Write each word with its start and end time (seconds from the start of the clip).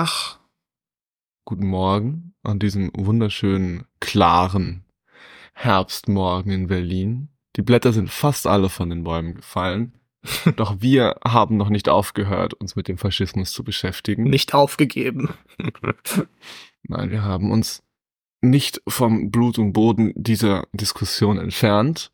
Tag, 0.00 0.38
guten 1.44 1.66
Morgen 1.66 2.32
an 2.42 2.58
diesem 2.58 2.90
wunderschönen, 2.94 3.84
klaren 4.00 4.86
Herbstmorgen 5.52 6.52
in 6.52 6.68
Berlin. 6.68 7.28
Die 7.56 7.60
Blätter 7.60 7.92
sind 7.92 8.08
fast 8.08 8.46
alle 8.46 8.70
von 8.70 8.88
den 8.88 9.04
Bäumen 9.04 9.34
gefallen. 9.34 9.92
Doch 10.56 10.76
wir 10.80 11.16
haben 11.22 11.58
noch 11.58 11.68
nicht 11.68 11.90
aufgehört, 11.90 12.54
uns 12.54 12.76
mit 12.76 12.88
dem 12.88 12.96
Faschismus 12.96 13.52
zu 13.52 13.62
beschäftigen. 13.62 14.24
Nicht 14.24 14.54
aufgegeben. 14.54 15.34
Nein, 16.82 17.10
wir 17.10 17.22
haben 17.22 17.52
uns 17.52 17.82
nicht 18.40 18.80
vom 18.88 19.30
Blut 19.30 19.58
und 19.58 19.74
Boden 19.74 20.14
dieser 20.16 20.66
Diskussion 20.72 21.36
entfernt 21.36 22.10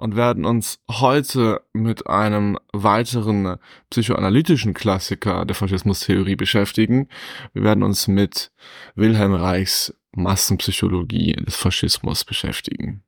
und 0.00 0.16
werden 0.16 0.46
uns 0.46 0.80
heute 0.90 1.60
mit 1.74 2.06
einem 2.06 2.58
weiteren 2.72 3.58
psychoanalytischen 3.90 4.72
Klassiker 4.72 5.44
der 5.44 5.54
Faschismustheorie 5.54 6.36
beschäftigen. 6.36 7.08
Wir 7.52 7.64
werden 7.64 7.82
uns 7.82 8.08
mit 8.08 8.50
Wilhelm 8.94 9.34
Reichs 9.34 9.94
Massenpsychologie 10.12 11.34
des 11.34 11.54
Faschismus 11.54 12.24
beschäftigen. 12.24 13.04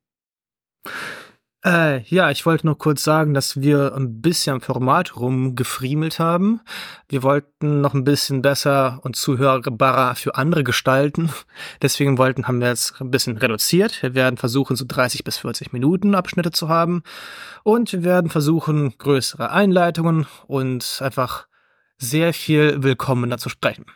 Äh, 1.65 2.03
ja, 2.09 2.31
ich 2.33 2.45
wollte 2.45 2.67
nur 2.67 2.77
kurz 2.77 3.05
sagen, 3.05 3.35
dass 3.35 3.61
wir 3.61 3.95
ein 3.95 4.21
bisschen 4.21 4.55
am 4.55 4.61
Format 4.61 5.17
rumgefriemelt 5.17 6.19
haben. 6.19 6.61
Wir 7.09 7.23
wollten 7.23 7.81
noch 7.81 7.95
ein 7.95 8.03
bisschen 8.03 8.43
besser 8.43 8.99
und 9.05 9.15
zuhörbarer 9.15 10.17
für 10.17 10.35
andere 10.35 10.65
gestalten. 10.65 11.31
Deswegen 11.83 12.19
wollten, 12.19 12.49
haben 12.49 12.61
wir 12.61 12.67
jetzt 12.67 13.01
ein 13.01 13.13
bisschen 13.13 13.37
reduziert. 13.37 14.03
Wir 14.03 14.15
werden 14.15 14.39
versuchen, 14.39 14.75
so 14.75 14.85
30 14.89 15.23
bis 15.23 15.39
40 15.39 15.73
Minuten 15.73 16.17
Abschnitte 16.17 16.51
zu 16.51 16.69
haben. 16.69 17.05
Und 17.63 17.93
wir 17.93 18.03
werden 18.03 18.29
versuchen, 18.29 18.99
größere 18.99 19.53
Einleitungen 19.53 20.27
und 20.49 20.99
einfach 21.01 21.47
sehr 21.97 22.35
viel 22.35 22.83
willkommener 22.83 23.39
zu 23.39 23.49
sprechen. 23.49 23.87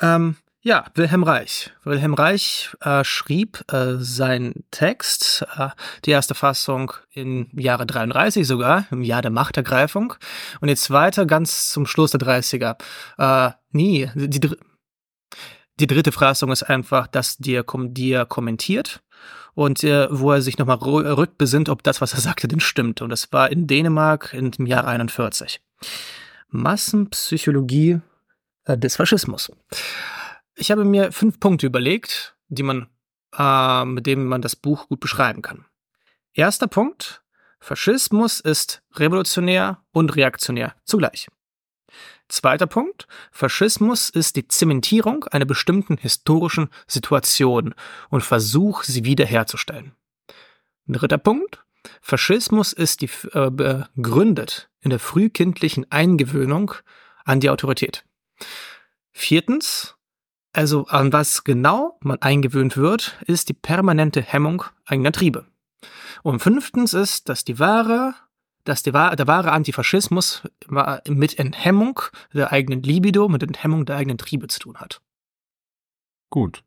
Ähm, 0.00 0.36
ja, 0.64 0.86
Wilhelm 0.94 1.24
Reich. 1.24 1.70
Wilhelm 1.84 2.14
Reich 2.14 2.74
äh, 2.80 3.04
schrieb 3.04 3.62
äh, 3.70 3.96
seinen 3.98 4.64
Text, 4.70 5.44
äh, 5.58 5.68
die 6.06 6.10
erste 6.10 6.34
Fassung 6.34 6.94
im 7.12 7.48
Jahre 7.52 7.84
33 7.84 8.46
sogar, 8.46 8.86
im 8.90 9.02
Jahr 9.02 9.20
der 9.20 9.30
Machtergreifung. 9.30 10.14
Und 10.62 10.68
die 10.68 10.76
zweite 10.76 11.26
ganz 11.26 11.70
zum 11.70 11.84
Schluss 11.84 12.12
der 12.12 12.20
30er. 12.20 12.76
Äh, 13.18 13.52
nie. 13.72 14.10
Die, 14.14 14.40
die, 14.40 14.56
die 15.80 15.86
dritte 15.86 16.12
Fassung 16.12 16.50
ist 16.50 16.62
einfach, 16.62 17.08
dass 17.08 17.36
dir, 17.36 17.62
dir 17.88 18.24
kommentiert 18.24 19.02
und 19.52 19.84
äh, 19.84 20.08
wo 20.10 20.32
er 20.32 20.40
sich 20.40 20.56
nochmal 20.56 20.78
rückbesinnt, 20.78 21.68
ob 21.68 21.82
das, 21.82 22.00
was 22.00 22.14
er 22.14 22.20
sagte, 22.20 22.48
denn 22.48 22.60
stimmt. 22.60 23.02
Und 23.02 23.10
das 23.10 23.30
war 23.34 23.52
in 23.52 23.66
Dänemark 23.66 24.32
im 24.32 24.64
Jahr 24.64 24.86
41. 24.86 25.60
Massenpsychologie 26.48 28.00
äh, 28.64 28.78
des 28.78 28.96
Faschismus. 28.96 29.52
Ich 30.56 30.70
habe 30.70 30.84
mir 30.84 31.12
fünf 31.12 31.40
Punkte 31.40 31.66
überlegt, 31.66 32.36
die 32.48 32.62
man, 32.62 32.88
äh, 33.36 33.84
mit 33.84 34.06
denen 34.06 34.26
man 34.26 34.42
das 34.42 34.56
Buch 34.56 34.88
gut 34.88 35.00
beschreiben 35.00 35.42
kann. 35.42 35.64
Erster 36.32 36.66
Punkt. 36.66 37.22
Faschismus 37.60 38.40
ist 38.40 38.82
revolutionär 38.94 39.82
und 39.92 40.16
reaktionär 40.16 40.74
zugleich. 40.84 41.28
Zweiter 42.28 42.66
Punkt. 42.66 43.06
Faschismus 43.32 44.10
ist 44.10 44.36
die 44.36 44.48
Zementierung 44.48 45.24
einer 45.24 45.44
bestimmten 45.44 45.96
historischen 45.96 46.68
Situation 46.86 47.74
und 48.10 48.22
Versuch, 48.22 48.82
sie 48.82 49.04
wiederherzustellen. 49.04 49.92
Dritter 50.86 51.18
Punkt. 51.18 51.64
Faschismus 52.00 52.72
ist 52.72 53.02
die, 53.02 53.10
äh, 53.32 53.50
begründet 53.50 54.70
in 54.80 54.90
der 54.90 54.98
frühkindlichen 54.98 55.90
Eingewöhnung 55.90 56.74
an 57.24 57.40
die 57.40 57.50
Autorität. 57.50 58.04
Viertens. 59.12 59.93
Also 60.54 60.86
an 60.86 61.12
was 61.12 61.42
genau 61.42 61.98
man 62.00 62.22
eingewöhnt 62.22 62.76
wird, 62.76 63.18
ist 63.26 63.48
die 63.48 63.54
permanente 63.54 64.22
Hemmung 64.22 64.62
eigener 64.86 65.10
Triebe. 65.10 65.46
Und 66.22 66.38
fünftens 66.38 66.94
ist, 66.94 67.28
dass 67.28 67.44
die 67.44 67.58
wahre, 67.58 68.14
dass 68.62 68.84
die, 68.84 68.92
der 68.92 69.26
wahre 69.26 69.50
Antifaschismus 69.50 70.42
mit 71.08 71.40
Enthemmung 71.40 72.00
der 72.32 72.52
eigenen 72.52 72.84
Libido, 72.84 73.28
mit 73.28 73.42
Enthemmung 73.42 73.84
der 73.84 73.96
eigenen 73.96 74.16
Triebe 74.16 74.46
zu 74.46 74.60
tun 74.60 74.76
hat. 74.76 75.02
Gut. 76.30 76.62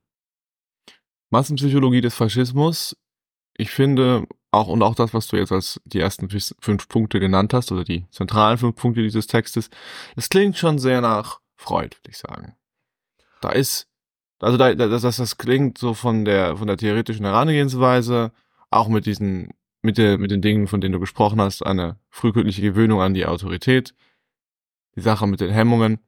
Massenpsychologie 1.29 2.01
des 2.01 2.13
Faschismus. 2.13 2.97
Ich 3.55 3.71
finde 3.71 4.27
auch 4.51 4.67
und 4.67 4.83
auch 4.83 4.95
das, 4.95 5.13
was 5.13 5.27
du 5.27 5.37
jetzt 5.37 5.53
als 5.53 5.79
die 5.85 6.01
ersten 6.01 6.29
fünf 6.29 6.89
Punkte 6.89 7.21
genannt 7.21 7.53
hast 7.53 7.71
oder 7.71 7.85
die 7.85 8.05
zentralen 8.11 8.57
fünf 8.57 8.75
Punkte 8.75 9.01
dieses 9.01 9.27
Textes, 9.27 9.69
das 10.17 10.27
klingt 10.27 10.57
schon 10.57 10.77
sehr 10.77 10.99
nach 10.99 11.39
Freud, 11.55 11.95
würde 11.95 12.11
ich 12.11 12.17
sagen. 12.17 12.57
Da 13.41 13.49
ist, 13.51 13.87
also 14.39 14.57
da, 14.57 14.73
das, 14.73 15.01
das, 15.01 15.17
das 15.17 15.37
klingt 15.37 15.77
so 15.77 15.93
von 15.93 16.25
der, 16.25 16.57
von 16.57 16.67
der 16.67 16.77
theoretischen 16.77 17.25
Herangehensweise, 17.25 18.31
auch 18.69 18.87
mit 18.87 19.05
diesen, 19.05 19.49
mit 19.81 19.97
der, 19.97 20.17
mit 20.17 20.31
den 20.31 20.41
Dingen, 20.41 20.67
von 20.67 20.81
denen 20.81 20.93
du 20.93 20.99
gesprochen 20.99 21.39
hast, 21.41 21.65
eine 21.65 21.97
frühkindliche 22.09 22.61
Gewöhnung 22.61 23.01
an 23.01 23.13
die 23.13 23.25
Autorität, 23.25 23.93
die 24.95 25.01
Sache 25.01 25.27
mit 25.27 25.39
den 25.39 25.51
Hemmungen. 25.51 25.99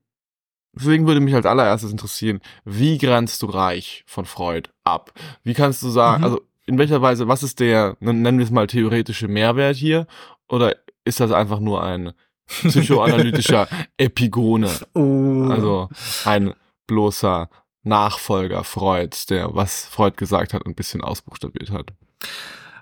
Deswegen 0.74 1.08
würde 1.08 1.20
mich 1.20 1.34
als 1.34 1.46
allererstes 1.46 1.92
interessieren, 1.92 2.42
wie 2.64 2.98
grenzt 2.98 3.42
du 3.42 3.48
Reich 3.48 4.04
von 4.06 4.26
Freud 4.26 4.70
ab? 4.84 5.14
Wie 5.44 5.54
kannst 5.54 5.82
du 5.82 5.90
sagen, 5.90 6.20
mhm. 6.20 6.24
also 6.26 6.42
in 6.66 6.78
welcher 6.78 7.02
Weise, 7.02 7.28
was 7.28 7.42
ist 7.42 7.60
der, 7.60 7.98
nennen 8.00 8.38
wir 8.38 8.46
es 8.46 8.52
mal 8.52 8.68
theoretische 8.68 9.28
Mehrwert 9.28 9.76
hier? 9.76 10.06
Oder 10.48 10.76
ist 11.04 11.20
das 11.20 11.32
einfach 11.32 11.60
nur 11.60 11.84
ein 11.84 12.14
psychoanalytischer 12.46 13.68
Epigone? 13.98 14.70
Oh. 14.94 15.48
Also 15.50 15.90
ein 16.26 16.54
bloßer 16.90 17.50
Nachfolger 17.84 18.64
Freuds, 18.64 19.28
der 19.28 19.56
was 19.56 19.86
Freud 19.86 20.18
gesagt 20.18 20.54
hat, 20.54 20.66
ein 20.66 20.76
bisschen 20.76 21.02
ausbuchstabiert 21.02 21.72
hat. 21.72 21.94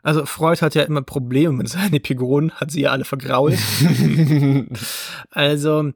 Also 0.01 0.25
Freud 0.25 0.61
hat 0.61 0.73
ja 0.73 0.83
immer 0.83 1.01
Probleme 1.01 1.53
mit 1.53 1.69
seinen 1.69 1.93
Epigonen, 1.93 2.51
hat 2.53 2.71
sie 2.71 2.81
ja 2.81 2.91
alle 2.91 3.03
vergrault. 3.03 3.59
also 5.29 5.91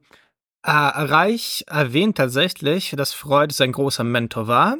äh, 0.62 0.70
Reich 0.70 1.64
erwähnt 1.66 2.18
tatsächlich, 2.18 2.94
dass 2.96 3.14
Freud 3.14 3.54
sein 3.54 3.72
großer 3.72 4.04
Mentor 4.04 4.46
war 4.46 4.76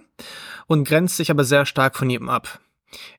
und 0.66 0.87
grenzt 0.87 1.16
sich 1.16 1.31
aber 1.31 1.44
sehr 1.44 1.65
stark 1.65 1.97
von 1.97 2.10
ihm 2.10 2.28
ab. 2.28 2.60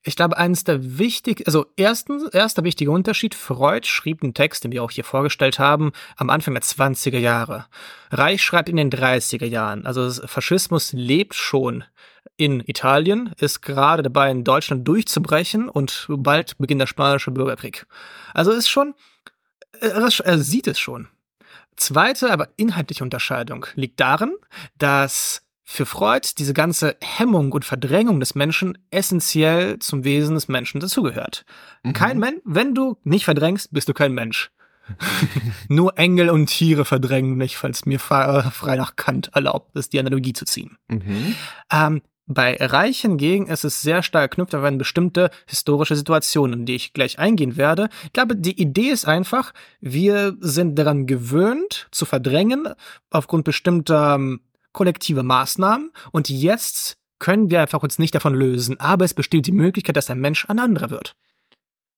Ich 0.03 0.16
glaube, 0.16 0.38
eines 0.38 0.63
der 0.63 1.00
wichtig, 1.00 1.44
also 1.47 1.66
erstens, 1.75 2.23
erster 2.29 2.63
wichtiger 2.63 2.91
Unterschied, 2.91 3.35
Freud 3.35 3.88
schrieb 3.88 4.22
einen 4.22 4.34
Text, 4.34 4.63
den 4.63 4.72
wir 4.72 4.84
auch 4.84 4.91
hier 4.91 5.03
vorgestellt 5.03 5.59
haben, 5.59 5.91
am 6.17 6.29
Anfang 6.29 6.53
der 6.53 6.63
20er 6.63 7.17
Jahre. 7.17 7.66
Reich 8.11 8.44
schreibt 8.44 8.69
in 8.69 8.78
den 8.78 8.91
30er 8.91 9.45
Jahren. 9.45 9.85
Also 9.85 10.09
Faschismus 10.28 10.94
lebt 10.94 11.35
schon 11.35 11.84
in 12.38 12.61
Italien, 12.61 13.34
ist 13.38 13.61
gerade 13.61 14.03
dabei, 14.03 14.31
in 14.31 14.44
Deutschland 14.44 14.88
durchzubrechen 14.88 15.69
und 15.69 16.05
bald 16.09 16.57
beginnt 16.57 16.81
der 16.81 16.88
spanische 16.88 17.31
Bürgerkrieg. 17.31 17.85
Also 18.34 18.51
ist 18.51 18.69
schon, 18.69 18.95
er 19.79 20.40
sieht 20.40 20.67
es 20.67 20.79
schon. 20.79 21.08
Zweite, 21.76 22.31
aber 22.31 22.49
inhaltliche 22.55 23.03
Unterscheidung 23.03 23.66
liegt 23.76 23.99
darin, 23.99 24.35
dass 24.78 25.42
für 25.64 25.86
Freud 25.86 26.28
diese 26.38 26.54
ganze 26.54 26.98
Hemmung 27.02 27.52
und 27.52 27.66
Verdrängung 27.66 28.20
des 28.20 28.36
Menschen 28.36 28.78
essentiell 28.92 29.80
zum 29.80 30.04
Wesen 30.04 30.36
des 30.36 30.48
Menschen 30.48 30.80
dazugehört. 30.80 31.46
Mhm. 31.84 31.94
Kein 31.94 32.20
Mensch, 32.20 32.42
wenn 32.44 32.76
du 32.76 32.98
nicht 33.04 33.26
verdrängst, 33.26 33.72
bist 33.72 33.88
du 33.88 33.94
kein 33.94 34.14
Mensch. 34.14 34.52
Nur 35.70 35.98
Engel 35.98 36.30
und 36.30 36.48
Tiere 36.48 36.84
verdrängen 36.84 37.38
nicht, 37.38 37.56
falls 37.56 37.86
mir 37.86 38.00
frei 38.00 38.76
nach 38.76 38.96
Kant 38.98 39.32
erlaubt 39.34 39.76
ist, 39.78 39.94
die 39.94 40.00
Analogie 40.00 40.34
zu 40.34 40.44
ziehen. 40.44 40.78
Mhm. 40.90 41.36
Ähm, 41.72 42.02
bei 42.26 42.56
Reich 42.56 43.02
hingegen 43.02 43.48
ist 43.48 43.66
es 43.66 43.82
sehr 43.82 44.02
stark 44.02 44.32
geknüpft 44.32 44.56
an 44.56 44.78
bestimmte 44.78 45.30
historische 45.46 45.96
Situationen, 45.96 46.62
in 46.62 46.66
die 46.66 46.76
ich 46.76 46.94
gleich 46.94 47.20
eingehen 47.20 47.58
werde. 47.58 47.90
Ich 48.06 48.14
glaube, 48.14 48.38
die 48.38 48.62
Idee 48.62 48.90
ist 48.90 49.06
einfach, 49.06 49.54
wir 49.82 50.36
sind 50.40 50.80
daran 50.80 51.06
gewöhnt 51.06 51.88
zu 51.92 52.06
verdrängen 52.06 52.70
aufgrund 53.10 53.44
bestimmter 53.44 54.16
ähm, 54.16 54.40
kollektive 54.73 55.23
Maßnahmen 55.23 55.91
und 56.11 56.29
jetzt 56.29 56.97
können 57.20 57.49
wir 57.49 57.61
einfach 57.61 57.84
uns 57.84 57.99
nicht 57.99 58.14
davon 58.16 58.34
lösen, 58.35 58.79
aber 58.79 59.05
es 59.05 59.14
besteht 59.14 59.47
die 59.47 59.52
Möglichkeit, 59.53 59.96
dass 59.96 60.09
ein 60.09 60.20
Mensch 60.20 60.46
ein 60.49 60.59
anderer 60.59 60.90
wird. 60.90 61.16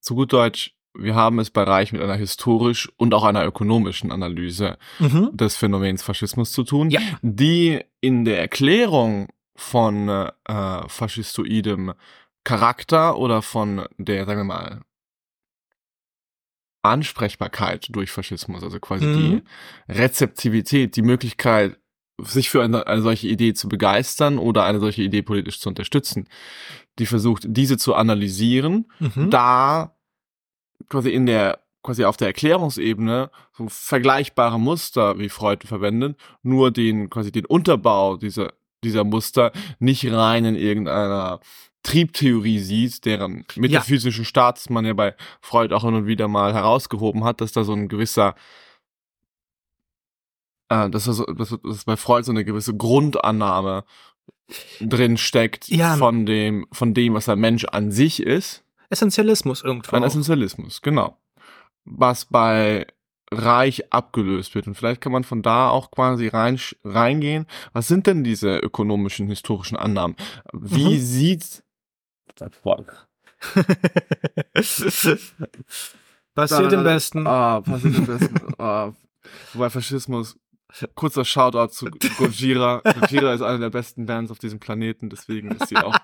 Zu 0.02 0.14
gut 0.16 0.32
Deutsch, 0.34 0.76
wir 0.94 1.16
haben 1.16 1.40
es 1.40 1.50
bei 1.50 1.64
Reich 1.64 1.92
mit 1.92 2.02
einer 2.02 2.16
historisch 2.16 2.90
und 2.98 3.14
auch 3.14 3.24
einer 3.24 3.44
ökonomischen 3.46 4.12
Analyse 4.12 4.78
Mhm. 5.00 5.32
des 5.34 5.56
Phänomens 5.58 6.04
Faschismus 6.04 6.52
zu 6.52 6.64
tun, 6.64 6.90
Ja. 6.92 7.02
die 7.22 7.82
in 8.02 8.24
der 8.24 8.40
Erklärung 8.40 9.30
von 9.56 10.08
äh, 10.10 10.88
faschistoidem 10.88 11.94
Charakter 12.44 13.18
oder 13.18 13.42
von 13.42 13.86
der, 13.98 14.26
sagen 14.26 14.42
wir 14.42 14.44
mal, 14.46 14.82
Ansprechbarkeit 16.84 17.88
durch 17.90 18.12
Faschismus, 18.12 18.64
also 18.64 18.80
quasi 18.80 19.06
Mhm. 19.06 19.16
die 19.18 19.44
Rezeptivität, 19.94 20.96
die 20.96 21.02
Möglichkeit, 21.02 21.80
sich 22.22 22.50
für 22.50 22.64
eine, 22.64 22.88
eine 22.88 23.02
solche 23.02 23.28
Idee 23.28 23.54
zu 23.54 23.68
begeistern 23.68 24.38
oder 24.38 24.64
eine 24.64 24.80
solche 24.80 25.02
Idee 25.04 25.22
politisch 25.22 25.60
zu 25.60 25.70
unterstützen, 25.70 26.28
die 27.00 27.06
versucht, 27.06 27.44
diese 27.48 27.78
zu 27.78 27.94
analysieren, 27.96 28.86
Mhm. 29.00 29.30
da 29.30 29.96
quasi 30.90 31.10
in 31.10 31.26
der 31.26 31.60
quasi 31.84 32.04
auf 32.06 32.18
der 32.18 32.28
Erklärungsebene 32.28 33.30
so 33.54 33.68
vergleichbare 33.70 34.60
Muster 34.60 35.20
wie 35.20 35.30
Freud 35.30 35.68
verwendet, 35.68 36.18
nur 36.42 36.72
den 36.72 37.10
quasi 37.10 37.32
den 37.32 37.46
Unterbau 37.46 38.18
dieser 38.18 38.54
dieser 38.84 39.04
Muster 39.04 39.52
nicht 39.80 40.10
rein 40.12 40.46
in 40.46 40.56
irgendeiner 40.56 41.40
Triebtheorie 41.84 42.60
sieht, 42.60 43.06
deren 43.06 43.46
metaphysischen 43.56 44.26
Status 44.26 44.70
man 44.70 44.86
ja 44.86 44.94
bei 44.94 45.16
Freud 45.42 45.74
auch 45.74 45.84
hin 45.84 45.94
und 45.94 46.08
wieder 46.08 46.28
mal 46.28 46.54
herausgehoben 46.54 47.24
hat, 47.24 47.42
dass 47.42 47.52
da 47.52 47.64
so 47.64 47.74
ein 47.74 47.88
gewisser 47.88 48.36
äh, 50.70 50.90
dass, 50.90 51.06
da 51.06 51.14
so, 51.14 51.26
dass, 51.26 51.56
dass 51.64 51.84
bei 51.86 51.98
Freud 51.98 52.24
so 52.26 52.32
eine 52.32 52.46
gewisse 52.46 52.76
Grundannahme 52.76 53.84
drin 54.80 55.18
steckt 55.18 55.68
Ja. 55.70 55.96
von 55.98 56.26
dem 56.26 56.68
von 56.72 56.94
dem, 56.94 57.14
was 57.16 57.28
ein 57.30 57.40
Mensch 57.40 57.66
an 57.66 57.92
sich 57.92 58.22
ist. 58.22 58.64
Essentialismus 58.90 59.64
irgendwo. 59.64 59.96
Ein 59.96 60.04
auch. 60.04 60.08
Essentialismus, 60.08 60.82
genau. 60.82 61.18
Was 61.86 62.26
bei 62.26 62.86
Reich 63.32 63.92
abgelöst 63.92 64.54
wird. 64.54 64.68
Und 64.68 64.76
vielleicht 64.76 65.02
kann 65.02 65.12
man 65.12 65.24
von 65.24 65.42
da 65.42 65.70
auch 65.70 65.90
quasi 65.90 66.28
rein, 66.28 66.60
reingehen. 66.84 67.48
Was 67.74 67.88
sind 67.88 68.06
denn 68.06 68.24
diese 68.24 68.58
ökonomischen, 68.60 69.28
historischen 69.28 69.76
Annahmen? 69.78 70.16
Wie 70.54 70.96
Mhm. 70.96 71.00
sieht 71.02 71.64
Passiert 76.36 76.74
im 76.74 76.84
Besten. 76.84 77.28
Ah, 77.28 77.62
passiert 77.62 77.96
im 77.96 78.06
besten. 78.06 78.36
ah, 78.58 78.94
wobei 79.54 79.70
Faschismus. 79.70 80.38
Kurzer 80.96 81.26
Shoutout 81.26 81.74
zu 81.74 81.86
Gojira. 82.18 82.82
Gojira 83.00 83.34
ist 83.34 83.42
eine 83.42 83.60
der 83.60 83.70
besten 83.70 84.06
Bands 84.06 84.32
auf 84.32 84.40
diesem 84.40 84.60
Planeten, 84.60 85.10
deswegen 85.10 85.52
ist 85.52 85.70
sie 85.70 85.78
auch, 85.78 85.96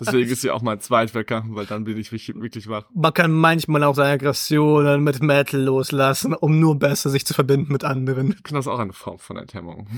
deswegen 0.00 0.30
ist 0.30 0.42
sie 0.42 0.50
auch 0.50 0.62
mein 0.62 0.80
Zweitwecker, 0.80 1.44
weil 1.48 1.66
dann 1.66 1.84
bin 1.84 1.98
ich 1.98 2.12
wirklich, 2.12 2.34
wirklich 2.34 2.68
wach. 2.68 2.84
Man 2.94 3.12
kann 3.12 3.32
manchmal 3.32 3.82
auch 3.84 3.94
seine 3.94 4.12
Aggressionen 4.12 5.02
mit 5.02 5.22
Metal 5.22 5.60
loslassen, 5.60 6.34
um 6.34 6.60
nur 6.60 6.78
besser 6.78 7.10
sich 7.10 7.26
zu 7.26 7.34
verbinden 7.34 7.72
mit 7.72 7.84
anderen. 7.84 8.28
Ich 8.30 8.36
finde 8.36 8.58
das 8.58 8.68
auch 8.68 8.78
eine 8.78 8.92
Form 8.92 9.18
von 9.18 9.36
Enthemmung. 9.36 9.88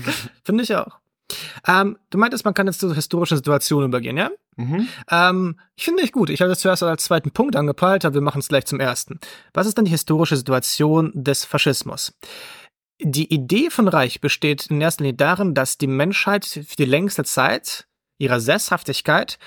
Finde 0.43 0.63
ich 0.63 0.75
auch. 0.75 0.99
Ähm, 1.67 1.97
du 2.09 2.17
meintest, 2.17 2.45
man 2.45 2.53
kann 2.53 2.67
jetzt 2.67 2.79
zu 2.79 2.93
historischen 2.93 3.37
Situationen 3.37 3.89
übergehen, 3.89 4.17
ja? 4.17 4.31
Mhm. 4.55 4.87
Ähm, 5.09 5.59
ich 5.75 5.85
finde 5.85 6.03
ich 6.03 6.11
gut. 6.11 6.29
Ich 6.29 6.41
habe 6.41 6.49
das 6.49 6.59
zuerst 6.59 6.83
als 6.83 7.03
zweiten 7.03 7.31
Punkt 7.31 7.55
angepeilt, 7.55 8.03
aber 8.03 8.15
wir 8.15 8.21
machen 8.21 8.39
es 8.39 8.47
gleich 8.47 8.65
zum 8.65 8.79
ersten. 8.79 9.19
Was 9.53 9.67
ist 9.67 9.77
denn 9.77 9.85
die 9.85 9.91
historische 9.91 10.35
Situation 10.35 11.11
des 11.13 11.45
Faschismus? 11.45 12.13
Die 13.01 13.33
Idee 13.33 13.69
von 13.69 13.87
Reich 13.87 14.21
besteht 14.21 14.67
in 14.67 14.81
erster 14.81 15.03
Linie 15.03 15.17
darin, 15.17 15.53
dass 15.53 15.77
die 15.77 15.87
Menschheit 15.87 16.45
für 16.45 16.75
die 16.77 16.85
längste 16.85 17.23
Zeit 17.23 17.87
ihrer 18.17 18.41
Sesshaftigkeit 18.41 19.39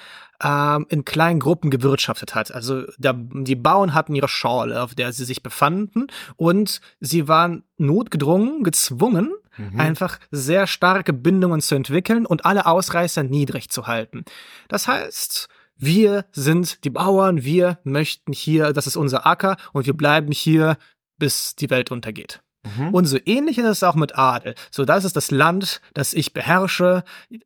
ähm, 0.43 0.87
in 0.89 1.05
kleinen 1.05 1.41
Gruppen 1.41 1.71
gewirtschaftet 1.71 2.35
hat. 2.35 2.53
Also 2.53 2.85
der, 2.97 3.13
die 3.13 3.57
Bauern 3.57 3.93
hatten 3.93 4.15
ihre 4.15 4.29
Schorle, 4.29 4.83
auf 4.83 4.95
der 4.95 5.13
sie 5.13 5.25
sich 5.25 5.43
befanden, 5.43 6.07
und 6.37 6.81
sie 7.01 7.29
waren 7.29 7.65
notgedrungen, 7.77 8.65
gezwungen, 8.65 9.33
Mhm. 9.59 9.79
einfach 9.79 10.19
sehr 10.31 10.67
starke 10.67 11.13
Bindungen 11.13 11.61
zu 11.61 11.75
entwickeln 11.75 12.27
und 12.27 12.45
alle 12.47 12.67
Ausreißer 12.67 13.23
niedrig 13.23 13.69
zu 13.69 13.87
halten. 13.87 14.25
Das 14.69 14.89
heißt, 14.89 15.49
wir 15.77 16.25
sind 16.33 16.85
die 16.85 16.91
Bauern, 16.91 17.45
wir 17.45 17.79
möchten 17.85 18.33
hier, 18.33 18.73
das 18.73 18.87
ist 18.87 18.97
unser 18.97 19.27
Acker 19.27 19.57
und 19.73 19.87
wir 19.87 19.95
bleiben 19.95 20.33
hier, 20.33 20.77
bis 21.19 21.55
die 21.55 21.71
Welt 21.71 21.91
untergeht. 21.91 22.41
Mhm. 22.63 22.95
Und 22.95 23.07
so 23.07 23.19
ähnlich 23.25 23.59
ist 23.59 23.67
es 23.67 23.83
auch 23.83 23.95
mit 23.95 24.17
Adel. 24.17 24.55
So, 24.71 24.85
das 24.85 25.05
ist 25.05 25.17
das 25.17 25.31
Land, 25.31 25.81
das 25.95 26.15
ich 26.15 26.33
beherrsche. 26.33 27.03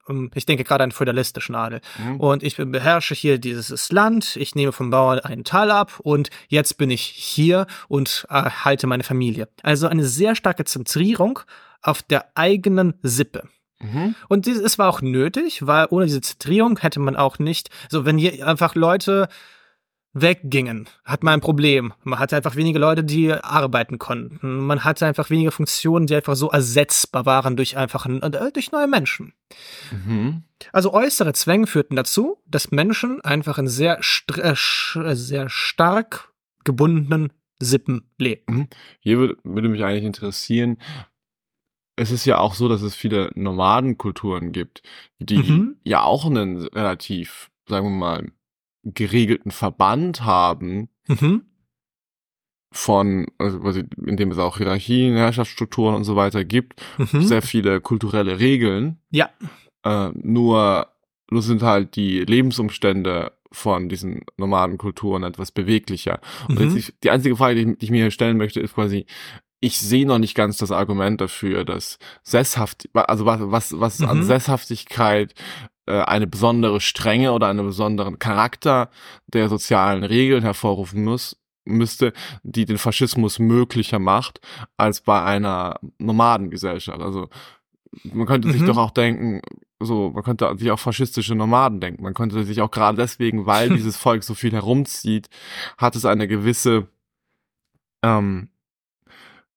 Ähm, 0.08 0.30
Ich 0.34 0.46
denke 0.46 0.64
gerade 0.64 0.84
an 0.84 0.92
feudalistischen 0.92 1.54
Adel. 1.54 1.80
Mhm. 1.98 2.20
Und 2.20 2.42
ich 2.42 2.56
beherrsche 2.56 3.14
hier 3.14 3.38
dieses 3.38 3.90
Land, 3.92 4.36
ich 4.36 4.54
nehme 4.54 4.72
vom 4.72 4.90
Bauern 4.90 5.20
einen 5.20 5.44
Teil 5.44 5.70
ab 5.70 6.00
und 6.00 6.30
jetzt 6.48 6.76
bin 6.76 6.90
ich 6.90 7.02
hier 7.02 7.66
und 7.88 8.26
äh, 8.30 8.50
halte 8.50 8.86
meine 8.86 9.04
Familie. 9.04 9.48
Also 9.62 9.86
eine 9.88 10.04
sehr 10.04 10.34
starke 10.34 10.64
Zentrierung 10.64 11.40
auf 11.82 12.02
der 12.02 12.26
eigenen 12.34 12.94
Sippe. 13.02 13.48
Mhm. 13.80 14.14
Und 14.28 14.46
es 14.46 14.78
war 14.78 14.88
auch 14.88 15.02
nötig, 15.02 15.66
weil 15.66 15.86
ohne 15.90 16.06
diese 16.06 16.20
Zentrierung 16.20 16.78
hätte 16.78 17.00
man 17.00 17.16
auch 17.16 17.38
nicht, 17.38 17.70
so 17.88 18.04
wenn 18.04 18.18
hier 18.18 18.46
einfach 18.46 18.74
Leute 18.74 19.28
weggingen, 20.20 20.88
hat 21.04 21.22
man 21.22 21.34
ein 21.34 21.40
Problem. 21.40 21.92
Man 22.02 22.18
hatte 22.18 22.36
einfach 22.36 22.56
wenige 22.56 22.78
Leute, 22.78 23.04
die 23.04 23.32
arbeiten 23.32 23.98
konnten. 23.98 24.66
Man 24.66 24.82
hatte 24.82 25.06
einfach 25.06 25.28
wenige 25.28 25.50
Funktionen, 25.50 26.06
die 26.06 26.14
einfach 26.14 26.36
so 26.36 26.50
ersetzbar 26.50 27.26
waren 27.26 27.56
durch 27.56 27.76
einfach 27.76 28.06
äh, 28.06 28.50
durch 28.52 28.72
neue 28.72 28.88
Menschen. 28.88 29.34
Mhm. 29.92 30.42
Also 30.72 30.92
äußere 30.92 31.34
Zwänge 31.34 31.66
führten 31.66 31.96
dazu, 31.96 32.38
dass 32.46 32.70
Menschen 32.70 33.20
einfach 33.20 33.58
in 33.58 33.68
sehr, 33.68 34.00
äh, 34.36 34.52
äh, 34.52 35.14
sehr 35.14 35.48
stark 35.48 36.32
gebundenen 36.64 37.32
Sippen 37.58 38.10
lebten. 38.18 38.68
Hier 39.00 39.18
würde, 39.18 39.36
würde 39.44 39.68
mich 39.68 39.84
eigentlich 39.84 40.04
interessieren, 40.04 40.78
es 41.96 42.10
ist 42.10 42.26
ja 42.26 42.38
auch 42.38 42.54
so, 42.54 42.68
dass 42.68 42.82
es 42.82 42.94
viele 42.94 43.30
Nomadenkulturen 43.34 44.52
gibt, 44.52 44.82
die 45.18 45.38
Mhm. 45.38 45.76
ja 45.82 46.02
auch 46.02 46.26
einen 46.26 46.66
relativ, 46.68 47.50
sagen 47.66 47.86
wir 47.86 47.96
mal, 47.96 48.32
geregelten 48.94 49.50
Verband 49.50 50.24
haben 50.24 50.88
Mhm. 51.08 51.42
von, 52.72 53.26
also 53.38 53.80
in 54.06 54.16
dem 54.16 54.30
es 54.30 54.38
auch 54.38 54.58
Hierarchien, 54.58 55.16
Herrschaftsstrukturen 55.16 55.94
und 55.94 56.04
so 56.04 56.16
weiter 56.16 56.44
gibt, 56.44 56.80
Mhm. 56.98 57.22
sehr 57.22 57.42
viele 57.42 57.80
kulturelle 57.80 58.38
Regeln. 58.38 58.98
Ja. 59.10 59.30
Äh, 59.84 60.10
nur, 60.14 60.88
nur 61.30 61.42
sind 61.42 61.62
halt 61.62 61.96
die 61.96 62.20
Lebensumstände 62.24 63.32
von 63.52 63.88
diesen 63.88 64.22
Nomadenkulturen 64.36 65.22
etwas 65.22 65.52
beweglicher. 65.52 66.20
Und 66.48 66.58
Mhm. 66.60 66.76
ich, 66.76 66.92
die 67.02 67.10
einzige 67.10 67.36
Frage, 67.36 67.54
die 67.54 67.70
ich, 67.72 67.78
die 67.78 67.84
ich 67.86 67.90
mir 67.90 68.02
hier 68.02 68.10
stellen 68.10 68.36
möchte, 68.36 68.60
ist 68.60 68.74
quasi, 68.74 69.06
ich 69.60 69.78
sehe 69.78 70.06
noch 70.06 70.18
nicht 70.18 70.34
ganz 70.34 70.58
das 70.58 70.70
Argument 70.72 71.20
dafür, 71.20 71.64
dass 71.64 71.98
Sesshaft, 72.22 72.88
also 72.92 73.24
was, 73.24 73.40
was, 73.40 73.80
was 73.80 74.02
an 74.02 74.18
Mhm. 74.18 74.22
Sesshaftigkeit 74.24 75.32
äh, 75.32 75.34
eine 75.92 76.26
besondere 76.26 76.80
Strenge 76.80 77.32
oder 77.32 77.48
einen 77.48 77.66
besonderen 77.66 78.18
Charakter 78.18 78.90
der 79.26 79.48
sozialen 79.48 80.04
Regeln 80.04 80.42
hervorrufen 80.42 81.04
muss, 81.04 81.36
müsste, 81.64 82.12
die 82.42 82.64
den 82.64 82.78
Faschismus 82.78 83.38
möglicher 83.38 83.98
macht, 83.98 84.40
als 84.76 85.00
bei 85.00 85.22
einer 85.22 85.78
Nomadengesellschaft. 85.98 87.00
Also 87.00 87.28
man 88.04 88.26
könnte 88.26 88.50
sich 88.52 88.62
Mhm. 88.62 88.66
doch 88.66 88.76
auch 88.78 88.90
denken, 88.90 89.42
so, 89.80 90.10
man 90.10 90.22
könnte 90.22 90.52
sich 90.58 90.70
auch 90.70 90.78
faschistische 90.78 91.34
Nomaden 91.34 91.80
denken. 91.80 92.02
Man 92.02 92.14
könnte 92.14 92.42
sich 92.44 92.60
auch 92.62 92.70
gerade 92.70 92.96
deswegen, 92.96 93.46
weil 93.46 93.68
dieses 93.76 93.96
Volk 93.96 94.24
so 94.24 94.34
viel 94.34 94.52
herumzieht, 94.52 95.28
hat 95.76 95.96
es 95.96 96.04
eine 96.04 96.26
gewisse, 96.28 96.88
ähm, 98.02 98.48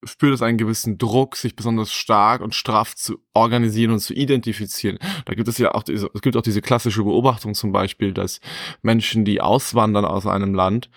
spürt 0.03 0.34
es 0.34 0.41
einen 0.41 0.58
gewissen 0.58 0.98
Druck, 0.98 1.36
sich 1.36 1.56
besonders 1.56 1.91
stark 1.91 2.41
und 2.41 2.56
straff 2.56 2.96
zu 2.96 3.20
organisieren 3.34 3.91
und 3.91 4.00
zu 4.00 4.13
identifizieren. 4.13 4.98
Da 5.25 5.34
gibt 5.34 5.48
es 5.48 5.58
ja 5.58 5.74
auch 5.74 5.84
diese, 5.84 6.10
es 6.13 6.22
gibt 6.22 6.38
auch 6.38 6.41
diese 6.41 6.62
klassische 6.62 7.03
Beobachtung 7.03 7.53
zum 7.53 7.72
Beispiel, 7.72 8.13
dass 8.13 8.39
Menschen, 8.82 9.25
die 9.25 9.41
auswandern 9.41 10.06
aus 10.06 10.25
einem 10.25 10.53
Land, 10.53 10.89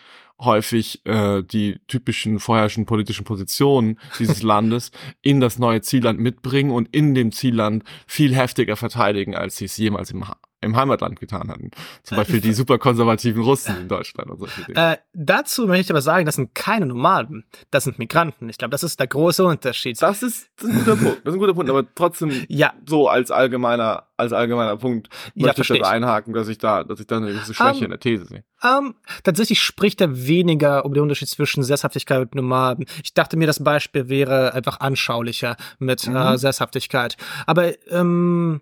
häufig 0.45 1.05
äh, 1.07 1.43
die 1.43 1.79
typischen 1.87 2.39
vorherrschenden 2.39 2.87
politischen 2.87 3.25
Positionen 3.25 3.99
dieses 4.19 4.43
Landes 4.43 4.91
in 5.21 5.41
das 5.41 5.59
neue 5.59 5.83
Zielland 5.83 6.19
mitbringen 6.19 6.71
und 6.71 6.89
in 6.95 7.15
dem 7.15 7.33
Zielland 7.33 7.85
viel 8.07 8.35
heftiger 8.35 8.77
verteidigen, 8.77 9.35
als 9.35 9.57
sie 9.57 9.67
es 9.67 9.77
jemals 9.77 10.11
im, 10.11 10.25
im 10.63 10.77
Heimatland 10.77 11.21
getan 11.21 11.49
hatten. 11.51 11.71
Zum 12.03 12.17
Beispiel 12.17 12.41
die 12.41 12.53
super 12.53 12.79
konservativen 12.79 13.43
Russen 13.43 13.77
in 13.83 13.89
Deutschland 13.89 14.31
und 14.31 14.39
solche 14.39 14.63
Dinge. 14.65 14.93
Äh, 14.93 14.97
dazu 15.13 15.67
möchte 15.67 15.83
ich 15.83 15.91
aber 15.91 16.03
sagen, 16.03 16.25
das 16.25 16.37
sind 16.37 16.55
keine 16.55 16.87
Nomaden, 16.87 17.45
das 17.71 17.85
sind 17.85 17.99
Migranten. 17.99 18.49
Ich 18.49 18.59
glaube, 18.59 18.71
das 18.71 18.83
ist 18.83 18.99
der 19.01 19.09
große 19.09 19.45
Unterschied. 19.45 20.01
Das 20.01 20.23
ist, 20.23 20.49
das 20.57 20.69
ist 20.69 20.73
ein 20.75 20.79
guter 20.79 20.97
Punkt. 20.97 21.19
Das 21.27 21.33
ist 21.33 21.37
ein 21.37 21.41
guter 21.41 21.55
Punkt, 21.55 21.69
aber 21.71 21.85
trotzdem 21.95 22.31
Ja, 22.49 22.73
so 22.87 23.09
als 23.09 23.31
allgemeiner, 23.31 24.05
als 24.17 24.33
allgemeiner 24.33 24.77
Punkt 24.77 25.09
ja, 25.35 25.47
möchte 25.47 25.63
ich 25.63 25.67
verstehe 25.67 25.79
das 25.81 25.89
ich. 25.89 25.95
einhaken, 25.95 26.33
dass 26.33 26.49
ich 26.49 26.59
da, 26.59 26.85
dass 26.85 27.01
ich 27.01 27.07
da 27.07 27.17
eine 27.19 27.27
gewisse 27.33 27.55
Schwäche 27.55 27.79
Ähm, 27.79 27.85
in 27.85 27.91
der 27.91 28.01
These 28.01 28.25
sehe. 28.27 28.45
Ähm, 28.65 28.95
tatsächlich 29.25 29.61
spricht 29.61 30.01
er 30.01 30.27
weniger 30.29 30.85
um 30.85 30.95
den 30.95 31.03
Unterschied 31.03 31.29
zwischen 31.29 31.65
Sesshaftigkeit 31.65 32.21
und 32.21 32.35
Nomaden. 32.37 32.87
Ich 33.03 33.13
dachte 33.15 33.37
mir, 33.37 33.47
das 33.49 33.63
Beispiel 33.65 34.09
wäre 34.09 34.55
einfach 34.55 34.79
anschaulicher 34.81 35.57
mit 35.81 36.07
Mhm. 36.07 36.15
äh, 36.17 36.39
Sesshaftigkeit. 36.39 37.17
Aber 37.47 37.73
ähm, 37.91 38.61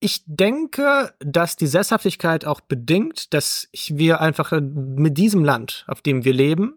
ich 0.00 0.22
denke, 0.26 1.12
dass 1.18 1.56
die 1.56 1.66
Sesshaftigkeit 1.66 2.44
auch 2.44 2.60
bedingt, 2.60 3.34
dass 3.34 3.68
wir 3.88 4.20
einfach 4.20 4.52
äh, 4.52 4.60
mit 4.60 5.18
diesem 5.18 5.44
Land, 5.44 5.84
auf 5.88 6.02
dem 6.02 6.24
wir 6.24 6.32
leben, 6.32 6.74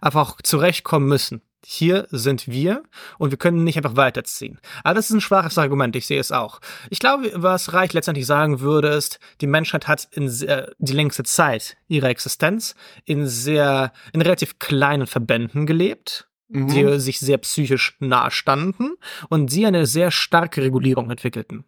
einfach 0.00 0.40
zurechtkommen 0.42 1.08
müssen. 1.08 1.42
Hier 1.66 2.06
sind 2.10 2.46
wir 2.46 2.82
und 3.18 3.30
wir 3.30 3.38
können 3.38 3.64
nicht 3.64 3.78
einfach 3.78 3.96
weiterziehen. 3.96 4.60
Aber 4.82 4.94
das 4.94 5.08
ist 5.08 5.14
ein 5.14 5.20
schwaches 5.22 5.56
Argument, 5.56 5.96
ich 5.96 6.06
sehe 6.06 6.20
es 6.20 6.30
auch. 6.30 6.60
Ich 6.90 6.98
glaube, 6.98 7.30
was 7.34 7.72
Reich 7.72 7.94
letztendlich 7.94 8.26
sagen 8.26 8.60
würde, 8.60 8.88
ist, 8.88 9.18
die 9.40 9.46
Menschheit 9.46 9.88
hat 9.88 10.06
in 10.10 10.28
sehr, 10.28 10.72
die 10.78 10.92
längste 10.92 11.22
Zeit 11.22 11.78
ihrer 11.88 12.10
Existenz 12.10 12.74
in 13.06 13.26
sehr, 13.26 13.92
in 14.12 14.20
relativ 14.20 14.58
kleinen 14.58 15.06
Verbänden 15.06 15.64
gelebt, 15.64 16.28
mhm. 16.48 16.68
die 16.68 17.00
sich 17.00 17.18
sehr 17.18 17.38
psychisch 17.38 17.96
nahe 17.98 18.30
standen 18.30 18.96
und 19.30 19.50
sie 19.50 19.64
eine 19.64 19.86
sehr 19.86 20.10
starke 20.10 20.60
Regulierung 20.60 21.10
entwickelten. 21.10 21.64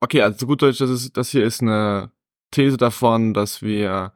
Okay, 0.00 0.22
also 0.22 0.38
zu 0.38 0.46
gut 0.46 0.62
Deutsch, 0.62 0.78
das, 0.78 0.90
ist, 0.90 1.16
das 1.16 1.30
hier 1.30 1.44
ist 1.44 1.60
eine 1.60 2.10
These 2.50 2.76
davon, 2.76 3.34
dass 3.34 3.62
wir 3.62 4.12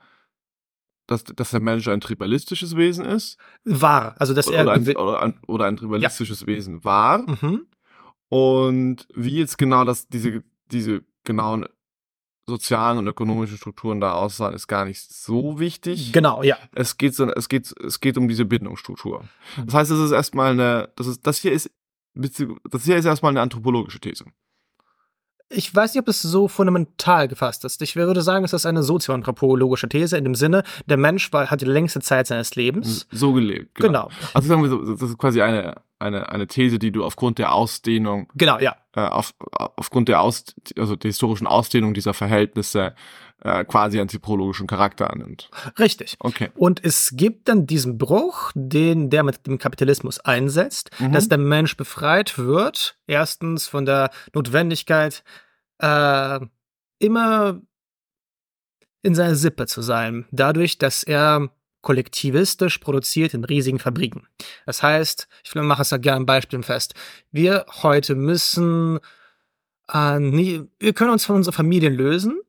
dass, 1.06 1.24
dass 1.24 1.50
der 1.50 1.60
Mensch 1.60 1.86
ein 1.88 2.00
tribalistisches 2.00 2.76
Wesen 2.76 3.04
ist. 3.04 3.36
War. 3.64 4.14
Also 4.18 4.32
dass 4.32 4.48
oder, 4.48 4.58
er 4.58 4.72
ein, 4.72 4.96
oder, 4.96 5.22
ein, 5.22 5.40
oder 5.46 5.66
ein 5.66 5.76
tribalistisches 5.76 6.40
ja. 6.40 6.46
Wesen 6.46 6.82
war. 6.84 7.18
Mhm. 7.18 7.66
Und 8.28 9.06
wie 9.14 9.38
jetzt 9.38 9.58
genau 9.58 9.84
das, 9.84 10.08
diese, 10.08 10.42
diese 10.72 11.04
genauen 11.24 11.66
sozialen 12.46 12.98
und 12.98 13.06
ökonomischen 13.06 13.56
Strukturen 13.56 14.00
da 14.00 14.12
aussahen, 14.12 14.54
ist 14.54 14.66
gar 14.66 14.84
nicht 14.84 15.00
so 15.12 15.58
wichtig. 15.58 16.12
Genau, 16.12 16.42
ja. 16.42 16.56
Es 16.72 16.98
geht 16.98 17.18
es 17.18 17.48
geht, 17.48 17.74
es 17.80 18.00
geht 18.00 18.18
um 18.18 18.28
diese 18.28 18.44
Bindungsstruktur. 18.44 19.24
Mhm. 19.56 19.66
Das 19.66 19.74
heißt, 19.74 19.90
es 19.90 20.00
ist 20.00 20.12
erstmal 20.12 20.52
eine, 20.52 20.90
das 20.96 21.06
ist, 21.06 21.26
das 21.26 21.38
hier 21.38 21.52
ist, 21.52 21.70
das 22.14 22.84
hier 22.84 22.96
ist 22.96 23.04
erstmal 23.04 23.30
eine 23.30 23.40
anthropologische 23.40 24.00
These 24.00 24.24
ich 25.50 25.74
weiß 25.74 25.94
nicht, 25.94 26.00
ob 26.02 26.08
es 26.08 26.22
so 26.22 26.48
fundamental 26.48 27.28
gefasst 27.28 27.64
ist. 27.64 27.80
Ich 27.82 27.96
würde 27.96 28.22
sagen, 28.22 28.44
es 28.44 28.52
ist 28.52 28.66
eine 28.66 28.82
sozioanthropologische 28.82 29.88
These 29.88 30.16
in 30.16 30.24
dem 30.24 30.34
Sinne, 30.34 30.62
der 30.86 30.96
Mensch 30.96 31.32
war, 31.32 31.50
hat 31.50 31.60
die 31.60 31.66
längste 31.66 32.00
Zeit 32.00 32.26
seines 32.26 32.54
Lebens. 32.56 33.06
So 33.10 33.32
gelebt. 33.32 33.74
Genau. 33.74 34.08
genau. 34.08 34.10
Also 34.32 34.48
sagen 34.48 34.62
wir 34.62 34.70
so, 34.70 34.78
das 34.78 35.10
ist 35.10 35.18
quasi 35.18 35.42
eine, 35.42 35.76
eine, 35.98 36.28
eine 36.30 36.46
These, 36.46 36.78
die 36.78 36.92
du 36.92 37.04
aufgrund 37.04 37.38
der 37.38 37.52
Ausdehnung. 37.52 38.28
Genau, 38.34 38.58
ja. 38.58 38.76
Äh, 38.94 39.00
auf, 39.00 39.34
aufgrund 39.76 40.08
der 40.08 40.20
Aus, 40.20 40.44
also 40.78 40.96
der 40.96 41.08
historischen 41.08 41.46
Ausdehnung 41.46 41.94
dieser 41.94 42.14
Verhältnisse 42.14 42.94
äh, 43.44 43.64
quasi 43.64 44.00
anthropologischen 44.00 44.66
Charakter 44.66 45.10
annimmt. 45.10 45.50
Richtig. 45.78 46.16
Okay. 46.18 46.50
Und 46.54 46.82
es 46.82 47.12
gibt 47.14 47.48
dann 47.48 47.66
diesen 47.66 47.98
Bruch, 47.98 48.50
den 48.54 49.10
der 49.10 49.22
mit 49.22 49.46
dem 49.46 49.58
Kapitalismus 49.58 50.18
einsetzt, 50.18 50.90
mhm. 50.98 51.12
dass 51.12 51.28
der 51.28 51.38
Mensch 51.38 51.76
befreit 51.76 52.38
wird, 52.38 52.98
erstens 53.06 53.68
von 53.68 53.84
der 53.84 54.10
Notwendigkeit, 54.32 55.22
äh, 55.78 56.40
immer 56.98 57.60
in 59.02 59.14
seiner 59.14 59.34
Sippe 59.34 59.66
zu 59.66 59.82
sein, 59.82 60.24
dadurch, 60.30 60.78
dass 60.78 61.02
er 61.02 61.50
kollektivistisch 61.82 62.78
produziert 62.78 63.34
in 63.34 63.44
riesigen 63.44 63.78
Fabriken. 63.78 64.26
Das 64.64 64.82
heißt, 64.82 65.28
ich 65.44 65.54
mache 65.54 65.82
es 65.82 65.90
ja 65.90 65.98
gerne 65.98 66.20
ein 66.20 66.26
Beispiel 66.26 66.62
fest. 66.62 66.94
Wir 67.30 67.66
heute 67.82 68.14
müssen, 68.14 69.00
äh, 69.92 70.18
nie, 70.18 70.62
wir 70.78 70.94
können 70.94 71.10
uns 71.10 71.26
von 71.26 71.36
unserer 71.36 71.52
Familie 71.52 71.90
lösen, 71.90 72.40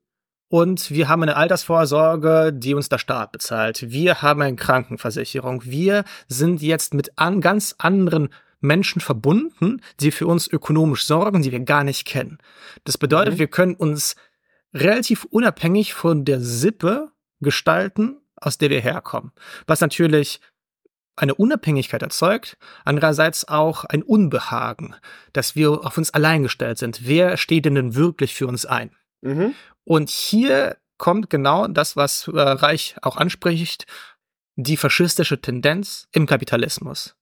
und 0.47 0.91
wir 0.91 1.07
haben 1.07 1.23
eine 1.23 1.37
Altersvorsorge, 1.37 2.53
die 2.53 2.75
uns 2.75 2.89
der 2.89 2.97
Staat 2.97 3.31
bezahlt. 3.31 3.89
Wir 3.89 4.21
haben 4.21 4.41
eine 4.41 4.55
Krankenversicherung. 4.55 5.65
Wir 5.65 6.03
sind 6.27 6.61
jetzt 6.61 6.93
mit 6.93 7.17
an 7.17 7.41
ganz 7.41 7.75
anderen 7.77 8.29
Menschen 8.61 9.01
verbunden, 9.01 9.81
die 9.99 10.11
für 10.11 10.27
uns 10.27 10.47
ökonomisch 10.47 11.05
sorgen, 11.05 11.41
die 11.41 11.51
wir 11.51 11.59
gar 11.61 11.83
nicht 11.83 12.05
kennen. 12.05 12.37
Das 12.83 12.97
bedeutet, 12.97 13.35
mhm. 13.35 13.39
wir 13.39 13.47
können 13.47 13.75
uns 13.75 14.15
relativ 14.73 15.25
unabhängig 15.25 15.93
von 15.93 16.25
der 16.25 16.41
Sippe 16.41 17.11
gestalten, 17.41 18.17
aus 18.35 18.57
der 18.57 18.69
wir 18.69 18.81
herkommen. 18.81 19.31
Was 19.67 19.81
natürlich 19.81 20.41
eine 21.15 21.35
Unabhängigkeit 21.35 22.01
erzeugt, 22.01 22.57
andererseits 22.83 23.47
auch 23.47 23.85
ein 23.85 24.03
Unbehagen, 24.03 24.95
dass 25.31 25.55
wir 25.55 25.85
auf 25.85 25.97
uns 25.97 26.13
allein 26.13 26.43
gestellt 26.43 26.77
sind. 26.77 27.07
Wer 27.07 27.37
steht 27.37 27.65
denn 27.65 27.95
wirklich 27.95 28.35
für 28.35 28.47
uns 28.47 28.65
ein? 28.65 28.91
Mhm. 29.21 29.55
Und 29.85 30.09
hier 30.09 30.77
kommt 30.97 31.29
genau 31.29 31.67
das, 31.67 31.95
was 31.95 32.27
äh, 32.27 32.39
Reich 32.39 32.95
auch 33.01 33.17
anspricht, 33.17 33.85
die 34.55 34.77
faschistische 34.77 35.39
Tendenz 35.39 36.07
im 36.11 36.25
Kapitalismus. 36.25 37.15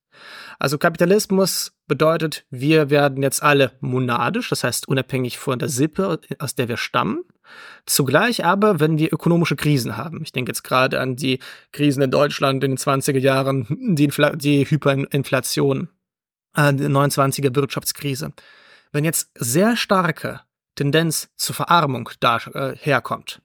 Also 0.59 0.77
Kapitalismus 0.77 1.73
bedeutet, 1.87 2.45
wir 2.49 2.89
werden 2.89 3.23
jetzt 3.23 3.43
alle 3.43 3.71
monadisch, 3.81 4.49
das 4.49 4.63
heißt 4.63 4.87
unabhängig 4.87 5.37
von 5.37 5.59
der 5.59 5.69
Sippe, 5.69 6.19
aus 6.39 6.55
der 6.55 6.67
wir 6.67 6.77
stammen. 6.77 7.23
Zugleich 7.85 8.45
aber, 8.45 8.79
wenn 8.79 8.97
wir 8.97 9.11
ökonomische 9.11 9.55
Krisen 9.55 9.97
haben, 9.97 10.21
ich 10.23 10.31
denke 10.31 10.51
jetzt 10.51 10.63
gerade 10.63 10.99
an 10.99 11.15
die 11.15 11.39
Krisen 11.71 12.01
in 12.01 12.11
Deutschland 12.11 12.63
in 12.63 12.71
den 12.71 12.77
20er 12.77 13.19
Jahren, 13.19 13.95
die, 13.95 14.05
Infl 14.05 14.37
die 14.37 14.65
Hyperinflation, 14.65 15.89
äh, 16.55 16.73
die 16.73 16.85
29er 16.85 17.55
Wirtschaftskrise. 17.55 18.31
Wenn 18.91 19.03
jetzt 19.03 19.31
sehr 19.35 19.75
starke 19.75 20.41
Tendenz 20.75 21.29
zur 21.35 21.55
Verarmung 21.55 22.09
da, 22.19 22.37
äh, 22.53 22.75
herkommt, 22.75 23.41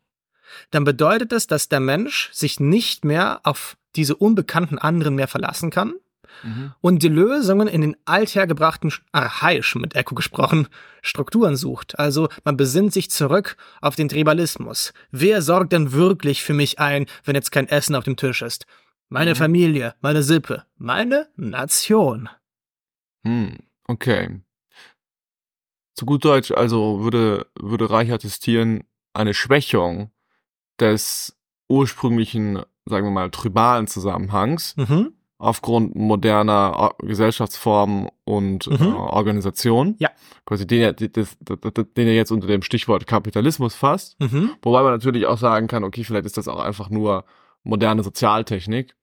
dann 0.70 0.84
bedeutet 0.84 1.32
es, 1.32 1.46
dass 1.46 1.68
der 1.68 1.80
Mensch 1.80 2.30
sich 2.32 2.60
nicht 2.60 3.04
mehr 3.04 3.40
auf 3.44 3.76
diese 3.96 4.16
unbekannten 4.16 4.78
anderen 4.78 5.14
mehr 5.14 5.28
verlassen 5.28 5.70
kann 5.70 5.94
mhm. 6.42 6.72
und 6.80 7.02
die 7.02 7.08
Lösungen 7.08 7.68
in 7.68 7.80
den 7.80 7.96
althergebrachten, 8.04 8.92
archaischen, 9.12 9.80
mit 9.80 9.94
Echo 9.94 10.14
gesprochen, 10.14 10.68
Strukturen 11.02 11.56
sucht. 11.56 11.98
Also 11.98 12.28
man 12.44 12.56
besinnt 12.56 12.92
sich 12.92 13.10
zurück 13.10 13.56
auf 13.80 13.96
den 13.96 14.08
Tribalismus. 14.08 14.92
Wer 15.10 15.42
sorgt 15.42 15.72
denn 15.72 15.92
wirklich 15.92 16.42
für 16.42 16.54
mich 16.54 16.78
ein, 16.78 17.06
wenn 17.24 17.34
jetzt 17.34 17.52
kein 17.52 17.68
Essen 17.68 17.94
auf 17.94 18.04
dem 18.04 18.16
Tisch 18.16 18.42
ist? 18.42 18.66
Meine 19.08 19.30
mhm. 19.30 19.36
Familie, 19.36 19.94
meine 20.00 20.22
Sippe, 20.22 20.64
meine 20.76 21.28
Nation. 21.36 22.28
Hm, 23.24 23.58
okay 23.86 24.40
zu 25.98 26.06
gut 26.06 26.24
Deutsch, 26.24 26.52
also 26.52 27.02
würde, 27.02 27.46
würde 27.58 27.90
Reich 27.90 28.12
attestieren, 28.12 28.84
eine 29.14 29.34
Schwächung 29.34 30.12
des 30.78 31.36
ursprünglichen, 31.68 32.62
sagen 32.86 33.06
wir 33.06 33.10
mal, 33.10 33.30
tribalen 33.30 33.88
Zusammenhangs 33.88 34.76
mhm. 34.76 35.12
aufgrund 35.38 35.96
moderner 35.96 36.94
Gesellschaftsformen 37.00 38.08
und 38.24 38.68
mhm. 38.68 38.86
äh, 38.86 38.92
Organisationen. 38.92 39.96
Ja. 39.98 40.10
Quasi 40.46 40.68
den 40.68 40.82
er, 40.82 40.92
den 40.92 42.06
er 42.06 42.14
jetzt 42.14 42.30
unter 42.30 42.46
dem 42.46 42.62
Stichwort 42.62 43.08
Kapitalismus 43.08 43.74
fasst. 43.74 44.18
Mhm. 44.20 44.52
Wobei 44.62 44.82
man 44.82 44.92
natürlich 44.92 45.26
auch 45.26 45.38
sagen 45.38 45.66
kann, 45.66 45.82
okay, 45.82 46.04
vielleicht 46.04 46.26
ist 46.26 46.36
das 46.36 46.46
auch 46.46 46.60
einfach 46.60 46.90
nur 46.90 47.24
moderne 47.64 48.04
Sozialtechnik. 48.04 48.94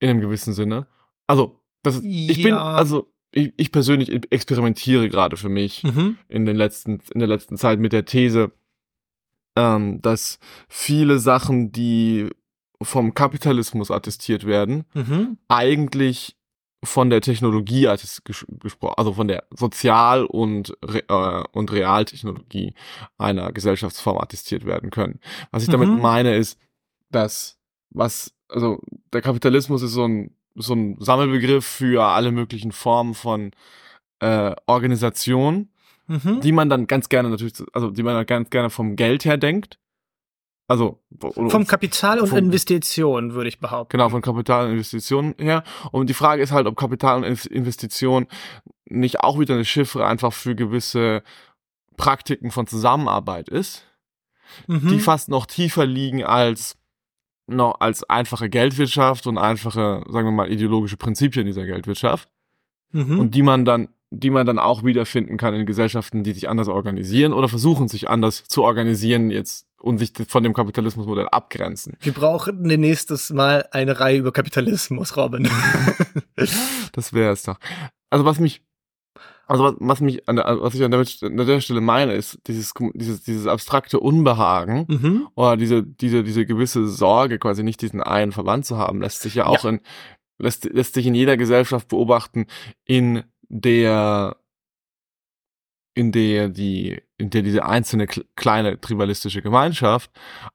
In 0.00 0.10
einem 0.10 0.20
gewissen 0.20 0.54
Sinne. 0.54 0.86
Also, 1.26 1.60
das 1.82 1.96
ist, 1.96 2.04
ich 2.04 2.42
bin, 2.42 2.54
also, 2.54 3.13
ich, 3.34 3.52
ich 3.56 3.72
persönlich 3.72 4.10
experimentiere 4.30 5.08
gerade 5.08 5.36
für 5.36 5.48
mich 5.48 5.82
mhm. 5.82 6.18
in 6.28 6.46
den 6.46 6.56
letzten, 6.56 7.00
in 7.12 7.18
der 7.18 7.28
letzten 7.28 7.56
Zeit 7.56 7.80
mit 7.80 7.92
der 7.92 8.04
These, 8.04 8.52
ähm, 9.56 10.00
dass 10.00 10.38
viele 10.68 11.18
Sachen, 11.18 11.72
die 11.72 12.30
vom 12.80 13.14
Kapitalismus 13.14 13.90
attestiert 13.90 14.46
werden, 14.46 14.84
mhm. 14.94 15.38
eigentlich 15.48 16.36
von 16.84 17.08
der 17.08 17.22
Technologie 17.22 17.88
gesprochen, 18.24 18.94
also 18.96 19.14
von 19.14 19.26
der 19.26 19.44
Sozial- 19.50 20.26
und, 20.26 20.76
äh, 20.82 21.42
und 21.52 21.72
Realtechnologie 21.72 22.74
einer 23.16 23.52
Gesellschaftsform 23.52 24.18
attestiert 24.18 24.66
werden 24.66 24.90
können. 24.90 25.18
Was 25.50 25.62
ich 25.62 25.68
mhm. 25.68 25.72
damit 25.72 26.02
meine 26.02 26.36
ist, 26.36 26.58
dass 27.10 27.58
was, 27.90 28.34
also 28.48 28.80
der 29.12 29.22
Kapitalismus 29.22 29.82
ist 29.82 29.92
so 29.92 30.06
ein 30.06 30.36
so 30.54 30.74
ein 30.74 30.96
Sammelbegriff 31.00 31.66
für 31.66 32.04
alle 32.04 32.32
möglichen 32.32 32.72
Formen 32.72 33.14
von 33.14 33.52
äh, 34.20 34.54
Organisation, 34.66 35.68
mhm. 36.06 36.40
die 36.40 36.52
man 36.52 36.68
dann 36.68 36.86
ganz 36.86 37.08
gerne 37.08 37.30
natürlich, 37.30 37.54
also 37.72 37.90
die 37.90 38.02
man 38.02 38.14
dann 38.14 38.26
ganz 38.26 38.50
gerne 38.50 38.70
vom 38.70 38.96
Geld 38.96 39.24
her 39.24 39.36
denkt. 39.36 39.78
Also 40.66 41.02
vom 41.18 41.66
Kapital 41.66 42.20
und 42.20 42.28
vom, 42.28 42.38
Investition 42.38 43.34
würde 43.34 43.48
ich 43.48 43.60
behaupten. 43.60 43.98
Genau, 43.98 44.08
von 44.08 44.22
Kapital 44.22 44.66
und 44.66 44.72
Investition 44.72 45.34
her. 45.38 45.62
Und 45.92 46.08
die 46.08 46.14
Frage 46.14 46.42
ist 46.42 46.52
halt, 46.52 46.66
ob 46.66 46.76
Kapital 46.76 47.18
und 47.18 47.46
Investition 47.46 48.26
nicht 48.86 49.20
auch 49.20 49.38
wieder 49.38 49.54
eine 49.54 49.66
Chiffre 49.66 50.06
einfach 50.06 50.32
für 50.32 50.54
gewisse 50.54 51.22
Praktiken 51.98 52.50
von 52.50 52.66
Zusammenarbeit 52.66 53.50
ist, 53.50 53.84
mhm. 54.66 54.88
die 54.88 55.00
fast 55.00 55.28
noch 55.28 55.44
tiefer 55.44 55.84
liegen 55.84 56.24
als 56.24 56.78
noch 57.46 57.80
als 57.80 58.04
einfache 58.04 58.48
Geldwirtschaft 58.48 59.26
und 59.26 59.38
einfache, 59.38 60.02
sagen 60.08 60.26
wir 60.26 60.32
mal, 60.32 60.50
ideologische 60.50 60.96
Prinzipien 60.96 61.46
dieser 61.46 61.66
Geldwirtschaft. 61.66 62.28
Mhm. 62.92 63.18
Und 63.18 63.34
die 63.34 63.42
man 63.42 63.64
dann, 63.64 63.88
die 64.10 64.30
man 64.30 64.46
dann 64.46 64.58
auch 64.58 64.84
wiederfinden 64.84 65.36
kann 65.36 65.54
in 65.54 65.66
Gesellschaften, 65.66 66.22
die 66.22 66.32
sich 66.32 66.48
anders 66.48 66.68
organisieren 66.68 67.32
oder 67.32 67.48
versuchen, 67.48 67.88
sich 67.88 68.08
anders 68.08 68.44
zu 68.44 68.62
organisieren 68.62 69.30
jetzt 69.30 69.66
und 69.80 69.98
sich 69.98 70.12
von 70.28 70.42
dem 70.42 70.54
Kapitalismusmodell 70.54 71.28
abgrenzen. 71.28 71.96
Wir 72.00 72.12
brauchen 72.12 72.62
nächstes 72.62 73.30
Mal 73.30 73.68
eine 73.70 74.00
Reihe 74.00 74.18
über 74.18 74.32
Kapitalismus, 74.32 75.16
Robin. 75.16 75.48
das 76.92 77.12
wäre 77.12 77.32
es 77.32 77.42
doch. 77.42 77.58
Also 78.08 78.24
was 78.24 78.38
mich 78.38 78.62
Also 79.46 79.64
was, 79.64 79.74
was 79.78 80.00
mich 80.00 80.28
an 80.28 80.36
der, 80.36 80.46
was 80.60 80.74
ich 80.74 80.82
an 80.82 80.90
der, 80.90 81.04
an 81.22 81.36
der 81.36 81.60
Stelle 81.60 81.80
meine, 81.80 82.14
ist 82.14 82.38
dieses, 82.46 82.72
dieses, 82.94 83.22
dieses 83.22 83.46
abstrakte 83.46 84.00
Unbehagen 84.00 84.86
Mhm. 84.88 85.28
oder 85.34 85.56
diese, 85.56 85.82
diese, 85.82 86.24
diese 86.24 86.46
gewisse 86.46 86.88
Sorge, 86.88 87.38
quasi 87.38 87.62
nicht 87.62 87.82
diesen 87.82 88.02
einen 88.02 88.32
Verwandt 88.32 88.64
zu 88.66 88.78
haben, 88.78 89.00
lässt 89.02 89.20
sich 89.20 89.34
ja 89.34 89.46
auch 89.46 89.64
in, 89.64 89.80
lässt, 90.38 90.64
lässt 90.64 90.94
sich 90.94 91.06
in 91.06 91.14
jeder 91.14 91.36
Gesellschaft 91.36 91.88
beobachten, 91.88 92.46
in 92.84 93.22
der, 93.48 94.36
in 95.94 96.10
der 96.10 96.48
die, 96.48 97.02
in 97.18 97.30
der 97.30 97.42
diese 97.42 97.64
einzelne 97.64 98.06
kle- 98.06 98.24
kleine 98.36 98.80
tribalistische 98.80 99.42
Gemeinschaft 99.42 100.10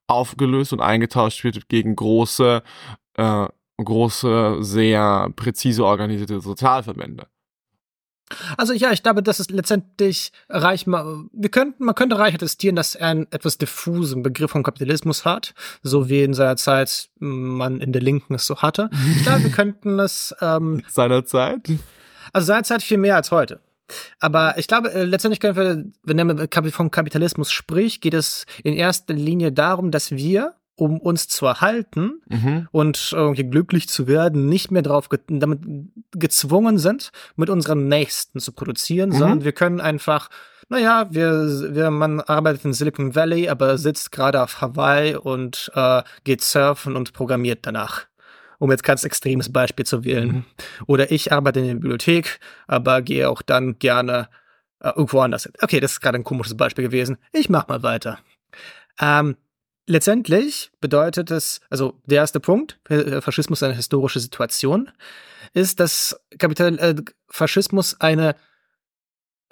aufgelöst 0.08 0.74
und 0.74 0.82
eingetauscht 0.82 1.44
wird 1.44 1.70
gegen 1.70 1.96
große, 1.96 2.62
äh, 3.16 3.48
große, 3.78 4.58
sehr 4.62 5.30
präzise 5.36 5.86
organisierte 5.86 6.42
Sozialverbände. 6.42 7.28
Also 8.58 8.74
ja, 8.74 8.92
ich 8.92 9.04
glaube, 9.04 9.24
das 9.24 9.40
ist 9.40 9.52
letztendlich 9.52 10.32
Reich. 10.50 10.86
Wir 10.88 11.50
könnten, 11.50 11.84
man 11.84 11.96
könnte 11.96 12.18
Reich 12.18 12.34
attestieren, 12.34 12.76
dass 12.76 12.96
er 12.96 13.08
einen 13.08 13.28
etwas 13.32 13.58
diffusen 13.58 14.24
Begriff 14.24 14.52
vom 14.52 14.64
Kapitalismus 14.64 15.26
hat, 15.26 15.54
so 15.82 16.10
wie 16.10 16.24
in 16.24 16.34
seiner 16.34 16.56
Zeit 16.58 17.10
man 17.20 17.82
in 17.82 17.92
der 17.92 18.02
Linken 18.02 18.36
es 18.36 18.46
so 18.46 18.58
hatte. 18.58 18.90
Ich 19.18 19.24
glaube, 19.24 19.44
wir 19.44 19.52
könnten 19.52 20.00
es, 20.00 20.36
ähm, 20.42 20.84
Seinerzeit? 20.90 21.70
also 22.34 22.46
seinerzeit 22.46 22.84
viel 22.84 22.98
mehr 22.98 23.16
als 23.16 23.32
heute. 23.32 23.60
Aber 24.20 24.58
ich 24.58 24.68
glaube, 24.68 24.94
äh, 24.94 25.04
letztendlich 25.04 25.40
können 25.40 25.56
wir, 25.56 25.84
wenn 26.04 26.30
er 26.30 26.72
vom 26.72 26.92
Kapitalismus 26.92 27.52
spricht, 27.52 28.02
geht 28.02 28.14
es 28.14 28.46
in 28.64 28.74
erster 28.74 29.14
Linie 29.14 29.52
darum, 29.52 29.92
dass 29.92 30.12
wir, 30.12 30.54
um 30.80 31.00
uns 31.00 31.28
zu 31.28 31.46
erhalten, 31.46 32.22
Mhm. 32.30 32.68
und 32.72 33.12
irgendwie 33.14 33.44
glücklich 33.44 33.88
zu 33.90 34.08
werden, 34.08 34.48
nicht 34.48 34.72
mehr 34.72 34.82
drauf 34.82 35.10
ge 35.10 35.20
damit 35.28 35.60
gezwungen 36.12 36.78
sind, 36.78 37.12
mit 37.36 37.50
unseren 37.50 37.88
Nächsten 37.88 38.40
zu 38.40 38.52
produzieren, 38.52 39.10
Mhm. 39.10 39.14
sondern 39.14 39.44
wir 39.44 39.52
können 39.52 39.82
einfach, 39.82 40.30
naja, 40.70 41.08
wir, 41.12 41.76
wir, 41.76 41.92
man 41.92 42.22
arbeitet 42.22 42.66
in 42.66 42.74
Silicon 42.74 43.16
Valley, 43.16 43.50
aber 43.50 43.78
sitzt 43.78 44.12
gerade 44.12 44.42
auf 44.42 44.62
Hawaii 44.62 45.16
und 45.16 45.72
äh, 45.76 46.04
geht 46.24 46.42
surfen 46.42 46.96
und 46.96 47.14
programmiert 47.14 47.60
danach. 47.64 48.06
Um 48.62 48.72
jetzt 48.72 48.84
ganz 48.84 49.06
extremes 49.06 49.52
Beispiel 49.54 49.86
zu 49.86 50.04
wählen. 50.04 50.28
Mhm. 50.30 50.46
Oder 50.86 51.12
ich 51.12 51.32
arbeite 51.32 51.60
in 51.62 51.68
der 51.68 51.74
Bibliothek, 51.76 52.40
aber 52.68 53.02
gehe 53.02 53.30
auch 53.30 53.42
dann 53.42 53.80
gerne 53.80 54.28
äh, 54.82 54.90
irgendwo 54.90 55.22
anders 55.22 55.44
hin. 55.44 55.54
Okay, 55.62 55.80
das 55.80 55.94
ist 55.94 56.02
gerade 56.02 56.18
ein 56.18 56.26
komisches 56.26 56.58
Beispiel 56.58 56.84
gewesen. 56.84 57.18
Ich 57.32 57.50
mach 57.50 57.68
mal 57.70 57.84
weiter. 57.84 58.20
Ähm, 59.00 59.38
letztendlich 59.90 60.72
bedeutet 60.80 61.32
es, 61.32 61.62
also 61.70 62.00
der 62.06 62.20
erste 62.20 62.40
Punkt, 62.40 62.80
äh, 62.90 63.22
Faschismus 63.22 63.64
eine 63.64 63.74
historische 63.74 64.20
Situation, 64.20 64.92
ist, 65.54 65.80
dass 65.80 66.20
Kapital, 66.38 66.78
äh, 66.78 66.96
Faschismus 67.28 68.00
eine 68.00 68.36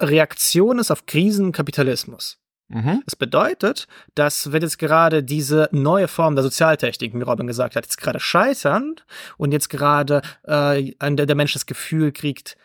Reaktion 0.00 0.78
ist 0.78 0.92
auf 0.92 1.06
Krisenkapitalismus. 1.06 2.38
Mhm. 2.68 3.02
Das 3.04 3.16
bedeutet, 3.16 3.88
dass 4.14 4.52
wenn 4.52 4.62
jetzt 4.62 4.78
gerade 4.78 5.24
diese 5.24 5.68
neue 5.72 6.06
Form 6.06 6.36
der 6.36 6.44
Sozialtechniken, 6.44 7.18
wie 7.18 7.24
Robin 7.24 7.46
gesagt 7.46 7.74
hat, 7.74 7.84
jetzt 7.84 8.00
gerade 8.00 8.20
scheitern 8.20 8.96
und 9.38 9.52
jetzt 9.52 9.70
gerade 9.70 10.22
äh, 10.44 10.92
der, 11.00 11.26
der 11.26 11.34
Mensch 11.34 11.54
das 11.54 11.66
Gefühl 11.66 12.12
kriegt, 12.12 12.56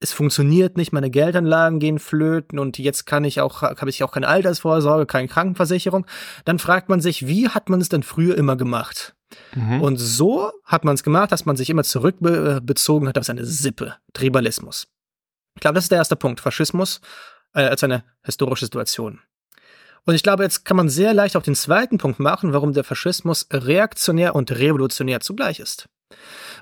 es 0.00 0.12
funktioniert 0.12 0.76
nicht, 0.76 0.92
meine 0.92 1.10
Geldanlagen 1.10 1.80
gehen 1.80 1.98
flöten 1.98 2.58
und 2.58 2.78
jetzt 2.78 3.04
kann 3.04 3.24
ich 3.24 3.40
auch, 3.40 3.62
habe 3.62 3.90
ich 3.90 4.04
auch 4.04 4.12
keine 4.12 4.28
Altersvorsorge, 4.28 5.06
keine 5.06 5.28
Krankenversicherung, 5.28 6.06
dann 6.44 6.58
fragt 6.58 6.88
man 6.88 7.00
sich, 7.00 7.26
wie 7.26 7.48
hat 7.48 7.68
man 7.68 7.80
es 7.80 7.88
denn 7.88 8.02
früher 8.02 8.36
immer 8.36 8.56
gemacht? 8.56 9.16
Mhm. 9.54 9.82
Und 9.82 9.96
so 9.96 10.52
hat 10.64 10.84
man 10.84 10.94
es 10.94 11.02
gemacht, 11.02 11.32
dass 11.32 11.46
man 11.46 11.56
sich 11.56 11.68
immer 11.68 11.84
zurückbezogen 11.84 13.08
hat 13.08 13.18
auf 13.18 13.24
seine 13.24 13.44
Sippe, 13.44 13.96
Tribalismus. 14.12 14.88
Ich 15.56 15.60
glaube, 15.60 15.74
das 15.74 15.84
ist 15.84 15.90
der 15.90 15.98
erste 15.98 16.16
Punkt, 16.16 16.40
Faschismus 16.40 17.00
äh, 17.54 17.62
als 17.62 17.82
eine 17.82 18.04
historische 18.22 18.66
Situation. 18.66 19.20
Und 20.04 20.14
ich 20.14 20.22
glaube, 20.22 20.44
jetzt 20.44 20.64
kann 20.64 20.76
man 20.76 20.88
sehr 20.88 21.12
leicht 21.12 21.36
auch 21.36 21.42
den 21.42 21.56
zweiten 21.56 21.98
Punkt 21.98 22.20
machen, 22.20 22.52
warum 22.52 22.72
der 22.72 22.84
Faschismus 22.84 23.46
reaktionär 23.52 24.34
und 24.34 24.52
revolutionär 24.52 25.20
zugleich 25.20 25.60
ist. 25.60 25.88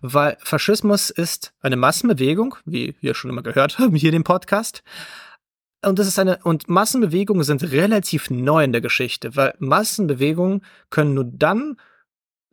Weil 0.03 0.37
Faschismus 0.41 1.11
ist 1.11 1.53
eine 1.61 1.77
Massenbewegung, 1.77 2.57
wie 2.65 2.97
wir 3.01 3.15
schon 3.15 3.31
immer 3.31 3.43
gehört 3.43 3.79
haben 3.79 3.95
hier 3.95 4.11
in 4.11 4.17
dem 4.17 4.25
Podcast. 4.25 4.83
Und 5.85 5.99
das 5.99 6.09
ist 6.09 6.19
eine, 6.19 6.39
und 6.43 6.69
Massenbewegungen 6.69 7.45
sind 7.45 7.63
relativ 7.71 8.31
neu 8.31 8.65
in 8.65 8.73
der 8.73 8.81
Geschichte, 8.81 9.37
weil 9.37 9.55
Massenbewegungen 9.59 10.65
können 10.91 11.15
nur 11.15 11.25
dann 11.25 11.77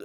äh, 0.00 0.04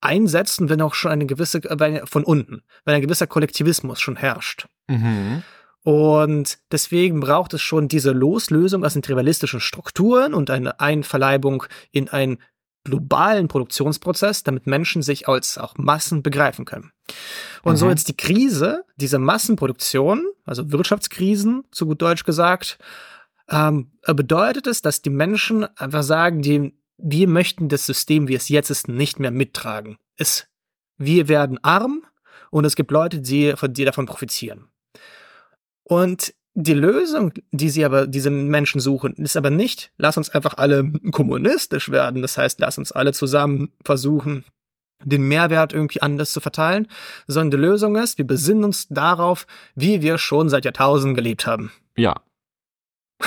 einsetzen, 0.00 0.68
wenn 0.68 0.80
auch 0.82 0.94
schon 0.94 1.10
eine 1.10 1.26
gewisse, 1.26 1.60
wenn- 1.64 2.06
von 2.06 2.24
unten, 2.24 2.62
wenn 2.84 2.94
ein 2.94 3.02
gewisser 3.02 3.26
Kollektivismus 3.26 4.00
schon 4.00 4.16
herrscht. 4.16 4.66
Mhm. 4.88 5.42
Und 5.84 6.58
deswegen 6.70 7.18
braucht 7.18 7.54
es 7.54 7.62
schon 7.62 7.88
diese 7.88 8.12
Loslösung 8.12 8.84
aus 8.84 8.92
den 8.92 9.02
tribalistischen 9.02 9.58
Strukturen 9.60 10.32
und 10.32 10.48
eine 10.48 10.78
Einverleibung 10.78 11.64
in 11.90 12.08
einen 12.08 12.38
globalen 12.84 13.48
Produktionsprozess, 13.48 14.42
damit 14.42 14.66
Menschen 14.66 15.02
sich 15.02 15.28
als 15.28 15.58
auch 15.58 15.74
Massen 15.76 16.22
begreifen 16.22 16.64
können. 16.64 16.92
Und 17.62 17.76
so 17.76 17.86
Mhm. 17.86 17.90
jetzt 17.92 18.08
die 18.08 18.16
Krise, 18.16 18.84
diese 18.96 19.18
Massenproduktion, 19.18 20.26
also 20.44 20.72
Wirtschaftskrisen, 20.72 21.64
zu 21.70 21.86
gut 21.86 22.02
Deutsch 22.02 22.24
gesagt, 22.24 22.78
ähm, 23.48 23.92
bedeutet 24.06 24.66
es, 24.66 24.82
dass 24.82 25.02
die 25.02 25.10
Menschen 25.10 25.64
einfach 25.76 26.02
sagen, 26.02 26.42
die, 26.42 26.74
wir 26.98 27.28
möchten 27.28 27.68
das 27.68 27.86
System, 27.86 28.28
wie 28.28 28.34
es 28.34 28.48
jetzt 28.48 28.70
ist, 28.70 28.88
nicht 28.88 29.20
mehr 29.20 29.30
mittragen. 29.30 29.98
Es, 30.16 30.46
wir 30.96 31.28
werden 31.28 31.62
arm 31.62 32.04
und 32.50 32.64
es 32.64 32.76
gibt 32.76 32.90
Leute, 32.90 33.20
die, 33.20 33.54
die 33.68 33.84
davon 33.84 34.06
profitieren. 34.06 34.68
Und 35.84 36.34
die 36.54 36.74
Lösung, 36.74 37.32
die 37.50 37.70
sie 37.70 37.84
aber, 37.84 38.06
diese 38.06 38.30
Menschen 38.30 38.80
suchen, 38.80 39.14
ist 39.14 39.36
aber 39.36 39.50
nicht, 39.50 39.92
lass 39.96 40.16
uns 40.16 40.30
einfach 40.30 40.58
alle 40.58 40.92
kommunistisch 41.10 41.90
werden. 41.90 42.22
Das 42.22 42.36
heißt, 42.36 42.60
lass 42.60 42.78
uns 42.78 42.92
alle 42.92 43.12
zusammen 43.12 43.72
versuchen, 43.84 44.44
den 45.04 45.22
Mehrwert 45.26 45.72
irgendwie 45.72 46.02
anders 46.02 46.32
zu 46.32 46.40
verteilen, 46.40 46.88
sondern 47.26 47.50
die 47.52 47.66
Lösung 47.66 47.96
ist, 47.96 48.18
wir 48.18 48.26
besinnen 48.26 48.64
uns 48.64 48.86
darauf, 48.88 49.46
wie 49.74 50.02
wir 50.02 50.18
schon 50.18 50.48
seit 50.48 50.64
Jahrtausenden 50.64 51.14
gelebt 51.14 51.46
haben. 51.46 51.72
Ja. 51.96 52.20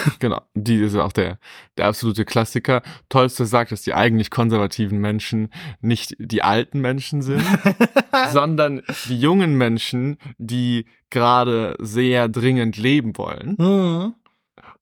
genau. 0.19 0.41
Die 0.53 0.75
ist 0.77 0.95
auch 0.95 1.11
der, 1.11 1.39
der 1.77 1.87
absolute 1.87 2.25
Klassiker. 2.25 2.81
Tolstoy 3.09 3.45
sagt, 3.45 3.71
dass 3.71 3.81
die 3.81 3.93
eigentlich 3.93 4.29
konservativen 4.29 4.99
Menschen 4.99 5.49
nicht 5.81 6.15
die 6.19 6.43
alten 6.43 6.79
Menschen 6.81 7.21
sind, 7.21 7.43
sondern 8.31 8.81
die 9.09 9.19
jungen 9.19 9.55
Menschen, 9.55 10.17
die 10.37 10.85
gerade 11.09 11.75
sehr 11.79 12.27
dringend 12.27 12.77
leben 12.77 13.17
wollen 13.17 13.55
Mhm. 13.57 14.13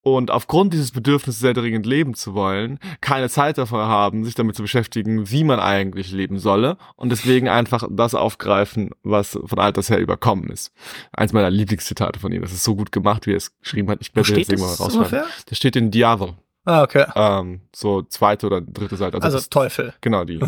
Und 0.04 0.32
aufgrund 0.32 0.74
dieses 0.74 0.92
Bedürfnisses 0.92 1.42
sehr 1.42 1.54
dringend 1.54 1.86
leben 1.86 2.14
zu 2.14 2.34
wollen, 2.36 2.78
keine 3.02 3.30
Zeit 3.30 3.58
dafür 3.58 3.88
haben, 3.88 4.24
sich 4.26 4.36
damit 4.36 4.56
zu 4.56 4.62
beschäftigen, 4.62 5.32
wie 5.32 5.44
man 5.44 5.60
eigentlich 5.60 6.12
leben 6.12 6.40
solle 6.40 6.78
und 6.96 7.10
deswegen 7.10 7.48
einfach 7.48 7.88
das 7.90 8.14
aufgreifen, 8.14 8.92
was 9.02 9.40
von 9.46 9.60
alters 9.60 9.90
her 9.90 10.00
überkommen 10.00 10.50
ist. 10.50 10.74
Eins 11.14 11.34
meiner 11.34 11.50
Lieblingszitate 11.50 12.20
von 12.20 12.32
ihm. 12.32 12.42
Das 12.42 12.52
ist 12.52 12.64
so 12.64 12.76
gut 12.76 12.92
gemacht, 12.92 13.26
wie 13.26 13.32
er 13.32 13.38
es 13.38 13.58
geschrieben 13.60 13.90
hat. 13.90 14.00
Ich 14.02 14.08
steht 14.08 14.38
jetzt 14.38 14.50
irgendwann 14.52 15.10
mal 15.10 15.26
das 15.46 15.58
steht 15.58 15.76
in 15.76 15.90
Diavol. 15.90 16.34
Ah, 16.66 16.84
okay. 16.84 17.06
Ähm, 17.16 17.62
so 17.76 18.04
zweite 18.04 18.48
oder 18.48 18.62
dritte 18.62 18.96
Seite. 18.96 19.22
Also 19.22 19.38
das, 19.38 19.50
Teufel. 19.50 19.94
genau 20.02 20.24
die. 20.24 20.40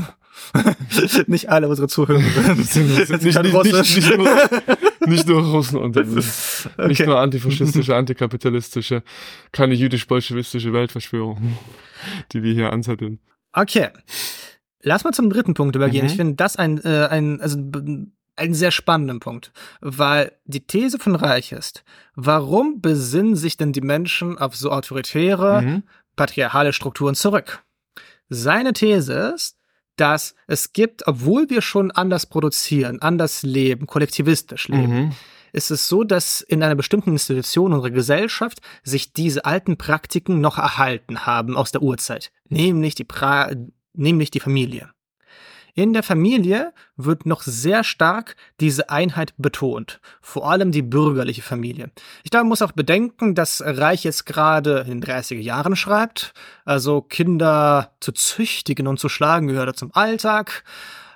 nicht 1.27 1.49
alle 1.49 1.67
unsere 1.67 1.87
Zuhörer 1.87 2.19
sind 2.55 2.57
nicht, 2.57 3.07
sind 3.07 3.23
nicht, 3.23 3.41
nicht, 3.41 3.53
Russisch. 3.53 3.95
nicht, 3.95 4.17
nur, 4.17 4.27
nicht 5.07 5.27
nur 5.27 5.41
Russen 5.43 5.77
und 5.77 5.95
nicht 5.95 6.67
Okay. 6.77 7.05
nur 7.05 7.19
antifaschistische, 7.19 7.95
antikapitalistische, 7.95 9.03
keine 9.51 9.73
jüdisch-bolschewistische 9.73 10.73
Weltverschwörung, 10.73 11.57
die 12.31 12.43
wir 12.43 12.53
hier 12.53 12.71
anzetteln. 12.73 13.19
Okay. 13.53 13.89
Lass 14.81 15.03
mal 15.03 15.13
zum 15.13 15.29
dritten 15.29 15.53
Punkt 15.53 15.75
übergehen. 15.75 16.03
Mhm. 16.05 16.09
Ich 16.11 16.15
finde 16.15 16.35
das 16.35 16.55
ein, 16.57 16.83
äh, 16.83 17.07
ein, 17.09 17.41
also 17.41 17.57
einen 18.37 18.53
sehr 18.53 18.71
spannenden 18.71 19.19
Punkt, 19.19 19.51
weil 19.81 20.33
die 20.45 20.65
These 20.67 20.99
von 20.99 21.15
Reich 21.15 21.51
ist, 21.53 21.83
warum 22.15 22.81
besinnen 22.81 23.35
sich 23.35 23.57
denn 23.57 23.71
die 23.73 23.81
Menschen 23.81 24.37
auf 24.37 24.55
so 24.55 24.71
autoritäre, 24.71 25.61
Mhm. 25.61 25.83
patriarchale 26.15 26.73
Strukturen 26.73 27.15
zurück? 27.15 27.63
Seine 28.29 28.73
These 28.73 29.13
ist, 29.35 29.54
dass 29.95 30.35
es 30.47 30.73
gibt, 30.73 31.07
obwohl 31.07 31.49
wir 31.49 31.61
schon 31.61 31.91
anders 31.91 32.25
produzieren, 32.25 33.01
anders 33.01 33.43
leben, 33.43 33.87
kollektivistisch 33.87 34.67
leben, 34.67 34.93
Mhm. 34.93 35.11
ist 35.53 35.71
es 35.71 35.87
so, 35.87 36.03
dass 36.03 36.41
in 36.41 36.61
einer 36.63 36.75
bestimmten 36.75 37.11
Institution 37.11 37.71
unserer 37.73 37.91
Gesellschaft 37.91 38.59
sich 38.83 39.13
diese 39.13 39.45
alten 39.45 39.77
Praktiken 39.77 40.41
noch 40.41 40.57
erhalten 40.57 41.25
haben 41.25 41.55
aus 41.55 41.71
der 41.71 41.81
Urzeit, 41.81 42.31
nämlich 42.49 42.95
die, 42.95 43.05
pra 43.05 43.51
nämlich 43.93 44.31
die 44.31 44.41
Familie. 44.41 44.89
In 45.77 45.91
der 45.91 46.03
Familie 46.03 46.73
wird 46.95 47.25
noch 47.25 47.41
sehr 47.41 47.83
stark 47.83 48.37
diese 48.61 48.89
Einheit 48.89 49.33
betont, 49.37 49.99
vor 50.21 50.49
allem 50.49 50.71
die 50.71 50.81
bürgerliche 50.81 51.41
Familie. 51.41 51.91
Ich 52.23 52.31
glaube, 52.31 52.45
man 52.45 52.49
muss 52.49 52.61
auch 52.61 52.71
bedenken, 52.71 53.35
dass 53.35 53.61
Reich 53.61 54.05
jetzt 54.05 54.25
gerade 54.25 54.85
in 54.87 55.01
den 55.01 55.03
30er 55.03 55.35
Jahren 55.35 55.75
schreibt, 55.75 56.33
also 56.63 57.01
Kinder 57.01 57.91
zu 57.99 58.13
züchtigen 58.13 58.87
und 58.87 59.01
zu 59.01 59.09
schlagen 59.09 59.47
gehört 59.47 59.75
zum 59.75 59.93
Alltag. 59.93 60.63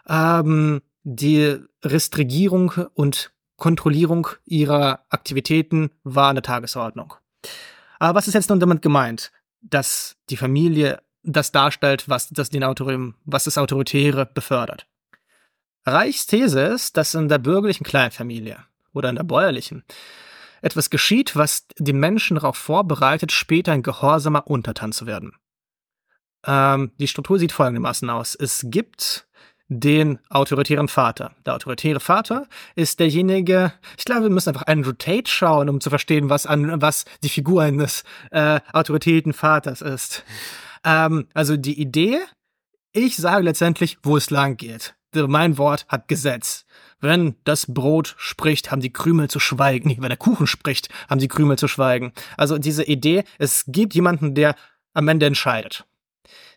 Ähm, 0.09 0.81
die 1.03 1.57
Restringierung 1.81 2.73
und 2.93 3.31
Kontrollierung 3.55 4.27
ihrer 4.45 5.05
Aktivitäten 5.09 5.91
war 6.03 6.31
eine 6.31 6.41
Tagesordnung. 6.41 7.13
Aber 7.97 8.17
was 8.17 8.27
ist 8.27 8.33
jetzt 8.33 8.49
nun 8.49 8.59
damit 8.59 8.81
gemeint? 8.81 9.31
Dass 9.61 10.17
die 10.29 10.37
Familie 10.37 10.99
das 11.23 11.51
darstellt, 11.51 12.07
was 12.07 12.29
das, 12.29 12.49
den 12.49 12.63
Autorim, 12.63 13.15
was 13.25 13.43
das 13.43 13.57
Autoritäre 13.57 14.25
befördert. 14.25 14.87
Reichs 15.85 16.27
These 16.27 16.61
ist, 16.61 16.97
dass 16.97 17.13
in 17.13 17.29
der 17.29 17.39
bürgerlichen 17.39 17.85
Kleinfamilie 17.85 18.57
oder 18.93 19.09
in 19.09 19.15
der 19.15 19.23
bäuerlichen 19.23 19.83
etwas 20.61 20.89
geschieht, 20.89 21.35
was 21.35 21.67
den 21.77 21.99
Menschen 21.99 22.35
darauf 22.35 22.57
vorbereitet, 22.57 23.31
später 23.31 23.71
ein 23.71 23.83
gehorsamer 23.83 24.47
Untertan 24.47 24.91
zu 24.91 25.05
werden. 25.05 25.33
Ähm, 26.45 26.91
die 26.99 27.07
Struktur 27.07 27.39
sieht 27.39 27.51
folgendermaßen 27.51 28.09
aus. 28.09 28.35
Es 28.35 28.65
gibt 28.69 29.27
den 29.69 30.19
autoritären 30.29 30.87
Vater. 30.87 31.31
Der 31.45 31.55
autoritäre 31.55 31.99
Vater 31.99 32.47
ist 32.75 32.99
derjenige, 32.99 33.71
ich 33.97 34.05
glaube, 34.05 34.23
wir 34.23 34.29
müssen 34.31 34.49
einfach 34.49 34.67
Andrew 34.67 34.93
Tate 34.93 35.29
schauen, 35.29 35.69
um 35.69 35.79
zu 35.79 35.89
verstehen, 35.89 36.29
was 36.29 36.47
an 36.47 36.81
was 36.81 37.05
die 37.23 37.29
Figur 37.29 37.61
eines 37.61 38.03
äh, 38.31 38.59
autoritären 38.73 39.33
Vaters 39.33 39.81
ist. 39.81 40.23
Ähm, 40.83 41.27
also 41.33 41.57
die 41.57 41.79
Idee, 41.79 42.19
ich 42.91 43.17
sage 43.17 43.43
letztendlich, 43.43 43.97
wo 44.03 44.17
es 44.17 44.29
lang 44.29 44.57
geht. 44.57 44.95
Mein 45.13 45.57
Wort 45.57 45.85
hat 45.87 46.07
Gesetz. 46.07 46.65
Wenn 46.99 47.35
das 47.43 47.65
Brot 47.65 48.15
spricht, 48.17 48.71
haben 48.71 48.81
die 48.81 48.93
Krümel 48.93 49.29
zu 49.29 49.39
schweigen. 49.39 49.89
Nee, 49.89 49.97
wenn 49.99 50.09
der 50.09 50.17
Kuchen 50.17 50.47
spricht, 50.47 50.89
haben 51.09 51.19
die 51.19 51.27
Krümel 51.27 51.57
zu 51.57 51.67
schweigen. 51.67 52.13
Also 52.37 52.57
diese 52.57 52.83
Idee, 52.83 53.23
es 53.39 53.65
gibt 53.67 53.95
jemanden, 53.95 54.35
der 54.35 54.55
am 54.93 55.07
Ende 55.07 55.25
entscheidet. 55.25 55.85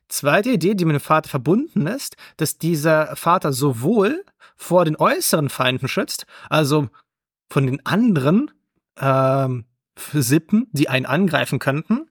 Zweite 0.08 0.50
Idee, 0.50 0.74
die 0.74 0.85
mit 0.85 0.94
dem 0.94 1.00
Vater 1.00 1.30
verbunden 1.30 1.87
ist, 1.87 2.16
dass 2.37 2.58
dieser 2.58 3.16
Vater 3.16 3.52
sowohl 3.52 4.24
vor 4.56 4.85
den 4.85 4.96
äußeren 4.96 5.48
Feinden 5.48 5.88
schützt, 5.88 6.26
also 6.50 6.90
von 7.50 7.66
den 7.66 7.85
anderen 7.87 8.50
ähm, 9.00 9.64
Sippen, 10.12 10.68
die 10.72 10.88
einen 10.88 11.06
angreifen 11.06 11.58
könnten, 11.58 12.11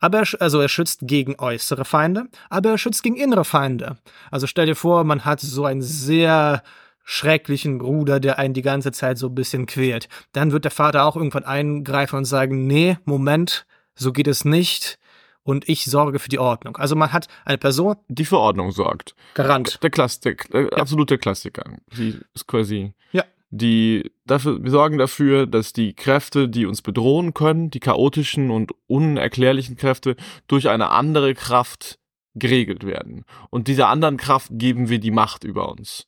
aber 0.00 0.20
er, 0.20 0.40
also 0.40 0.60
er 0.60 0.68
schützt 0.68 1.00
gegen 1.02 1.36
äußere 1.38 1.84
Feinde, 1.84 2.24
aber 2.48 2.70
er 2.70 2.78
schützt 2.78 3.02
gegen 3.02 3.16
innere 3.16 3.44
Feinde. 3.44 3.98
Also 4.30 4.46
stell 4.46 4.66
dir 4.66 4.74
vor, 4.74 5.04
man 5.04 5.24
hat 5.24 5.40
so 5.40 5.64
einen 5.64 5.82
sehr 5.82 6.62
schrecklichen 7.04 7.78
Bruder, 7.78 8.20
der 8.20 8.38
einen 8.38 8.54
die 8.54 8.62
ganze 8.62 8.92
Zeit 8.92 9.18
so 9.18 9.28
ein 9.28 9.34
bisschen 9.34 9.66
quält. 9.66 10.08
Dann 10.32 10.52
wird 10.52 10.64
der 10.64 10.70
Vater 10.70 11.04
auch 11.04 11.16
irgendwann 11.16 11.44
eingreifen 11.44 12.16
und 12.16 12.24
sagen, 12.24 12.66
nee, 12.66 12.98
Moment, 13.04 13.66
so 13.94 14.12
geht 14.12 14.28
es 14.28 14.44
nicht 14.44 14.98
und 15.42 15.68
ich 15.68 15.84
sorge 15.84 16.18
für 16.18 16.28
die 16.28 16.38
Ordnung. 16.38 16.76
Also 16.76 16.96
man 16.96 17.12
hat 17.12 17.26
eine 17.44 17.58
Person, 17.58 17.96
die 18.08 18.24
für 18.24 18.38
Ordnung 18.38 18.70
sorgt. 18.70 19.14
Garant. 19.34 19.82
Der 19.82 19.90
Klassik, 19.90 20.48
der 20.50 20.62
ja. 20.62 20.68
absolute 20.70 21.18
Klassiker. 21.18 21.64
Sie 21.92 22.20
ist 22.34 22.46
quasi 22.46 22.94
ja. 23.12 23.24
Die 23.50 24.10
dafür, 24.24 24.62
wir 24.62 24.70
sorgen 24.70 24.98
dafür, 24.98 25.46
dass 25.46 25.72
die 25.72 25.94
Kräfte, 25.94 26.48
die 26.48 26.66
uns 26.66 26.82
bedrohen 26.82 27.34
können, 27.34 27.70
die 27.70 27.80
chaotischen 27.80 28.50
und 28.50 28.72
unerklärlichen 28.86 29.76
Kräfte, 29.76 30.16
durch 30.46 30.68
eine 30.68 30.90
andere 30.90 31.34
Kraft 31.34 31.98
geregelt 32.34 32.84
werden. 32.84 33.24
Und 33.50 33.66
dieser 33.66 33.88
anderen 33.88 34.16
Kraft 34.16 34.50
geben 34.52 34.88
wir 34.88 35.00
die 35.00 35.10
Macht 35.10 35.42
über 35.42 35.68
uns. 35.68 36.06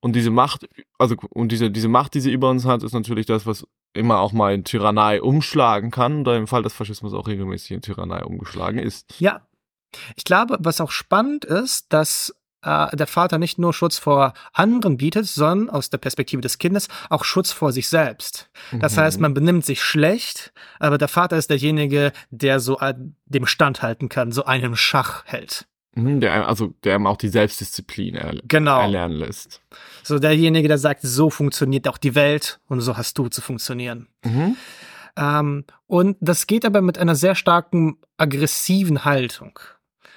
Und 0.00 0.14
diese 0.14 0.30
Macht, 0.30 0.68
also 0.98 1.16
und 1.30 1.50
diese, 1.50 1.70
diese 1.70 1.88
Macht, 1.88 2.14
die 2.14 2.20
sie 2.20 2.32
über 2.32 2.50
uns 2.50 2.64
hat, 2.64 2.84
ist 2.84 2.92
natürlich 2.92 3.26
das, 3.26 3.44
was 3.44 3.66
immer 3.92 4.20
auch 4.20 4.32
mal 4.32 4.54
in 4.54 4.64
Tyrannei 4.64 5.20
umschlagen 5.20 5.90
kann 5.90 6.20
oder 6.20 6.36
im 6.36 6.46
Fall 6.46 6.62
des 6.62 6.74
Faschismus 6.74 7.12
auch 7.12 7.26
regelmäßig 7.26 7.72
in 7.72 7.82
Tyrannei 7.82 8.24
umgeschlagen 8.24 8.78
ist. 8.78 9.20
Ja. 9.20 9.46
Ich 10.16 10.24
glaube, 10.24 10.58
was 10.60 10.80
auch 10.80 10.90
spannend 10.90 11.44
ist, 11.44 11.92
dass 11.92 12.34
äh, 12.64 12.96
der 12.96 13.06
Vater 13.06 13.38
nicht 13.38 13.58
nur 13.58 13.72
Schutz 13.72 13.98
vor 13.98 14.34
anderen 14.52 14.96
bietet, 14.96 15.26
sondern 15.26 15.70
aus 15.70 15.90
der 15.90 15.98
Perspektive 15.98 16.40
des 16.40 16.58
Kindes 16.58 16.88
auch 17.10 17.24
Schutz 17.24 17.52
vor 17.52 17.72
sich 17.72 17.88
selbst. 17.88 18.50
Das 18.72 18.96
mhm. 18.96 19.00
heißt, 19.00 19.20
man 19.20 19.34
benimmt 19.34 19.64
sich 19.64 19.82
schlecht, 19.82 20.52
aber 20.78 20.98
der 20.98 21.08
Vater 21.08 21.36
ist 21.36 21.50
derjenige, 21.50 22.12
der 22.30 22.60
so 22.60 22.78
dem 23.26 23.46
standhalten 23.46 24.08
kann, 24.08 24.32
so 24.32 24.44
einen 24.44 24.76
Schach 24.76 25.24
hält. 25.26 25.66
Mhm, 25.94 26.20
der, 26.20 26.48
also 26.48 26.74
der 26.82 26.96
ihm 26.96 27.06
auch 27.06 27.16
die 27.16 27.28
Selbstdisziplin 27.28 28.16
er, 28.16 28.34
genau. 28.48 28.80
erlernen 28.80 29.16
lässt. 29.16 29.62
So 30.02 30.18
derjenige, 30.18 30.68
der 30.68 30.78
sagt, 30.78 31.02
so 31.02 31.30
funktioniert 31.30 31.86
auch 31.86 31.98
die 31.98 32.14
Welt 32.14 32.60
und 32.68 32.80
so 32.80 32.96
hast 32.96 33.16
du 33.18 33.28
zu 33.28 33.40
funktionieren. 33.40 34.08
Mhm. 34.24 34.56
Ähm, 35.16 35.64
und 35.86 36.16
das 36.20 36.46
geht 36.46 36.64
aber 36.64 36.82
mit 36.82 36.98
einer 36.98 37.14
sehr 37.14 37.34
starken 37.34 37.98
aggressiven 38.16 39.04
Haltung 39.04 39.58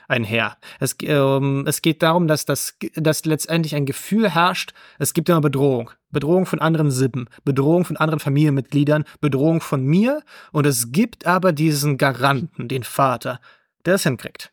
einher. 0.08 0.58
Es, 0.80 0.96
ähm, 1.04 1.66
es 1.68 1.82
geht 1.82 2.02
darum, 2.02 2.28
dass, 2.28 2.46
das, 2.46 2.78
dass 2.96 3.26
letztendlich 3.26 3.76
ein 3.76 3.86
Gefühl 3.86 4.30
herrscht, 4.30 4.74
es 5.00 5.14
gibt 5.14 5.30
immer 5.30 5.42
Bedrohung. 5.42 5.92
Bedrohung 6.10 6.46
von 6.46 6.60
anderen 6.60 6.90
Sippen, 6.90 7.30
Bedrohung 7.44 7.84
von 7.84 7.98
anderen 7.98 8.20
Familienmitgliedern, 8.20 9.04
Bedrohung 9.20 9.60
von 9.60 9.84
mir. 9.86 10.22
Und 10.52 10.66
es 10.66 10.92
gibt 10.92 11.26
aber 11.26 11.52
diesen 11.52 11.98
Garanten, 11.98 12.68
den 12.70 12.84
Vater, 12.84 13.40
der 13.86 13.96
es 13.96 14.04
hinkriegt. 14.04 14.52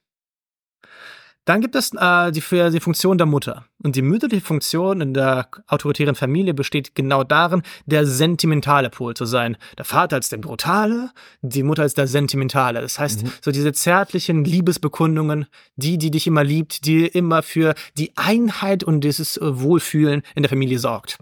Dann 1.44 1.60
gibt 1.60 1.74
es 1.74 1.92
äh, 1.94 2.32
die, 2.32 2.40
für 2.40 2.70
die 2.70 2.80
Funktion 2.80 3.18
der 3.18 3.26
Mutter. 3.26 3.66
Und 3.82 3.96
die 3.96 4.02
mütterliche 4.02 4.44
Funktion 4.44 5.00
in 5.00 5.12
der 5.12 5.48
autoritären 5.66 6.14
Familie 6.14 6.54
besteht 6.54 6.94
genau 6.94 7.22
darin, 7.22 7.62
der 7.84 8.06
sentimentale 8.06 8.88
Pol 8.88 9.14
zu 9.14 9.26
sein. 9.26 9.56
Der 9.76 9.84
Vater 9.84 10.16
als 10.16 10.30
der 10.30 10.38
Brutale, 10.38 11.10
die 11.42 11.62
Mutter 11.62 11.82
als 11.82 11.94
der 11.94 12.06
Sentimentale. 12.06 12.80
Das 12.80 12.98
heißt, 12.98 13.24
mhm. 13.24 13.32
so 13.42 13.50
diese 13.50 13.72
zärtlichen 13.72 14.44
Liebesbekundungen, 14.44 15.46
die, 15.76 15.98
die 15.98 16.10
dich 16.10 16.26
immer 16.26 16.44
liebt, 16.44 16.86
die 16.86 17.06
immer 17.06 17.42
für 17.42 17.74
die 17.98 18.12
Einheit 18.16 18.82
und 18.82 19.02
dieses 19.02 19.36
äh, 19.36 19.60
Wohlfühlen 19.60 20.22
in 20.34 20.42
der 20.42 20.50
Familie 20.50 20.78
sorgt. 20.78 21.18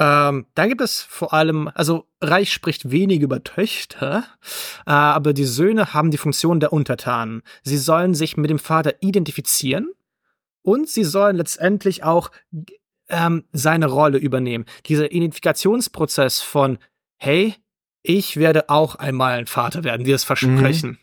Ähm, 0.00 0.46
dann 0.54 0.68
gibt 0.68 0.80
es 0.80 1.02
vor 1.02 1.32
allem, 1.34 1.68
also 1.74 2.06
Reich 2.20 2.52
spricht 2.52 2.90
wenig 2.90 3.20
über 3.20 3.42
Töchter, 3.42 4.24
äh, 4.86 4.90
aber 4.90 5.32
die 5.32 5.44
Söhne 5.44 5.92
haben 5.92 6.12
die 6.12 6.18
Funktion 6.18 6.60
der 6.60 6.72
Untertanen. 6.72 7.42
Sie 7.64 7.78
sollen 7.78 8.14
sich 8.14 8.36
mit 8.36 8.48
dem 8.48 8.60
Vater 8.60 9.02
identifizieren 9.02 9.90
und 10.62 10.88
sie 10.88 11.04
sollen 11.04 11.36
letztendlich 11.36 12.04
auch 12.04 12.30
ähm, 13.08 13.44
seine 13.52 13.86
Rolle 13.86 14.18
übernehmen. 14.18 14.66
Dieser 14.86 15.10
Identifikationsprozess 15.10 16.42
von, 16.42 16.78
hey, 17.16 17.54
ich 18.02 18.36
werde 18.36 18.70
auch 18.70 18.94
einmal 18.94 19.38
ein 19.38 19.46
Vater 19.46 19.82
werden, 19.82 20.04
dieses 20.04 20.24
Versprechen. 20.24 20.90
Mhm. 20.90 20.98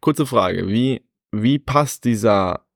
Kurze 0.00 0.26
Frage, 0.26 0.68
wie, 0.68 1.02
wie 1.32 1.58
passt 1.58 2.04
dieser, 2.04 2.66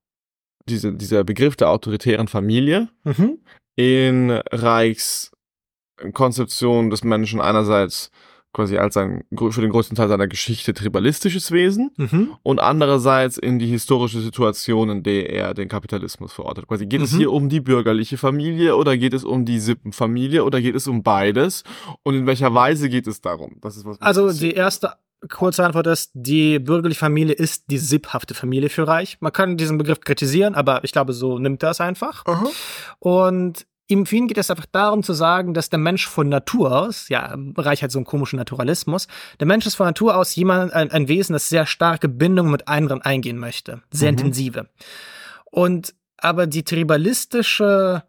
diese, 0.68 0.92
dieser 0.92 1.24
Begriff 1.24 1.56
der 1.56 1.70
autoritären 1.70 2.28
Familie 2.28 2.88
mhm. 3.04 3.38
in 3.76 4.30
Reichs 4.30 5.31
Konzeption 6.12 6.90
des 6.90 7.04
Menschen 7.04 7.40
einerseits 7.40 8.10
quasi 8.52 8.76
als 8.76 8.96
ein 8.96 9.24
für 9.30 9.60
den 9.62 9.70
größten 9.70 9.96
Teil 9.96 10.08
seiner 10.08 10.28
Geschichte 10.28 10.74
tribalistisches 10.74 11.50
Wesen 11.52 11.90
mhm. 11.96 12.34
und 12.42 12.60
andererseits 12.60 13.38
in 13.38 13.58
die 13.58 13.66
historische 13.66 14.20
Situation, 14.20 14.90
in 14.90 15.02
der 15.02 15.30
er 15.30 15.54
den 15.54 15.68
Kapitalismus 15.68 16.32
verortet. 16.32 16.68
Quasi 16.68 16.86
geht 16.86 17.00
mhm. 17.00 17.04
es 17.04 17.14
hier 17.14 17.32
um 17.32 17.48
die 17.48 17.60
bürgerliche 17.60 18.18
Familie 18.18 18.76
oder 18.76 18.96
geht 18.96 19.14
es 19.14 19.24
um 19.24 19.46
die 19.46 19.58
Sippenfamilie 19.58 20.44
oder 20.44 20.60
geht 20.60 20.74
es 20.74 20.86
um 20.86 21.02
beides 21.02 21.64
und 22.02 22.14
in 22.14 22.26
welcher 22.26 22.52
Weise 22.54 22.88
geht 22.90 23.06
es 23.06 23.20
darum? 23.20 23.56
Das 23.60 23.76
ist 23.76 23.86
was 23.86 24.00
also 24.00 24.30
die 24.32 24.52
erste 24.52 24.92
kurze 25.30 25.64
Antwort 25.64 25.86
ist, 25.86 26.10
die 26.14 26.58
bürgerliche 26.58 26.98
Familie 26.98 27.34
ist 27.34 27.70
die 27.70 27.78
sipphafte 27.78 28.34
Familie 28.34 28.68
für 28.68 28.86
Reich. 28.86 29.18
Man 29.20 29.32
kann 29.32 29.56
diesen 29.56 29.78
Begriff 29.78 30.00
kritisieren, 30.00 30.54
aber 30.54 30.82
ich 30.84 30.92
glaube, 30.92 31.12
so 31.12 31.38
nimmt 31.38 31.62
er 31.62 31.70
es 31.70 31.80
einfach. 31.80 32.26
Mhm. 32.26 32.48
Und 32.98 33.66
im 33.92 34.06
Film 34.06 34.28
geht 34.28 34.38
es 34.38 34.50
einfach 34.50 34.66
darum 34.66 35.02
zu 35.02 35.12
sagen, 35.12 35.54
dass 35.54 35.70
der 35.70 35.78
Mensch 35.78 36.06
von 36.06 36.28
Natur 36.28 36.72
aus, 36.72 37.08
ja, 37.08 37.36
Reich 37.56 37.82
hat 37.82 37.90
so 37.90 37.98
einen 37.98 38.06
komischen 38.06 38.38
Naturalismus, 38.38 39.06
der 39.38 39.46
Mensch 39.46 39.66
ist 39.66 39.74
von 39.74 39.86
Natur 39.86 40.16
aus 40.16 40.34
jemand, 40.34 40.72
ein, 40.72 40.90
ein 40.90 41.08
Wesen, 41.08 41.34
das 41.34 41.48
sehr 41.48 41.66
starke 41.66 42.08
Bindungen 42.08 42.50
mit 42.50 42.68
anderen 42.68 43.02
eingehen 43.02 43.38
möchte. 43.38 43.82
Sehr 43.90 44.12
mhm. 44.12 44.18
intensive. 44.18 44.68
Und 45.50 45.94
aber 46.16 46.46
die 46.46 46.62
tribalistische 46.62 48.04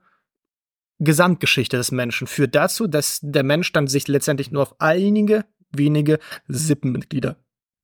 Gesamtgeschichte 0.99 1.77
des 1.77 1.91
Menschen 1.91 2.27
führt 2.27 2.55
dazu, 2.55 2.87
dass 2.87 3.19
der 3.21 3.43
Mensch 3.43 3.71
dann 3.73 3.87
sich 3.87 4.07
letztendlich 4.07 4.51
nur 4.51 4.61
auf 4.61 4.75
einige 4.79 5.45
wenige 5.71 6.19
Sippenmitglieder 6.47 7.35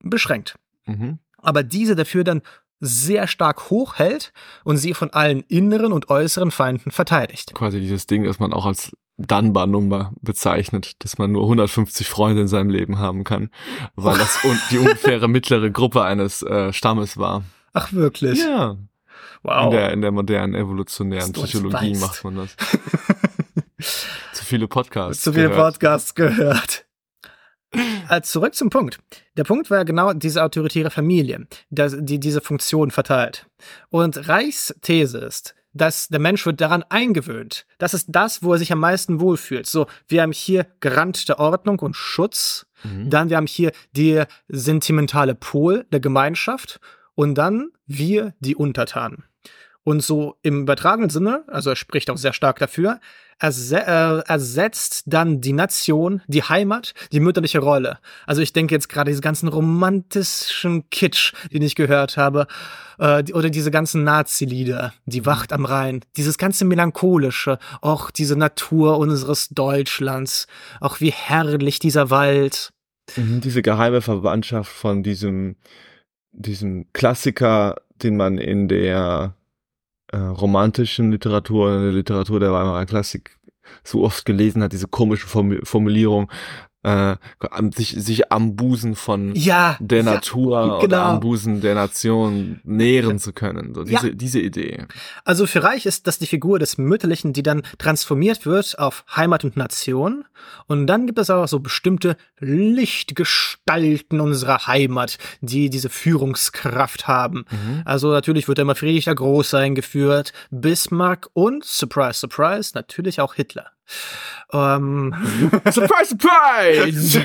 beschränkt. 0.01 0.55
Mhm. 0.85 1.19
Aber 1.37 1.63
diese 1.63 1.95
dafür 1.95 2.23
dann 2.23 2.41
sehr 2.79 3.27
stark 3.27 3.69
hochhält 3.69 4.31
und 4.63 4.77
sie 4.77 4.93
von 4.93 5.11
allen 5.11 5.41
inneren 5.47 5.91
und 5.91 6.09
äußeren 6.09 6.51
Feinden 6.51 6.91
verteidigt. 6.91 7.53
Quasi 7.53 7.79
dieses 7.79 8.07
Ding, 8.07 8.23
das 8.23 8.39
man 8.39 8.53
auch 8.53 8.65
als 8.65 8.91
Dunbar-Nummer 9.17 10.13
bezeichnet, 10.21 11.03
dass 11.03 11.17
man 11.17 11.31
nur 11.31 11.43
150 11.43 12.07
Freunde 12.07 12.43
in 12.43 12.47
seinem 12.47 12.69
Leben 12.69 12.99
haben 12.99 13.23
kann, 13.23 13.49
weil 13.95 14.17
das 14.17 14.39
die 14.71 14.77
ungefähre 14.77 15.27
mittlere 15.27 15.69
Gruppe 15.71 16.03
eines 16.03 16.41
äh, 16.41 16.71
Stammes 16.71 17.17
war. 17.17 17.43
Ach 17.73 17.91
wirklich? 17.91 18.39
Ja. 18.39 18.77
Wow. 19.43 19.65
In 19.65 19.71
der, 19.71 19.93
in 19.93 20.01
der 20.01 20.11
modernen 20.11 20.55
evolutionären 20.55 21.31
Psychologie 21.33 21.95
macht 21.97 22.23
man 22.23 22.35
das. 22.35 22.55
Zu 24.33 24.45
viele 24.45 24.67
Podcasts. 24.67 25.23
Zu 25.23 25.33
viele 25.33 25.49
gehört. 25.49 25.73
Podcasts 25.73 26.15
gehört. 26.15 26.85
Also 28.07 28.39
zurück 28.39 28.55
zum 28.55 28.69
Punkt. 28.69 28.99
Der 29.37 29.43
Punkt 29.43 29.69
war 29.69 29.85
genau 29.85 30.13
diese 30.13 30.43
autoritäre 30.43 30.89
Familie, 30.89 31.47
die 31.69 32.19
diese 32.19 32.41
Funktion 32.41 32.89
verteilt. 32.89 33.45
Und 33.89 34.27
Reichs 34.27 34.73
These 34.81 35.19
ist, 35.19 35.53
dass 35.73 36.07
der 36.07 36.19
Mensch 36.19 36.45
wird 36.45 36.61
daran 36.61 36.83
eingewöhnt. 36.89 37.65
Das 37.77 37.93
ist 37.93 38.07
das, 38.09 38.41
wo 38.41 38.53
er 38.53 38.59
sich 38.59 38.71
am 38.71 38.79
meisten 38.79 39.19
wohlfühlt. 39.19 39.67
So, 39.67 39.87
wir 40.07 40.23
haben 40.23 40.31
hier 40.31 40.65
Garant 40.79 41.29
der 41.29 41.39
Ordnung 41.39 41.79
und 41.79 41.95
Schutz. 41.95 42.65
Mhm. 42.83 43.09
Dann 43.09 43.29
wir 43.29 43.37
haben 43.37 43.47
hier 43.47 43.71
die 43.91 44.23
sentimentale 44.47 45.35
Pol 45.35 45.85
der 45.91 45.99
Gemeinschaft 45.99 46.79
und 47.13 47.35
dann 47.35 47.69
wir 47.85 48.33
die 48.39 48.55
Untertanen. 48.55 49.25
Und 49.89 50.01
so 50.03 50.35
im 50.43 50.61
übertragenen 50.61 51.09
Sinne, 51.09 51.43
also 51.47 51.71
er 51.71 51.75
spricht 51.75 52.11
auch 52.11 52.17
sehr 52.17 52.31
stark 52.33 52.59
dafür, 52.59 52.99
erse 53.39 53.77
äh, 53.77 54.19
ersetzt 54.31 55.05
dann 55.07 55.41
die 55.41 55.51
Nation, 55.51 56.21
die 56.27 56.43
Heimat, 56.43 56.93
die 57.11 57.19
mütterliche 57.19 57.57
Rolle. 57.57 57.97
Also 58.27 58.43
ich 58.43 58.53
denke 58.53 58.75
jetzt 58.75 58.87
gerade 58.87 59.09
diese 59.09 59.23
ganzen 59.23 59.47
romantischen 59.47 60.87
Kitsch, 60.91 61.33
den 61.51 61.63
ich 61.63 61.73
gehört 61.73 62.17
habe, 62.17 62.45
äh, 62.99 63.23
die, 63.23 63.33
oder 63.33 63.49
diese 63.49 63.71
ganzen 63.71 64.03
Nazi-Lieder, 64.03 64.93
die 65.07 65.25
Wacht 65.25 65.51
am 65.53 65.65
Rhein, 65.65 66.01
dieses 66.17 66.37
ganze 66.37 66.65
melancholische, 66.65 67.57
auch 67.81 68.11
diese 68.11 68.35
Natur 68.35 68.99
unseres 68.99 69.49
Deutschlands, 69.49 70.45
auch 70.81 70.99
wie 70.99 71.11
herrlich 71.11 71.79
dieser 71.79 72.11
Wald. 72.11 72.73
Mhm, 73.15 73.41
diese 73.41 73.63
geheime 73.63 74.01
Verwandtschaft 74.01 74.71
von 74.71 75.01
diesem, 75.01 75.55
diesem 76.31 76.85
Klassiker, 76.93 77.77
den 78.03 78.17
man 78.17 78.37
in 78.37 78.67
der 78.67 79.33
äh, 80.11 80.17
romantischen 80.17 81.11
Literatur, 81.11 81.75
in 81.75 81.81
der 81.83 81.91
Literatur 81.91 82.39
der 82.39 82.51
Weimarer 82.51 82.85
Klassik 82.85 83.37
so 83.83 84.03
oft 84.03 84.25
gelesen 84.25 84.63
hat, 84.63 84.73
diese 84.73 84.87
komische 84.87 85.27
Formulierung, 85.27 86.31
äh, 86.89 87.15
sich, 87.75 87.95
sich 87.97 88.31
am 88.31 88.55
Busen 88.55 88.95
von 88.95 89.35
ja, 89.35 89.77
der 89.79 90.03
Natur 90.03 90.59
ja, 90.59 90.65
genau. 90.65 90.83
oder 90.83 91.01
am 91.03 91.19
Busen 91.19 91.61
der 91.61 91.75
Nation 91.75 92.59
nähren 92.63 93.19
zu 93.19 93.33
können. 93.33 93.73
So 93.73 93.83
diese, 93.83 94.07
ja. 94.07 94.13
diese 94.13 94.39
Idee. 94.39 94.85
Also 95.23 95.45
für 95.45 95.63
Reich 95.63 95.85
ist 95.85 96.07
das 96.07 96.19
die 96.19 96.27
Figur 96.27 96.59
des 96.59 96.77
Mütterlichen, 96.77 97.33
die 97.33 97.43
dann 97.43 97.63
transformiert 97.77 98.45
wird 98.45 98.79
auf 98.79 99.03
Heimat 99.15 99.43
und 99.43 99.57
Nation. 99.57 100.25
Und 100.67 100.87
dann 100.87 101.05
gibt 101.05 101.19
es 101.19 101.29
auch 101.29 101.47
so 101.47 101.59
bestimmte 101.59 102.17
Lichtgestalten 102.39 104.19
unserer 104.19 104.67
Heimat, 104.67 105.17
die 105.41 105.69
diese 105.69 105.89
Führungskraft 105.89 107.07
haben. 107.07 107.45
Mhm. 107.49 107.81
Also 107.85 108.11
natürlich 108.11 108.47
wird 108.47 108.59
immer 108.59 108.75
Friedrich 108.75 109.05
der 109.05 109.15
Große 109.15 109.57
eingeführt, 109.57 110.33
Bismarck 110.49 111.29
und, 111.33 111.63
surprise, 111.63 112.19
surprise, 112.19 112.71
natürlich 112.73 113.21
auch 113.21 113.35
Hitler. 113.35 113.71
Um, 114.51 115.13
surprise, 115.71 116.09
surprise! 116.09 117.19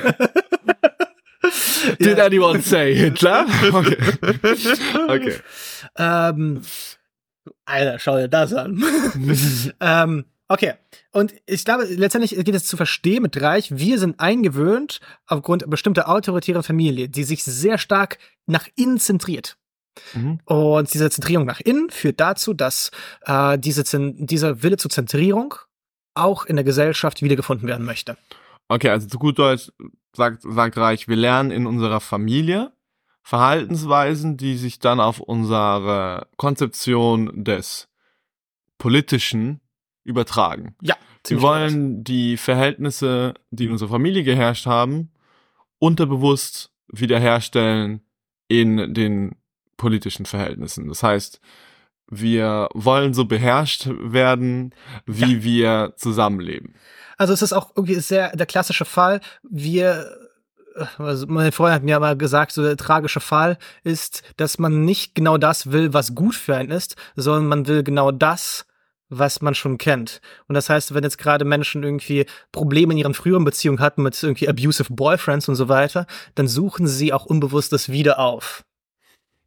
Did 1.99 2.19
yeah. 2.19 2.25
anyone 2.25 2.63
say 2.63 2.95
Hitler? 2.95 3.47
Okay. 3.75 3.97
okay. 5.09 5.37
Ähm, 5.97 6.63
Alter, 7.67 7.99
schau 7.99 8.17
dir 8.17 8.29
das 8.29 8.53
an. 8.55 8.83
ähm, 9.81 10.25
okay. 10.49 10.75
Und 11.13 11.35
ich 11.47 11.65
glaube, 11.65 11.85
letztendlich 11.85 12.37
geht 12.45 12.55
es 12.55 12.67
zu 12.67 12.77
verstehen 12.77 13.23
mit 13.23 13.41
Reich, 13.41 13.77
wir 13.77 13.99
sind 13.99 14.21
eingewöhnt 14.21 15.01
aufgrund 15.27 15.69
bestimmter 15.69 16.09
autoritärer 16.09 16.63
Familie, 16.63 17.09
die 17.09 17.25
sich 17.25 17.45
sehr 17.45 17.79
stark 17.79 18.19
nach 18.47 18.67
innen 18.77 18.99
zentriert. 18.99 19.57
Mhm. 20.15 20.41
Und 20.45 20.93
diese 20.93 21.11
Zentrierung 21.11 21.47
nach 21.47 21.61
innen 21.61 21.91
führt 21.91 22.21
dazu, 22.21 22.55
dass 22.55 22.91
äh, 23.27 23.59
diese, 23.59 23.85
dieser 24.15 24.63
Wille 24.63 24.77
zur 24.77 24.91
Zentrierung 24.91 25.55
auch 26.15 26.45
in 26.45 26.57
der 26.57 26.65
Gesellschaft 26.65 27.23
wiedergefunden 27.23 27.69
werden 27.69 27.85
möchte. 27.85 28.17
Okay, 28.69 28.89
also 28.89 29.07
zu 29.07 29.19
gut 29.19 29.39
Deutsch 29.39 29.71
sagt, 30.15 30.43
sagt 30.43 30.77
Reich, 30.77 31.09
wir 31.09 31.17
lernen 31.17 31.51
in 31.51 31.67
unserer 31.67 32.01
Familie 32.01 32.73
Verhaltensweisen, 33.23 34.37
die 34.37 34.57
sich 34.57 34.79
dann 34.79 35.01
auf 35.01 35.19
unsere 35.19 36.29
Konzeption 36.37 37.45
des 37.45 37.89
Politischen 38.79 39.61
übertragen. 40.05 40.77
Ja. 40.83 40.97
Wir 41.27 41.41
wollen 41.41 41.97
gut. 41.97 42.09
die 42.09 42.37
Verhältnisse, 42.37 43.33
die 43.51 43.65
in 43.65 43.73
unserer 43.73 43.89
Familie 43.89 44.25
geherrscht 44.25 44.67
haben, 44.67 45.11
unterbewusst 45.79 46.71
wiederherstellen 46.89 48.03
in 48.49 48.93
den 48.93 49.37
politischen 49.79 50.27
Verhältnissen. 50.27 50.89
Das 50.89 51.03
heißt, 51.03 51.41
wir 52.09 52.69
wollen 52.75 53.15
so 53.15 53.25
beherrscht 53.25 53.89
werden, 54.01 54.75
wie 55.07 55.37
ja. 55.37 55.43
wir 55.43 55.93
zusammenleben. 55.97 56.75
Also 57.17 57.33
es 57.33 57.43
ist 57.43 57.53
auch 57.53 57.73
irgendwie 57.77 57.95
sehr 57.97 58.37
der 58.37 58.47
klassische 58.47 58.85
Fall. 58.85 59.21
Wir 59.43 60.07
also 60.99 61.27
mein 61.29 61.53
Freund 61.53 61.75
hat 61.75 61.83
mir 61.83 62.01
mal 62.01 62.17
gesagt, 62.17 62.53
so 62.53 62.63
der 62.63 62.77
tragische 62.77 63.21
Fall 63.21 63.59
ist, 63.85 64.23
dass 64.37 64.59
man 64.59 64.85
nicht 64.85 65.15
genau 65.15 65.39
das 65.39 65.71
will, 65.71 65.93
was 65.93 66.15
gut 66.15 66.35
für 66.35 66.57
einen 66.57 66.71
ist, 66.71 66.97
sondern 67.17 67.47
man 67.47 67.67
will 67.69 67.83
genau 67.83 68.11
das, 68.11 68.67
was 69.09 69.41
man 69.41 69.55
schon 69.55 69.79
kennt. 69.79 70.21
Und 70.49 70.55
das 70.55 70.71
heißt, 70.71 70.95
wenn 70.95 71.05
jetzt 71.05 71.19
gerade 71.19 71.45
Menschen 71.45 71.83
irgendwie 71.83 72.27
Probleme 72.53 72.93
in 72.93 72.99
ihren 72.99 73.15
früheren 73.15 73.45
Beziehungen 73.45 73.81
hatten 73.81 74.03
mit 74.03 74.21
irgendwie 74.21 74.49
abusive 74.49 74.93
Boyfriends 74.93 75.49
und 75.49 75.55
so 75.55 75.69
weiter, 75.69 76.07
dann 76.35 76.49
suchen 76.49 76.87
sie 76.87 77.13
auch 77.13 77.27
unbewusst 77.27 77.73
das 77.73 77.91
wieder 77.91 78.19
auf. 78.19 78.65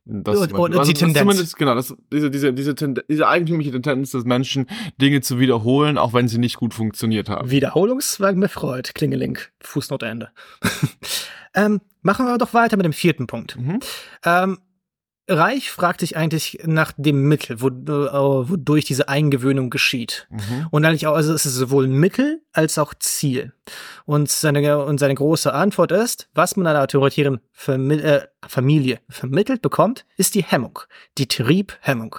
Das 0.10 0.38
und, 0.38 0.54
und 0.54 0.78
also, 0.78 0.92
die 0.92 0.98
Tendenz. 0.98 1.20
Zumindest, 1.20 1.58
genau, 1.58 1.76
das, 1.76 1.94
diese, 2.12 2.32
diese, 2.32 2.54
diese, 2.54 2.74
diese 2.74 3.28
eigentümliche 3.28 3.72
Tendenz 3.72 4.12
des 4.12 4.24
Menschen, 4.24 4.68
Dinge 5.02 5.22
zu 5.22 5.40
wiederholen, 5.40 5.98
auch 5.98 6.14
wenn 6.14 6.28
sie 6.28 6.38
nicht 6.38 6.56
gut 6.56 6.74
funktioniert 6.74 7.30
haben. 7.30 7.52
Wiederholungswagen 7.52 8.40
mit 8.40 8.52
Freud, 8.52 8.92
Klingeling, 8.94 9.38
Fußnote 9.60 10.06
Ende. 10.06 10.30
ähm, 11.56 11.82
machen 12.02 12.26
wir 12.26 12.38
doch 12.38 12.54
weiter 12.54 12.78
mit 12.78 12.86
dem 12.86 12.94
vierten 12.94 13.28
Punkt. 13.28 13.58
Mhm. 13.60 13.80
Ähm, 14.24 14.58
Reich 15.30 15.72
fragt 15.72 16.00
sich 16.00 16.16
eigentlich 16.16 16.60
nach 16.64 16.94
dem 16.96 17.24
Mittel, 17.24 17.62
wo, 17.62 17.68
äh, 17.68 18.50
wodurch 18.50 18.86
diese 18.86 19.10
Eingewöhnung 19.10 19.70
geschieht. 19.70 20.28
Mhm. 20.30 20.68
Und 20.72 20.86
eigentlich 20.86 21.06
auch, 21.08 21.16
also 21.16 21.34
es 21.34 21.46
ist 21.46 21.56
sowohl 21.56 21.88
Mittel 21.88 22.42
als 22.54 22.78
auch 22.78 22.94
Ziel. 22.94 23.52
Und 24.06 24.30
seine, 24.30 24.86
und 24.86 25.00
seine 25.00 25.16
große 25.16 25.54
Antwort 25.54 25.92
ist, 25.92 26.30
was 26.34 26.56
man 26.56 26.68
einer 26.68 26.82
autoritären 26.82 27.42
Vermi 27.52 27.96
äh, 27.96 28.28
Familie 28.48 29.00
vermittelt 29.10 29.62
bekommt, 29.62 30.06
ist 30.16 30.34
die 30.36 30.44
Hemmung, 30.44 30.80
die 31.18 31.28
Triebhemmung. 31.28 32.16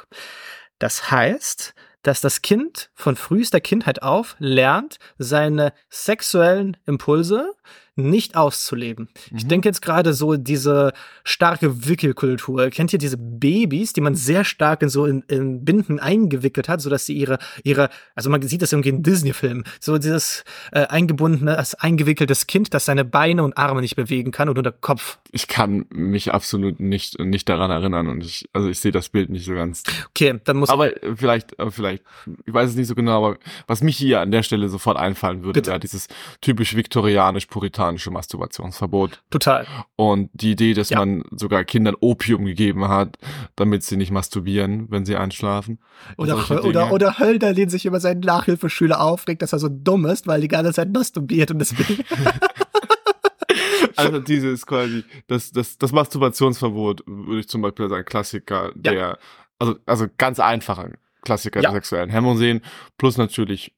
Das 0.78 1.10
heißt, 1.10 1.74
dass 2.02 2.20
das 2.20 2.42
Kind 2.42 2.90
von 2.94 3.16
frühester 3.16 3.60
Kindheit 3.60 4.02
auf 4.02 4.36
lernt, 4.38 4.98
seine 5.18 5.72
sexuellen 5.88 6.76
Impulse 6.86 7.54
nicht 7.98 8.36
auszuleben. 8.36 9.08
Mhm. 9.30 9.36
Ich 9.36 9.46
denke 9.46 9.68
jetzt 9.68 9.82
gerade 9.82 10.14
so 10.14 10.36
diese 10.36 10.92
starke 11.24 11.86
Wickelkultur. 11.86 12.70
Kennt 12.70 12.92
ihr 12.92 12.98
diese 12.98 13.16
Babys, 13.18 13.92
die 13.92 14.00
man 14.00 14.14
sehr 14.14 14.44
stark 14.44 14.82
in 14.82 14.88
so 14.88 15.04
in, 15.04 15.22
in 15.28 15.64
Binden 15.64 15.98
eingewickelt 15.98 16.68
hat, 16.68 16.80
so 16.80 16.88
dass 16.88 17.06
sie 17.06 17.14
ihre 17.14 17.38
ihre 17.64 17.90
also 18.14 18.30
man 18.30 18.40
sieht 18.42 18.62
das 18.62 18.72
irgendwie 18.72 18.90
in 18.90 19.02
Disney-Filmen, 19.02 19.64
so 19.80 19.98
dieses 19.98 20.44
äh, 20.72 20.86
eingebundene, 20.86 21.56
das 21.56 21.74
eingewickeltes 21.74 22.46
Kind, 22.46 22.72
das 22.72 22.84
seine 22.84 23.04
Beine 23.04 23.42
und 23.42 23.58
Arme 23.58 23.80
nicht 23.80 23.96
bewegen 23.96 24.30
kann 24.30 24.48
und 24.48 24.54
nur 24.54 24.62
der 24.62 24.72
Kopf. 24.72 25.18
Ich 25.30 25.48
kann 25.48 25.86
mich 25.90 26.32
absolut 26.32 26.80
nicht 26.80 27.18
nicht 27.18 27.48
daran 27.48 27.70
erinnern 27.70 28.08
und 28.08 28.24
ich 28.24 28.48
also 28.52 28.68
ich 28.68 28.78
sehe 28.78 28.92
das 28.92 29.08
Bild 29.08 29.30
nicht 29.30 29.44
so 29.44 29.54
ganz. 29.54 29.82
Okay, 30.10 30.40
dann 30.44 30.58
muss 30.58 30.70
aber 30.70 30.92
vielleicht 31.16 31.56
vielleicht 31.70 32.02
ich 32.46 32.54
weiß 32.54 32.70
es 32.70 32.76
nicht 32.76 32.86
so 32.86 32.94
genau, 32.94 33.26
aber 33.26 33.38
was 33.66 33.82
mich 33.82 33.96
hier 33.96 34.20
an 34.20 34.30
der 34.30 34.42
Stelle 34.42 34.68
sofort 34.68 34.96
einfallen 34.96 35.42
würde, 35.42 35.64
wäre 35.66 35.80
dieses 35.80 36.08
typisch 36.40 36.76
viktorianisch 36.76 37.46
puritan 37.46 37.87
amerikanische 37.88 38.10
Masturbationsverbot. 38.10 39.22
Total. 39.30 39.66
Und 39.96 40.30
die 40.32 40.52
Idee, 40.52 40.74
dass 40.74 40.90
ja. 40.90 40.98
man 40.98 41.24
sogar 41.30 41.64
Kindern 41.64 41.96
Opium 42.00 42.44
gegeben 42.44 42.88
hat, 42.88 43.16
damit 43.56 43.82
sie 43.82 43.96
nicht 43.96 44.10
masturbieren, 44.10 44.90
wenn 44.90 45.04
sie 45.04 45.16
einschlafen. 45.16 45.78
Oder, 46.16 46.50
oder, 46.64 46.92
oder 46.92 47.18
Hölder, 47.18 47.54
den 47.54 47.68
sich 47.68 47.86
über 47.86 48.00
seinen 48.00 48.20
Nachhilfeschüler 48.20 49.00
aufregt, 49.00 49.42
dass 49.42 49.52
er 49.52 49.58
so 49.58 49.68
dumm 49.70 50.06
ist, 50.06 50.26
weil 50.26 50.40
die 50.40 50.48
ganze 50.48 50.72
Zeit 50.72 50.92
masturbiert 50.92 51.50
und 51.50 51.58
deswegen. 51.58 52.04
also 53.96 54.20
dieses 54.20 54.66
quasi, 54.66 55.04
das, 55.26 55.50
das, 55.50 55.78
das 55.78 55.92
Masturbationsverbot 55.92 57.02
würde 57.06 57.40
ich 57.40 57.48
zum 57.48 57.62
Beispiel 57.62 57.86
als 57.86 57.94
ein 57.94 58.04
Klassiker 58.04 58.72
der, 58.74 58.92
ja. 58.92 59.18
also, 59.58 59.76
also 59.86 60.06
ganz 60.16 60.38
einfacher 60.38 60.90
Klassiker 61.22 61.60
ja. 61.60 61.70
der 61.70 61.72
sexuellen 61.72 62.10
Hemmung 62.10 62.36
sehen, 62.36 62.60
plus 62.96 63.16
natürlich 63.16 63.74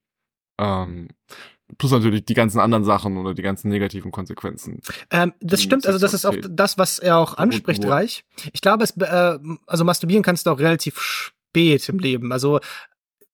ähm, 0.59 1.07
Plus 1.77 1.91
natürlich 1.91 2.25
die 2.25 2.33
ganzen 2.33 2.59
anderen 2.59 2.83
Sachen 2.83 3.17
oder 3.17 3.33
die 3.33 3.41
ganzen 3.41 3.69
negativen 3.69 4.11
Konsequenzen. 4.11 4.81
Ähm, 5.09 5.33
das 5.39 5.61
stimmt, 5.61 5.85
also 5.85 5.99
das 5.99 6.13
ist 6.13 6.25
auch 6.25 6.35
das, 6.49 6.77
was 6.77 6.99
er 6.99 7.17
auch 7.17 7.37
anspricht, 7.37 7.85
Reich. 7.85 8.23
Ich 8.53 8.61
glaube, 8.61 8.83
es, 8.83 8.91
äh, 8.97 9.39
also 9.67 9.83
masturbieren 9.83 10.23
kannst 10.23 10.45
du 10.45 10.51
auch 10.51 10.59
relativ 10.59 10.99
spät 10.99 11.87
im 11.89 11.99
Leben. 11.99 12.31
Also 12.31 12.59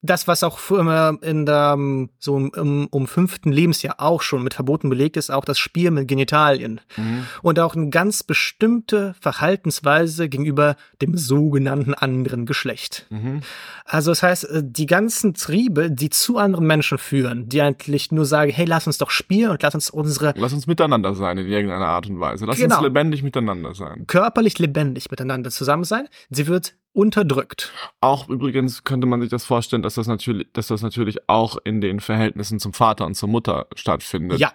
das, 0.01 0.27
was 0.27 0.43
auch 0.43 0.60
immer 0.71 1.17
in 1.21 1.45
der, 1.45 1.75
so 2.19 2.38
im, 2.38 2.88
um 2.91 3.07
fünften 3.07 3.51
Lebensjahr 3.51 3.95
auch 3.97 4.21
schon 4.21 4.43
mit 4.43 4.53
Verboten 4.53 4.89
belegt 4.89 5.17
ist, 5.17 5.31
auch 5.31 5.43
das 5.43 5.57
Spiel 5.57 5.89
mit 5.89 6.07
Genitalien. 6.07 6.81
Mhm. 6.95 7.25
Und 7.41 7.60
auch 7.60 7.75
eine 7.75 7.89
ganz 7.89 8.21
bestimmte 8.21 9.15
Verhaltensweise 9.19 10.29
gegenüber 10.29 10.75
dem 11.01 11.17
sogenannten 11.17 11.95
anderen 11.95 12.45
Geschlecht. 12.45 13.07
Mhm. 13.10 13.41
Also 13.86 14.12
das 14.12 14.21
heißt, 14.21 14.43
äh, 14.45 14.63
die 14.63 14.86
ganzen 14.86 15.33
Triebe, 15.33 15.89
die 15.89 16.10
zu 16.10 16.38
anderen 16.38 16.67
Menschen 16.67 16.99
führen, 16.99 17.49
die 17.49 17.62
eigentlich 17.62 18.12
nur 18.12 18.25
sagen, 18.25 18.51
hey, 18.51 18.65
lass 18.65 18.86
uns 18.86 18.99
doch 18.99 19.10
spielen 19.10 19.49
und 19.49 19.63
lass 19.63 19.73
uns 19.73 19.89
unsere... 19.89 20.33
Lass 20.38 20.53
uns 20.53 20.67
miteinander 20.67 21.15
sein 21.15 21.39
in 21.39 21.47
irgendeiner 21.47 21.88
Art 21.88 22.07
und 22.07 22.19
Weise. 22.19 22.45
Lass 22.45 22.57
genau. 22.57 22.77
uns 22.77 22.83
lebendig 22.83 23.23
miteinander 23.23 23.73
sein. 23.73 24.05
Körperlich 24.05 24.60
lebendig 24.60 25.10
miteinander 25.10 25.49
zusammen 25.49 25.86
sein. 25.86 26.07
Sie 26.29 26.47
wird 26.47 26.75
unterdrückt. 26.97 27.71
Auch 28.01 28.27
übrigens 28.27 28.83
könnte 28.83 29.05
man 29.05 29.21
sich 29.21 29.29
das 29.29 29.45
vorstellen, 29.45 29.83
dass 29.83 29.95
das 29.95 30.07
natürlich, 30.07 30.47
dass 30.53 30.67
das 30.67 30.81
natürlich 30.81 31.29
auch 31.29 31.57
in 31.63 31.79
den 31.79 31.99
Verhältnissen 31.99 32.60
zum 32.60 32.73
Vater 32.73 33.05
und 33.05 33.13
zur 33.15 33.29
Mutter 33.29 33.67
stattfindet. 33.75 34.39
Ja, 34.39 34.51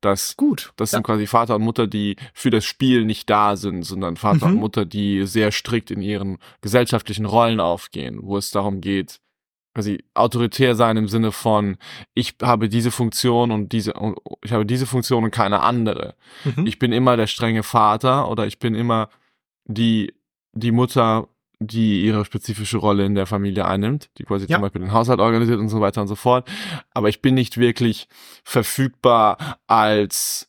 Das, 0.00 0.36
gut. 0.36 0.72
das 0.76 0.92
ja. 0.92 0.96
sind 0.98 1.02
quasi 1.04 1.26
Vater 1.26 1.56
und 1.56 1.62
Mutter, 1.62 1.86
die 1.88 2.16
für 2.34 2.50
das 2.50 2.64
Spiel 2.64 3.04
nicht 3.04 3.28
da 3.28 3.56
sind, 3.56 3.82
sondern 3.82 4.16
Vater 4.16 4.46
Mhm. 4.46 4.54
und 4.54 4.60
Mutter, 4.60 4.84
die 4.84 5.26
sehr 5.26 5.50
strikt 5.50 5.90
in 5.90 6.02
ihren 6.02 6.38
gesellschaftlichen 6.60 7.26
Rollen 7.26 7.58
aufgehen, 7.60 8.20
wo 8.22 8.36
es 8.36 8.50
darum 8.52 8.80
geht, 8.80 9.18
quasi 9.74 10.04
autoritär 10.14 10.74
sein 10.76 10.96
im 10.96 11.08
Sinne 11.08 11.32
von, 11.32 11.78
ich 12.14 12.34
habe 12.42 12.68
diese 12.68 12.90
Funktion 12.90 13.50
und 13.50 13.72
diese, 13.72 13.94
und 13.94 14.18
ich 14.44 14.52
habe 14.52 14.66
diese 14.66 14.86
Funktion 14.86 15.24
und 15.24 15.30
keine 15.32 15.62
andere. 15.62 16.14
Mhm. 16.44 16.66
Ich 16.66 16.78
bin 16.78 16.92
immer 16.92 17.16
der 17.16 17.26
strenge 17.26 17.62
Vater 17.64 18.28
oder 18.28 18.46
ich 18.46 18.58
bin 18.58 18.74
immer 18.74 19.08
die, 19.64 20.12
die 20.52 20.72
Mutter, 20.72 21.28
die 21.66 22.04
ihre 22.04 22.24
spezifische 22.24 22.78
Rolle 22.78 23.04
in 23.06 23.14
der 23.14 23.26
Familie 23.26 23.64
einnimmt, 23.66 24.10
die 24.18 24.24
quasi 24.24 24.46
Ja. 24.48 24.56
zum 24.56 24.62
Beispiel 24.62 24.80
den 24.82 24.92
Haushalt 24.92 25.20
organisiert 25.20 25.58
und 25.60 25.68
so 25.68 25.80
weiter 25.80 26.00
und 26.02 26.08
so 26.08 26.14
fort. 26.16 26.48
Aber 26.92 27.08
ich 27.08 27.22
bin 27.22 27.34
nicht 27.34 27.58
wirklich 27.58 28.08
verfügbar 28.44 29.58
als 29.66 30.48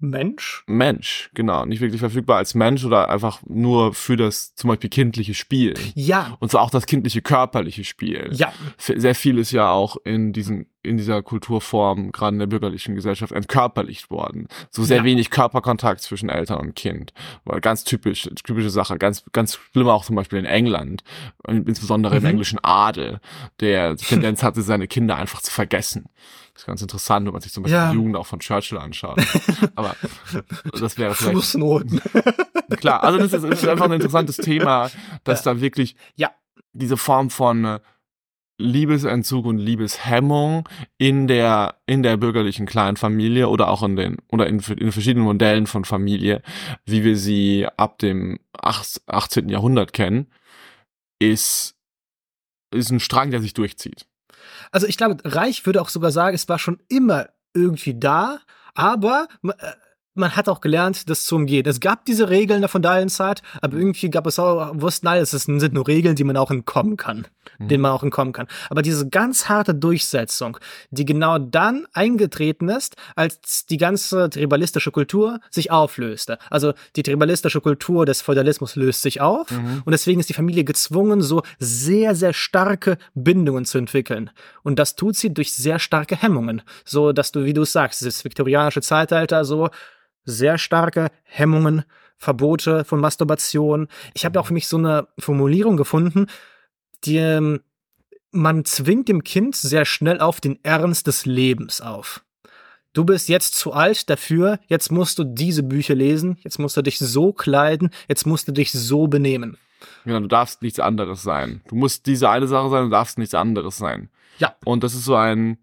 Mensch. 0.00 0.62
Mensch, 0.68 1.28
genau. 1.34 1.64
Nicht 1.64 1.80
wirklich 1.80 1.98
verfügbar 1.98 2.36
als 2.36 2.54
Mensch 2.54 2.84
oder 2.84 3.08
einfach 3.10 3.40
nur 3.48 3.94
für 3.94 4.16
das 4.16 4.54
zum 4.54 4.68
Beispiel 4.68 4.90
kindliche 4.90 5.34
Spiel. 5.34 5.74
Ja, 5.96 6.36
Und 6.38 6.52
zwar 6.52 6.62
auch 6.62 6.70
das 6.70 6.86
kindliche 6.86 7.20
körperliche 7.20 7.82
Spiel. 7.82 8.28
ja, 8.32 8.52
Sehr 8.78 9.16
viel 9.16 9.38
ist 9.38 9.50
ja 9.50 9.70
auch 9.72 9.96
in 10.04 10.32
diesen, 10.32 10.66
in 10.82 10.96
dieser 10.96 11.22
Kulturform, 11.22 12.12
gerade 12.12 12.34
in 12.34 12.38
der 12.38 12.46
bürgerlichen 12.46 12.94
Gesellschaft, 12.94 13.32
entkörperlicht 13.32 14.10
worden. 14.10 14.46
So 14.70 14.84
sehr 14.84 14.98
Ja. 14.98 15.04
wenig 15.04 15.30
Körperkontakt 15.30 16.00
zwischen 16.00 16.28
Eltern 16.28 16.58
und 16.60 16.74
Kind. 16.76 17.12
Weil 17.44 17.60
ganz 17.60 17.82
typisch, 17.84 18.28
typische 18.44 18.70
Sache, 18.70 18.96
ganz, 18.96 19.24
ganz 19.32 19.56
schlimm 19.72 19.88
auch 19.88 20.04
zum 20.04 20.14
Beispiel 20.16 20.38
in 20.38 20.44
England, 20.44 21.02
insbesondere 21.46 22.16
im 22.16 22.22
Mhm. 22.22 22.28
englischen 22.28 22.58
Adel, 22.62 23.20
der 23.60 23.96
die 23.96 24.04
Tendenz 24.04 24.42
hatte, 24.42 24.62
seine 24.62 24.86
Kinder 24.86 25.16
einfach 25.16 25.42
zu 25.42 25.50
vergessen. 25.50 26.06
Das 26.54 26.62
ist 26.62 26.66
ganz 26.66 26.82
interessant, 26.82 27.26
wenn 27.26 27.32
man 27.32 27.42
sich 27.42 27.52
zum 27.52 27.64
Beispiel 27.64 27.76
Ja. 27.76 27.90
die 27.90 27.96
Jugend 27.96 28.16
auch 28.16 28.26
von 28.26 28.38
Churchill 28.40 28.78
anschaut. 28.78 29.20
Aber 29.74 29.94
das 30.80 30.96
wäre 30.96 31.14
vielleicht 31.14 31.34
Fußnoten. 31.34 32.00
Klar, 32.80 33.02
also 33.02 33.18
das 33.18 33.32
ist, 33.32 33.42
das 33.44 33.62
ist 33.62 33.68
einfach 33.68 33.86
ein 33.86 33.92
interessantes 33.92 34.36
Thema, 34.36 34.90
dass 35.24 35.42
da 35.42 35.60
wirklich 35.60 35.96
Ja. 36.14 36.30
diese 36.72 36.96
Form 36.96 37.30
von 37.30 37.64
äh, 37.64 37.80
Liebesentzug 38.58 39.46
und 39.46 39.58
Liebeshemmung 39.58 40.68
in 40.98 41.28
der 41.28 41.76
in 41.86 42.02
der 42.02 42.16
bürgerlichen 42.16 42.66
Kleinfamilie 42.66 43.48
oder 43.48 43.68
auch 43.68 43.82
in 43.84 43.96
den 43.96 44.16
oder 44.28 44.46
in, 44.48 44.58
in 44.58 44.92
verschiedenen 44.92 45.24
Modellen 45.24 45.66
von 45.66 45.84
Familie, 45.84 46.42
wie 46.84 47.04
wir 47.04 47.16
sie 47.16 47.66
ab 47.76 47.98
dem 47.98 48.40
8, 48.60 49.02
18. 49.06 49.48
Jahrhundert 49.48 49.92
kennen, 49.92 50.26
ist 51.20 51.76
ist 52.72 52.90
ein 52.90 53.00
Strang, 53.00 53.30
der 53.30 53.40
sich 53.40 53.54
durchzieht. 53.54 54.06
Also 54.72 54.86
ich 54.86 54.96
glaube, 54.96 55.16
Reich 55.24 55.64
würde 55.64 55.80
auch 55.80 55.88
sogar 55.88 56.10
sagen, 56.10 56.34
es 56.34 56.48
war 56.48 56.58
schon 56.58 56.80
immer 56.88 57.28
irgendwie 57.54 57.98
da, 57.98 58.40
aber 58.74 59.28
äh, 59.42 59.52
man 60.18 60.36
hat 60.36 60.48
auch 60.48 60.60
gelernt, 60.60 61.08
das 61.08 61.24
zu 61.24 61.36
umgehen. 61.36 61.66
Es 61.66 61.80
gab 61.80 62.04
diese 62.04 62.28
Regeln 62.28 62.66
von 62.68 62.82
der 62.82 63.06
Zeit, 63.08 63.42
aber 63.62 63.76
irgendwie 63.76 64.10
gab 64.10 64.26
es 64.26 64.38
auch, 64.38 64.72
wussten 64.74 65.06
alle, 65.06 65.20
es 65.20 65.30
sind 65.30 65.72
nur 65.72 65.86
Regeln, 65.86 66.16
die 66.16 66.24
man 66.24 66.36
auch 66.36 66.50
entkommen 66.50 66.96
kann, 66.96 67.26
Mhm. 67.58 67.68
denen 67.68 67.82
man 67.82 67.92
auch 67.92 68.02
entkommen 68.02 68.32
kann. 68.32 68.46
Aber 68.70 68.82
diese 68.82 69.08
ganz 69.08 69.48
harte 69.48 69.74
Durchsetzung, 69.74 70.58
die 70.90 71.04
genau 71.04 71.38
dann 71.38 71.86
eingetreten 71.92 72.68
ist, 72.68 72.96
als 73.16 73.66
die 73.66 73.76
ganze 73.78 74.28
tribalistische 74.30 74.90
Kultur 74.90 75.40
sich 75.50 75.70
auflöste. 75.70 76.38
Also 76.50 76.74
die 76.96 77.02
tribalistische 77.02 77.60
Kultur 77.60 78.04
des 78.04 78.20
Feudalismus 78.20 78.76
löst 78.76 79.02
sich 79.02 79.20
auf 79.20 79.50
Mhm. 79.50 79.82
und 79.84 79.92
deswegen 79.92 80.20
ist 80.20 80.28
die 80.28 80.34
Familie 80.34 80.64
gezwungen, 80.64 81.22
so 81.22 81.42
sehr, 81.58 82.14
sehr 82.14 82.32
starke 82.32 82.98
Bindungen 83.14 83.64
zu 83.64 83.78
entwickeln. 83.78 84.30
Und 84.62 84.78
das 84.78 84.96
tut 84.96 85.16
sie 85.16 85.32
durch 85.32 85.52
sehr 85.54 85.78
starke 85.78 86.16
Hemmungen. 86.16 86.62
So, 86.84 87.12
dass 87.12 87.32
du, 87.32 87.44
wie 87.44 87.52
du 87.54 87.62
es 87.62 87.72
sagst, 87.72 88.04
das 88.04 88.24
viktorianische 88.24 88.80
Zeitalter, 88.82 89.44
so 89.44 89.68
sehr 90.28 90.58
starke 90.58 91.08
Hemmungen, 91.24 91.84
Verbote 92.16 92.84
von 92.84 93.00
Masturbation. 93.00 93.88
Ich 94.14 94.24
habe 94.24 94.38
auch 94.40 94.46
für 94.46 94.54
mich 94.54 94.68
so 94.68 94.76
eine 94.76 95.08
Formulierung 95.18 95.76
gefunden, 95.76 96.26
die 97.04 97.16
ähm, 97.16 97.60
man 98.30 98.64
zwingt 98.64 99.08
dem 99.08 99.24
Kind 99.24 99.56
sehr 99.56 99.84
schnell 99.84 100.20
auf 100.20 100.40
den 100.40 100.58
Ernst 100.64 101.06
des 101.06 101.26
Lebens 101.26 101.80
auf. 101.80 102.24
Du 102.92 103.04
bist 103.04 103.28
jetzt 103.28 103.54
zu 103.54 103.72
alt 103.72 104.10
dafür, 104.10 104.58
jetzt 104.66 104.90
musst 104.90 105.18
du 105.18 105.24
diese 105.24 105.62
Bücher 105.62 105.94
lesen, 105.94 106.38
jetzt 106.40 106.58
musst 106.58 106.76
du 106.76 106.82
dich 106.82 106.98
so 106.98 107.32
kleiden, 107.32 107.90
jetzt 108.08 108.26
musst 108.26 108.48
du 108.48 108.52
dich 108.52 108.72
so 108.72 109.06
benehmen. 109.06 109.56
Genau, 110.04 110.20
du 110.20 110.26
darfst 110.26 110.62
nichts 110.62 110.80
anderes 110.80 111.22
sein. 111.22 111.60
Du 111.68 111.76
musst 111.76 112.06
diese 112.06 112.28
eine 112.28 112.48
Sache 112.48 112.70
sein, 112.70 112.84
du 112.84 112.90
darfst 112.90 113.18
nichts 113.18 113.34
anderes 113.34 113.76
sein. 113.76 114.08
Ja. 114.38 114.56
Und 114.64 114.82
das 114.82 114.94
ist 114.94 115.04
so 115.04 115.14
ein 115.14 115.58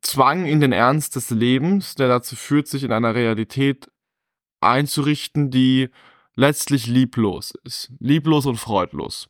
Zwang 0.00 0.46
in 0.46 0.60
den 0.60 0.72
Ernst 0.72 1.16
des 1.16 1.30
Lebens, 1.30 1.94
der 1.96 2.08
dazu 2.08 2.36
führt, 2.36 2.68
sich 2.68 2.84
in 2.84 2.92
einer 2.92 3.14
Realität 3.14 3.90
einzurichten, 4.60 5.50
die 5.50 5.88
letztlich 6.34 6.86
lieblos 6.86 7.52
ist. 7.64 7.90
Lieblos 7.98 8.46
und 8.46 8.56
freudlos. 8.56 9.28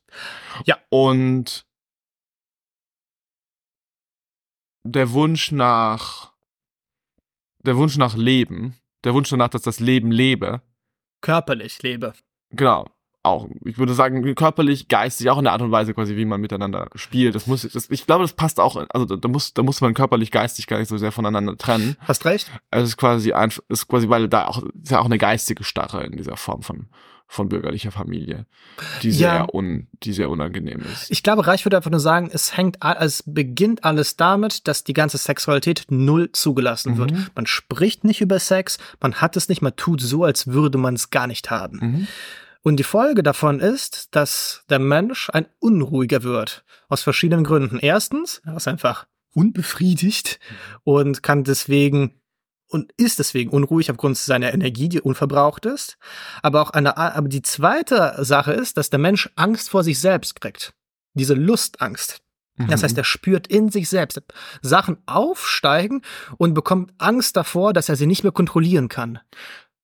Ja. 0.64 0.78
Und 0.90 1.66
der 4.84 5.12
Wunsch 5.12 5.52
nach, 5.52 6.32
der 7.64 7.76
Wunsch 7.76 7.96
nach 7.96 8.16
Leben, 8.16 8.76
der 9.04 9.14
Wunsch 9.14 9.30
danach, 9.30 9.48
dass 9.48 9.62
das 9.62 9.80
Leben 9.80 10.10
lebe, 10.10 10.62
Körperlich 11.20 11.82
lebe. 11.82 12.12
Genau. 12.50 12.86
Auch, 13.24 13.48
ich 13.64 13.78
würde 13.78 13.94
sagen, 13.94 14.34
körperlich, 14.36 14.88
geistig, 14.88 15.28
auch 15.28 15.38
in 15.38 15.44
der 15.44 15.52
Art 15.52 15.60
und 15.60 15.72
Weise 15.72 15.92
quasi, 15.92 16.16
wie 16.16 16.24
man 16.24 16.40
miteinander 16.40 16.88
spielt. 16.94 17.34
Das 17.34 17.46
muss, 17.46 17.62
das, 17.62 17.90
ich 17.90 18.06
glaube, 18.06 18.22
das 18.22 18.32
passt 18.32 18.60
auch, 18.60 18.82
also 18.90 19.16
da, 19.16 19.28
muss, 19.28 19.52
da 19.54 19.62
muss 19.62 19.80
man 19.80 19.92
körperlich, 19.92 20.30
geistig 20.30 20.66
gar 20.68 20.78
nicht 20.78 20.88
so 20.88 20.96
sehr 20.98 21.12
voneinander 21.12 21.56
trennen. 21.56 21.96
Hast 22.00 22.24
recht? 22.24 22.50
Also 22.70 22.84
es 22.84 22.90
ist 22.90 22.96
quasi 22.96 23.32
einfach, 23.32 23.60
ist 23.68 23.88
quasi, 23.88 24.08
weil 24.08 24.28
da 24.28 24.46
auch, 24.46 24.62
ist 24.82 24.92
ja 24.92 25.00
auch 25.00 25.06
eine 25.06 25.18
geistige 25.18 25.64
Starre 25.64 26.04
in 26.04 26.16
dieser 26.16 26.36
Form 26.36 26.62
von, 26.62 26.86
von 27.26 27.48
bürgerlicher 27.48 27.90
Familie, 27.90 28.46
die 29.02 29.10
sehr 29.10 29.28
Ja. 29.34 29.46
un, 29.52 29.88
die 30.04 30.12
sehr 30.12 30.30
unangenehm 30.30 30.80
ist. 30.80 31.10
Ich 31.10 31.22
glaube, 31.24 31.46
Reich 31.46 31.64
würde 31.66 31.76
einfach 31.76 31.90
nur 31.90 32.00
sagen, 32.00 32.30
es 32.32 32.56
hängt, 32.56 32.78
es 33.00 33.24
beginnt 33.26 33.84
alles 33.84 34.16
damit, 34.16 34.68
dass 34.68 34.84
die 34.84 34.94
ganze 34.94 35.18
Sexualität 35.18 35.86
null 35.90 36.30
zugelassen 36.32 36.96
wird. 36.96 37.10
Mhm. 37.10 37.26
Man 37.34 37.46
spricht 37.46 38.04
nicht 38.04 38.20
über 38.20 38.38
Sex, 38.38 38.78
man 39.00 39.16
hat 39.16 39.36
es 39.36 39.48
nicht, 39.48 39.60
man 39.60 39.74
tut 39.76 40.00
so, 40.00 40.22
als 40.24 40.46
würde 40.46 40.78
man 40.78 40.94
es 40.94 41.10
gar 41.10 41.26
nicht 41.26 41.50
haben. 41.50 41.78
Mhm. 41.82 42.06
Und 42.68 42.76
die 42.76 42.84
Folge 42.84 43.22
davon 43.22 43.60
ist, 43.60 44.14
dass 44.14 44.62
der 44.68 44.78
Mensch 44.78 45.30
ein 45.30 45.46
unruhiger 45.58 46.22
wird. 46.22 46.66
Aus 46.90 47.02
verschiedenen 47.02 47.42
Gründen. 47.42 47.78
Erstens, 47.78 48.42
er 48.44 48.56
ist 48.56 48.68
einfach 48.68 49.06
unbefriedigt 49.32 50.38
und 50.84 51.22
kann 51.22 51.44
deswegen 51.44 52.20
und 52.68 52.92
ist 52.98 53.20
deswegen 53.20 53.52
unruhig 53.52 53.90
aufgrund 53.90 54.18
seiner 54.18 54.52
Energie, 54.52 54.90
die 54.90 55.00
unverbraucht 55.00 55.64
ist. 55.64 55.96
Aber 56.42 56.60
auch 56.60 56.68
eine, 56.68 56.98
aber 56.98 57.28
die 57.28 57.40
zweite 57.40 58.16
Sache 58.18 58.52
ist, 58.52 58.76
dass 58.76 58.90
der 58.90 58.98
Mensch 58.98 59.30
Angst 59.34 59.70
vor 59.70 59.82
sich 59.82 59.98
selbst 59.98 60.38
kriegt. 60.38 60.74
Diese 61.14 61.32
Lustangst. 61.32 62.18
Das 62.58 62.80
Mhm. 62.80 62.84
heißt, 62.84 62.98
er 62.98 63.04
spürt 63.04 63.46
in 63.46 63.70
sich 63.70 63.88
selbst 63.88 64.20
Sachen 64.60 64.98
aufsteigen 65.06 66.02
und 66.36 66.52
bekommt 66.52 66.92
Angst 66.98 67.34
davor, 67.34 67.72
dass 67.72 67.88
er 67.88 67.96
sie 67.96 68.06
nicht 68.06 68.24
mehr 68.24 68.32
kontrollieren 68.32 68.88
kann. 68.88 69.20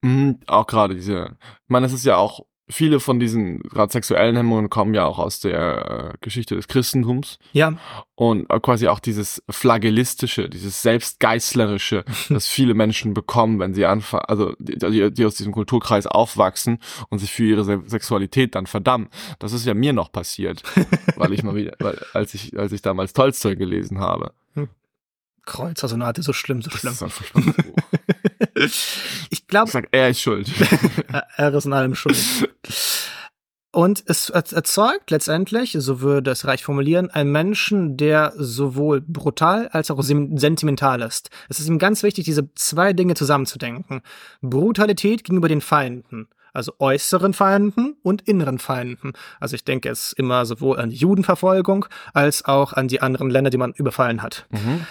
Mhm, 0.03 0.41
auch 0.47 0.67
gerade 0.67 0.95
diese, 0.95 1.39
ich 1.41 1.69
meine, 1.69 1.87
es 1.87 1.95
ist 1.95 2.05
ja 2.05 2.17
auch, 2.17 2.45
viele 2.69 3.01
von 3.01 3.21
diesen 3.21 3.61
gerade 3.61 3.93
sexuellen 3.93 4.37
Hemmungen 4.37 4.71
kommen 4.71 4.95
ja 4.95 5.05
auch 5.05 5.19
aus 5.19 5.41
der 5.41 6.13
äh, 6.15 6.19
Geschichte 6.21 6.55
des 6.55 6.69
Christentums. 6.69 7.39
Ja, 7.53 7.75
und 8.15 8.51
äh, 8.51 8.61
quasi 8.61 8.89
auch 8.89 9.01
dieses 9.01 9.43
flagellistische, 9.51 10.49
dieses 10.49 10.83
selbstgeißlerische, 10.83 12.05
das 12.29 12.47
viele 12.47 12.75
Menschen 12.75 13.13
bekommen, 13.15 13.59
wenn 13.59 13.75
sie 13.75 13.87
anfangen, 13.87 14.25
also 14.27 14.55
die, 14.59 15.13
die, 15.13 15.25
aus 15.25 15.35
diesem 15.35 15.53
Kulturkreis 15.53 16.07
aufwachsen 16.07 16.79
und 17.11 17.19
sich 17.19 17.33
für 17.33 17.45
ihre 17.45 17.65
Se 17.65 17.83
Sexualität 17.87 18.55
dann 18.55 18.67
verdammen. 18.67 19.09
Das 19.39 19.53
ist 19.53 19.67
ja 19.67 19.75
mir 19.75 19.93
noch 19.93 20.13
passiert, 20.13 20.63
weil 21.17 21.33
ich 21.33 21.43
mal 21.43 21.55
wieder, 21.55 21.75
weil, 21.81 21.99
als 22.13 22.35
ich 22.35 22.59
als 22.59 22.73
ich 22.73 22.83
damals 22.83 23.13
Tolstoi 23.13 23.57
gelesen 23.57 23.99
habe. 23.99 24.33
Kreuzersonate, 25.47 26.23
so 26.23 26.33
schlimm, 26.33 26.63
so 26.63 26.71
Das 26.71 26.81
schlimm. 26.81 26.93
ist 26.93 27.03
ein 27.03 27.11
furchtbares 27.11 27.55
Buch. 27.57 27.77
Ich 29.31 29.47
glaube, 29.47 29.71
sag, 29.71 29.89
er 29.93 30.11
ist 30.11 30.21
schuld. 30.21 30.51
er 31.37 31.53
ist 31.55 31.65
in 31.67 31.73
allem 31.73 31.95
schuld. 31.95 32.17
Und 33.73 34.05
es 34.07 34.31
er- 34.31 34.45
erzeugt 34.53 35.11
letztendlich, 35.11 35.77
so 35.81 36.01
würde 36.01 36.31
es 36.31 36.47
Reich 36.47 36.63
formulieren, 36.63 37.11
einen 37.11 37.33
Menschen, 37.33 37.97
der 37.97 38.33
sowohl 38.37 39.01
brutal 39.01 39.69
als 39.69 39.91
auch 39.91 40.01
sentimental 40.03 41.03
ist. 41.03 41.31
Es 41.49 41.59
ist 41.59 41.67
ihm 41.67 41.79
ganz 41.81 42.03
wichtig, 42.05 42.25
diese 42.25 42.53
zwei 42.55 42.93
Dinge 42.93 43.15
zusammenzudenken. 43.15 44.03
Brutalität 44.43 45.25
gegenüber 45.25 45.49
den 45.49 45.61
Feinden. 45.61 46.29
Also 46.53 46.73
äußeren 46.79 47.35
Feinden 47.35 47.97
und 48.05 48.23
inneren 48.29 48.61
Feinden. 48.61 49.15
Also 49.41 49.57
ich 49.57 49.65
denke 49.65 49.89
es 49.89 50.13
immer 50.13 50.47
sowohl 50.47 50.79
an 50.79 50.91
die 50.91 50.97
Judenverfolgung 50.97 51.87
als 52.13 52.45
auch 52.45 52.75
an 52.75 52.87
die 52.87 53.03
anderen 53.03 53.29
Länder, 53.29 53.51
die 53.51 53.57
man 53.59 53.73
überfallen 53.73 54.23
hat. 54.23 54.47
Mhm. 54.53 54.87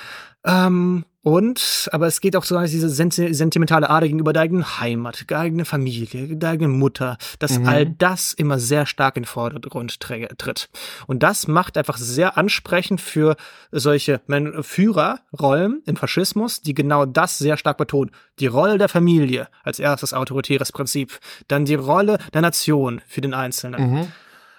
Ähm, 0.45 1.05
und, 1.25 1.87
aber 1.93 2.07
es 2.07 2.19
geht 2.19 2.35
auch 2.35 2.43
so 2.43 2.59
diese 2.59 2.89
sentimentale 2.89 3.89
Ader 3.89 4.07
gegenüber 4.07 4.33
der 4.33 4.41
eigenen 4.41 4.79
Heimat, 4.81 5.29
der 5.29 5.39
eigenen 5.39 5.65
Familie, 5.65 6.35
der 6.35 6.49
eigenen 6.49 6.77
Mutter, 6.77 7.17
dass 7.39 7.59
mhm. 7.59 7.65
all 7.65 7.85
das 7.85 8.33
immer 8.33 8.59
sehr 8.59 8.85
stark 8.85 9.15
in 9.15 9.23
den 9.23 9.27
Vordergrund 9.27 10.01
tritt. 10.01 10.69
Und 11.07 11.23
das 11.23 11.47
macht 11.47 11.77
einfach 11.77 11.95
sehr 11.95 12.37
ansprechend 12.37 12.99
für 12.99 13.37
solche 13.71 14.19
Führerrollen 14.61 15.81
im 15.85 15.95
Faschismus, 15.95 16.61
die 16.61 16.73
genau 16.73 17.05
das 17.05 17.37
sehr 17.37 17.55
stark 17.55 17.77
betonen. 17.77 18.11
Die 18.39 18.47
Rolle 18.47 18.77
der 18.77 18.89
Familie 18.89 19.47
als 19.63 19.79
erstes 19.79 20.13
autoritäres 20.13 20.73
Prinzip, 20.73 21.19
dann 21.47 21.63
die 21.63 21.75
Rolle 21.75 22.17
der 22.33 22.41
Nation 22.41 23.01
für 23.07 23.21
den 23.21 23.33
Einzelnen. 23.33 23.91
Mhm. 23.91 24.11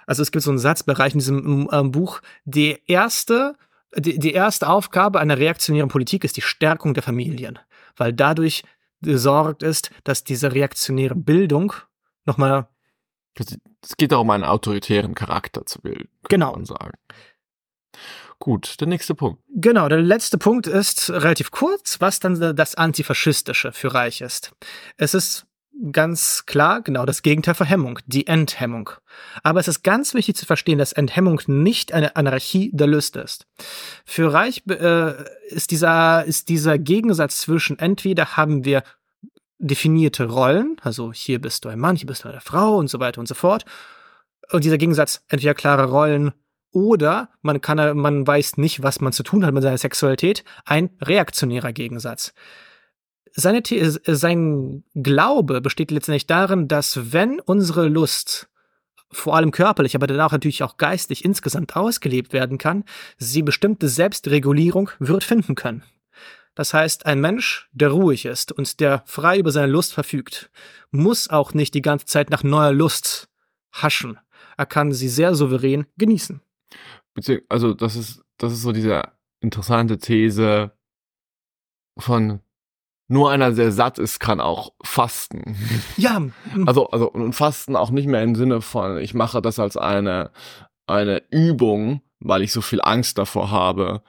Also 0.07 0.22
es 0.22 0.32
gibt 0.32 0.43
so 0.43 0.51
einen 0.51 0.59
Satzbereich 0.59 1.12
in 1.12 1.18
diesem 1.18 1.68
ähm, 1.70 1.93
Buch, 1.93 2.22
der 2.47 2.89
erste 2.89 3.55
die, 3.97 4.19
die 4.19 4.33
erste 4.33 4.69
Aufgabe 4.69 5.21
einer 5.21 5.39
reaktionären 5.39 5.89
Politik 5.89 6.25
ist 6.25 6.37
die 6.37 6.43
Stärkung 6.43 6.95
der 6.95 7.03
Familien, 7.03 7.59
weil 7.97 8.13
dadurch 8.13 8.63
gesorgt 9.03 9.63
ist, 9.63 9.91
dass 10.05 10.25
diese 10.25 10.53
reaktionäre 10.53 11.15
Bildung 11.15 11.73
nochmal. 12.25 12.69
Es 13.37 13.97
geht 13.97 14.13
darum, 14.13 14.31
einen 14.31 14.45
autoritären 14.45 15.15
Charakter 15.15 15.67
zu 15.67 15.81
bilden. 15.81 16.09
Genau. 16.29 16.53
Man 16.53 16.65
sagen. 16.65 16.93
Gut, 18.39 18.81
der 18.81 18.89
nächste 18.89 19.15
Punkt. 19.15 19.43
Genau, 19.49 19.89
der 19.89 20.01
letzte 20.03 20.39
Punkt 20.39 20.67
ist 20.67 21.11
relativ 21.11 21.51
kurz, 21.51 22.01
was 22.01 22.21
dann 22.21 22.57
das 22.57 22.75
Antifaschistische 22.75 23.73
für 23.73 23.95
Reich 23.95 24.21
ist. 24.21 24.53
Es 24.97 25.15
ist 25.15 25.47
ganz 25.93 26.47
klar 26.47 26.83
genau 26.83 27.05
das 27.05 27.22
Gegenteil 27.22 27.55
von 27.55 27.66
Hemmung, 27.66 27.99
die 28.07 28.27
Enthemmung. 28.27 28.91
Aber 29.43 29.61
es 29.61 29.68
ist 29.68 29.83
ganz 29.83 30.14
wichtig 30.14 30.37
zu 30.37 30.47
verstehen, 30.47 30.79
dass 30.79 30.93
Enthemmung 30.93 31.41
nicht 31.47 31.93
eine 31.93 32.16
Anarchie 32.16 32.70
der 32.72 32.87
Lüste 32.87 33.20
ist. 33.20 33.47
Für 34.05 34.33
Reich 34.33 34.62
äh, 34.68 35.14
ist, 35.49 35.70
dieser, 35.70 36.25
ist 36.25 36.49
dieser 36.49 36.79
Gegensatz 36.79 37.41
zwischen 37.41 37.79
entweder 37.79 38.37
haben 38.37 38.64
wir 38.64 38.83
definierte 39.59 40.27
Rollen, 40.27 40.77
also 40.83 41.12
hier 41.12 41.41
bist 41.41 41.64
du 41.64 41.68
ein 41.68 41.79
Mann, 41.79 41.97
hier 41.97 42.07
bist 42.07 42.25
du 42.25 42.29
eine 42.29 42.41
Frau 42.41 42.77
und 42.77 42.89
so 42.89 43.01
weiter 43.01 43.20
und 43.20 43.29
so 43.29 43.35
fort. 43.35 43.64
Und 44.51 44.64
dieser 44.64 44.79
Gegensatz, 44.79 45.25
entweder 45.29 45.55
klare 45.55 45.85
Rollen 45.85 46.33
oder 46.70 47.31
man 47.41 47.61
kann, 47.61 47.97
man 47.97 48.27
weiß 48.27 48.59
nicht, 48.59 48.83
was 48.83 49.01
man 49.01 49.12
zu 49.12 49.22
tun 49.22 49.45
hat 49.47 49.55
mit 49.55 49.62
seiner 49.62 49.79
Sexualität, 49.79 50.45
ein 50.64 50.91
reaktionärer 51.01 51.72
Gegensatz 51.72 52.35
seine, 53.35 53.62
sein 54.07 54.85
Glaube 54.95 55.61
besteht 55.61 55.91
letztendlich 55.91 56.26
darin, 56.26 56.68
dass 56.68 57.12
wenn 57.12 57.41
unsere 57.41 57.89
Lust 57.89 58.49
vor 59.11 59.37
allem 59.37 59.51
körperlich, 59.51 59.95
aber 59.95 60.07
danach 60.07 60.32
natürlich 60.32 60.62
auch 60.62 60.76
geistig 60.76 61.24
insgesamt 61.24 61.76
ausgelebt 61.76 62.32
werden 62.32 62.59
kann, 62.59 62.85
sie 63.16 63.43
bestimmte 63.43 63.89
Selbstregulierung 63.89 64.91
wird 64.99 65.24
finden 65.24 65.55
können. 65.55 65.82
Das 66.55 66.72
heißt, 66.72 67.07
ein 67.07 67.20
Mensch, 67.20 67.68
der 67.72 67.91
ruhig 67.91 68.26
ist 68.26 68.53
und 68.53 68.78
der 68.80 69.03
frei 69.07 69.39
über 69.39 69.51
seine 69.51 69.70
Lust 69.70 69.93
verfügt, 69.93 70.51
muss 70.91 71.28
auch 71.28 71.55
nicht 71.55 71.74
die 71.74 71.82
ganze 71.82 72.07
Zeit 72.07 72.30
nach 72.30 72.45
neuer 72.45 72.72
Lust 72.72 73.28
haschen. 73.72 74.18
Er 74.57 74.66
kann 74.66 74.93
sie 74.93 75.09
sehr 75.09 75.35
souverän 75.35 75.87
genießen. 75.97 76.41
Also, 77.49 77.74
das 77.74 77.97
ist, 77.97 78.24
das 78.39 78.53
ist 78.53 78.62
so 78.62 78.72
diese 78.72 79.03
interessante 79.41 79.99
These 79.99 80.72
von 81.99 82.41
nur 83.09 83.31
einer, 83.31 83.53
der 83.53 83.71
satt 83.71 83.99
ist, 83.99 84.19
kann 84.19 84.41
auch 84.41 84.73
fasten. 84.83 85.57
Ja. 85.97 86.23
Also, 86.67 86.89
also, 86.89 87.11
und 87.11 87.35
fasten 87.35 87.77
auch 87.77 87.91
nicht 87.91 88.09
mehr 88.09 88.23
im 88.23 88.35
Sinne 88.35 88.61
von, 88.61 88.99
ich 88.99 89.13
mache 89.15 89.43
das 89.43 89.59
als 89.59 89.77
eine, 89.77 90.31
eine 90.87 91.23
Übung, 91.31 92.01
weil 92.21 92.43
ich 92.43 92.53
so 92.53 92.63
viel 92.63 92.81
Angst 92.83 93.19
davor 93.19 93.51
habe, 93.51 94.03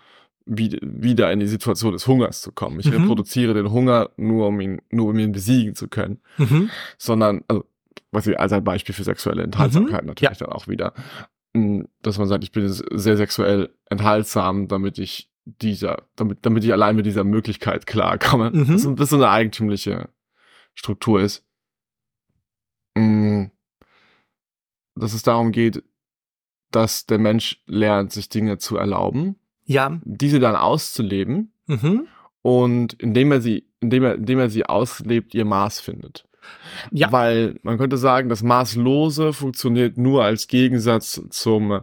wie, 0.46 0.78
wieder 0.82 1.32
in 1.32 1.39
die 1.39 1.48
Situation 1.48 1.93
des 1.93 2.08
Hungers 2.08 2.41
zu 2.41 2.52
kommen. 2.52 2.80
Ich 2.80 2.86
mhm. 2.86 3.02
reproduziere 3.02 3.54
den 3.54 3.72
Hunger 3.72 4.12
nur, 4.16 4.48
um 4.48 4.62
ihn, 4.62 4.82
nur 4.91 5.10
um 5.10 5.20
ihn 5.20 5.32
besiegen 5.32 5.76
zu 5.76 5.88
können. 5.88 6.22
Mhm. 6.38 6.70
Sondern, 6.98 7.43
also, 7.48 7.66
was 8.12 8.28
ich 8.28 8.39
als 8.39 8.54
ein 8.54 8.64
Beispiel 8.64 8.96
für 8.96 9.04
sexuelle 9.04 9.43
Enthaltsamkeit 9.43 10.04
mhm. 10.04 10.10
natürlich 10.10 10.39
ja. 10.39 10.46
dann 10.46 10.56
auch 10.56 10.68
wieder, 10.68 10.93
hm, 11.56 11.88
dass 12.02 12.18
man 12.18 12.28
sagt, 12.28 12.43
ich 12.43 12.52
bin 12.52 12.68
sehr 12.70 13.18
sexuell 13.18 13.70
enthaltsam, 13.89 14.68
damit 14.68 15.00
ich 15.00 15.30
dieser, 15.46 16.04
damit, 16.16 16.39
damit 16.41 16.64
ich 16.64 16.74
allein 16.74 16.96
mit 16.96 17.06
dieser 17.06 17.24
Möglichkeit 17.24 17.86
klarkomme. 17.86 18.52
Mhm. 18.52 18.96
Das 18.96 19.10
so 19.10 19.16
eine 19.16 19.30
eigentümliche 19.30 20.10
Struktur 20.74 21.22
ist. 21.22 21.43
Mm. 22.96 23.46
Dass 24.96 25.14
es 25.14 25.24
darum 25.24 25.52
geht, 25.52 25.84
dass 26.72 27.06
der 27.06 27.20
Mensch 27.20 27.62
lernt, 27.66 28.12
sich 28.12 28.30
Dinge 28.30 28.58
zu 28.58 28.78
erlauben. 28.78 29.36
Ja. 29.66 30.00
Diese 30.04 30.39
dann 30.39 30.56
auszuleben. 30.56 31.54
Mhm. 31.68 32.08
Und 32.41 32.93
indem 32.93 33.32
er 33.32 33.41
sie, 33.41 33.68
indem 33.80 34.04
er, 34.04 34.16
indem 34.16 34.39
er 34.39 34.50
sie 34.50 34.66
auslebt, 34.66 35.34
ihr 35.34 35.46
Maß 35.46 35.80
findet. 35.80 36.28
Ja. 36.91 37.12
Weil 37.12 37.60
man 37.64 37.78
könnte 37.78 37.98
sagen, 37.98 38.30
das 38.30 38.43
Maßlose 38.43 39.34
funktioniert 39.34 39.98
nur 39.98 40.24
als 40.24 40.48
Gegensatz 40.48 41.22
zum 41.30 41.82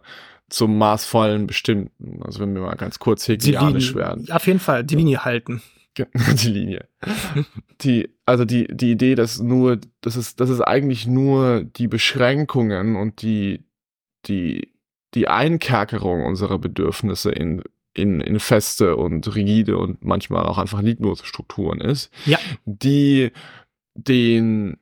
zum 0.53 0.77
maßvollen 0.79 1.47
Bestimmten. 1.47 2.23
Also 2.23 2.41
wenn 2.41 2.55
wir 2.55 2.63
mal 2.63 2.75
ganz 2.75 2.99
kurz 2.99 3.27
hegelianisch 3.27 3.95
werden. 3.95 4.31
Auf 4.31 4.47
jeden 4.47 4.61
Fall, 4.61 4.85
die 4.85 4.97
Linie 4.97 5.25
halten. 5.25 5.63
Die 6.43 6.49
Linie. 6.49 6.89
Die, 7.83 8.09
also 8.25 8.47
die, 8.47 8.67
die 8.67 8.93
Idee, 8.93 9.15
dass 9.15 9.41
nur, 9.41 9.79
das 10.01 10.17
ist, 10.17 10.41
das 10.41 10.49
ist 10.49 10.63
eigentlich 10.63 11.07
nur 11.07 11.65
die 11.65 11.87
Beschränkungen 11.87 12.97
und 12.97 13.21
die, 13.21 13.65
die, 14.25 14.73
die 15.13 15.29
Einkerkerung 15.29 16.25
unserer 16.25 16.59
Bedürfnisse 16.59 17.31
in, 17.31 17.63
in, 17.93 18.23
in 18.23 18.41
feste 18.41 18.97
und 18.97 19.35
rigide 19.35 19.77
und 19.77 20.03
manchmal 20.03 20.47
auch 20.47 20.57
einfach 20.57 20.81
lieblose 20.81 21.27
Strukturen 21.27 21.83
ist, 21.83 22.11
ja. 22.25 22.39
die 22.65 23.31
den 23.95 24.79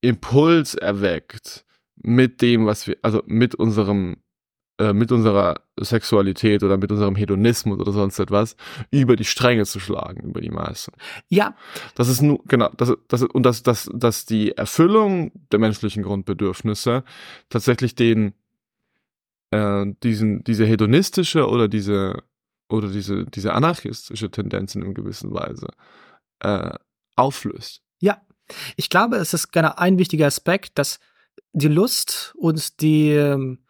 Impuls 0.00 0.74
erweckt 0.74 1.66
mit 1.96 2.40
dem, 2.40 2.64
was 2.64 2.86
wir, 2.86 2.96
also 3.02 3.22
mit 3.26 3.54
unserem 3.54 4.16
äh, 4.78 4.92
mit 4.92 5.12
unserer 5.12 5.60
Sexualität 5.78 6.64
oder 6.64 6.76
mit 6.76 6.90
unserem 6.90 7.14
Hedonismus 7.14 7.78
oder 7.78 7.92
sonst 7.92 8.18
etwas 8.18 8.56
über 8.90 9.14
die 9.14 9.24
Stränge 9.24 9.64
zu 9.66 9.78
schlagen, 9.78 10.30
über 10.30 10.40
die 10.40 10.50
Maße. 10.50 10.90
Ja. 11.28 11.54
Das 11.94 12.08
ist 12.08 12.22
nur, 12.22 12.40
genau, 12.48 12.70
das, 12.76 12.92
das, 13.06 13.22
und 13.22 13.44
dass, 13.44 13.62
dass, 13.62 13.88
dass 13.94 14.26
die 14.26 14.56
Erfüllung 14.56 15.30
der 15.52 15.60
menschlichen 15.60 16.02
Grundbedürfnisse 16.02 17.04
tatsächlich 17.50 17.94
den, 17.94 18.34
äh, 19.52 19.86
diesen, 20.02 20.42
diese 20.42 20.64
hedonistische 20.64 21.48
oder 21.48 21.68
diese, 21.68 22.24
oder 22.68 22.88
diese, 22.88 23.26
diese 23.26 23.52
anarchistische 23.52 24.30
Tendenz 24.30 24.74
in 24.74 24.82
einer 24.82 24.94
gewissen 24.94 25.32
Weise 25.32 25.68
äh, 26.40 26.74
auflöst. 27.14 27.82
Ja. 28.00 28.20
Ich 28.76 28.90
glaube, 28.90 29.16
es 29.16 29.34
ist 29.34 29.52
gerne 29.52 29.78
ein 29.78 29.98
wichtiger 29.98 30.26
Aspekt, 30.26 30.78
dass 30.78 30.98
die 31.52 31.68
Lust 31.68 32.34
und 32.36 32.80
die, 32.80 33.10
ähm, 33.10 33.63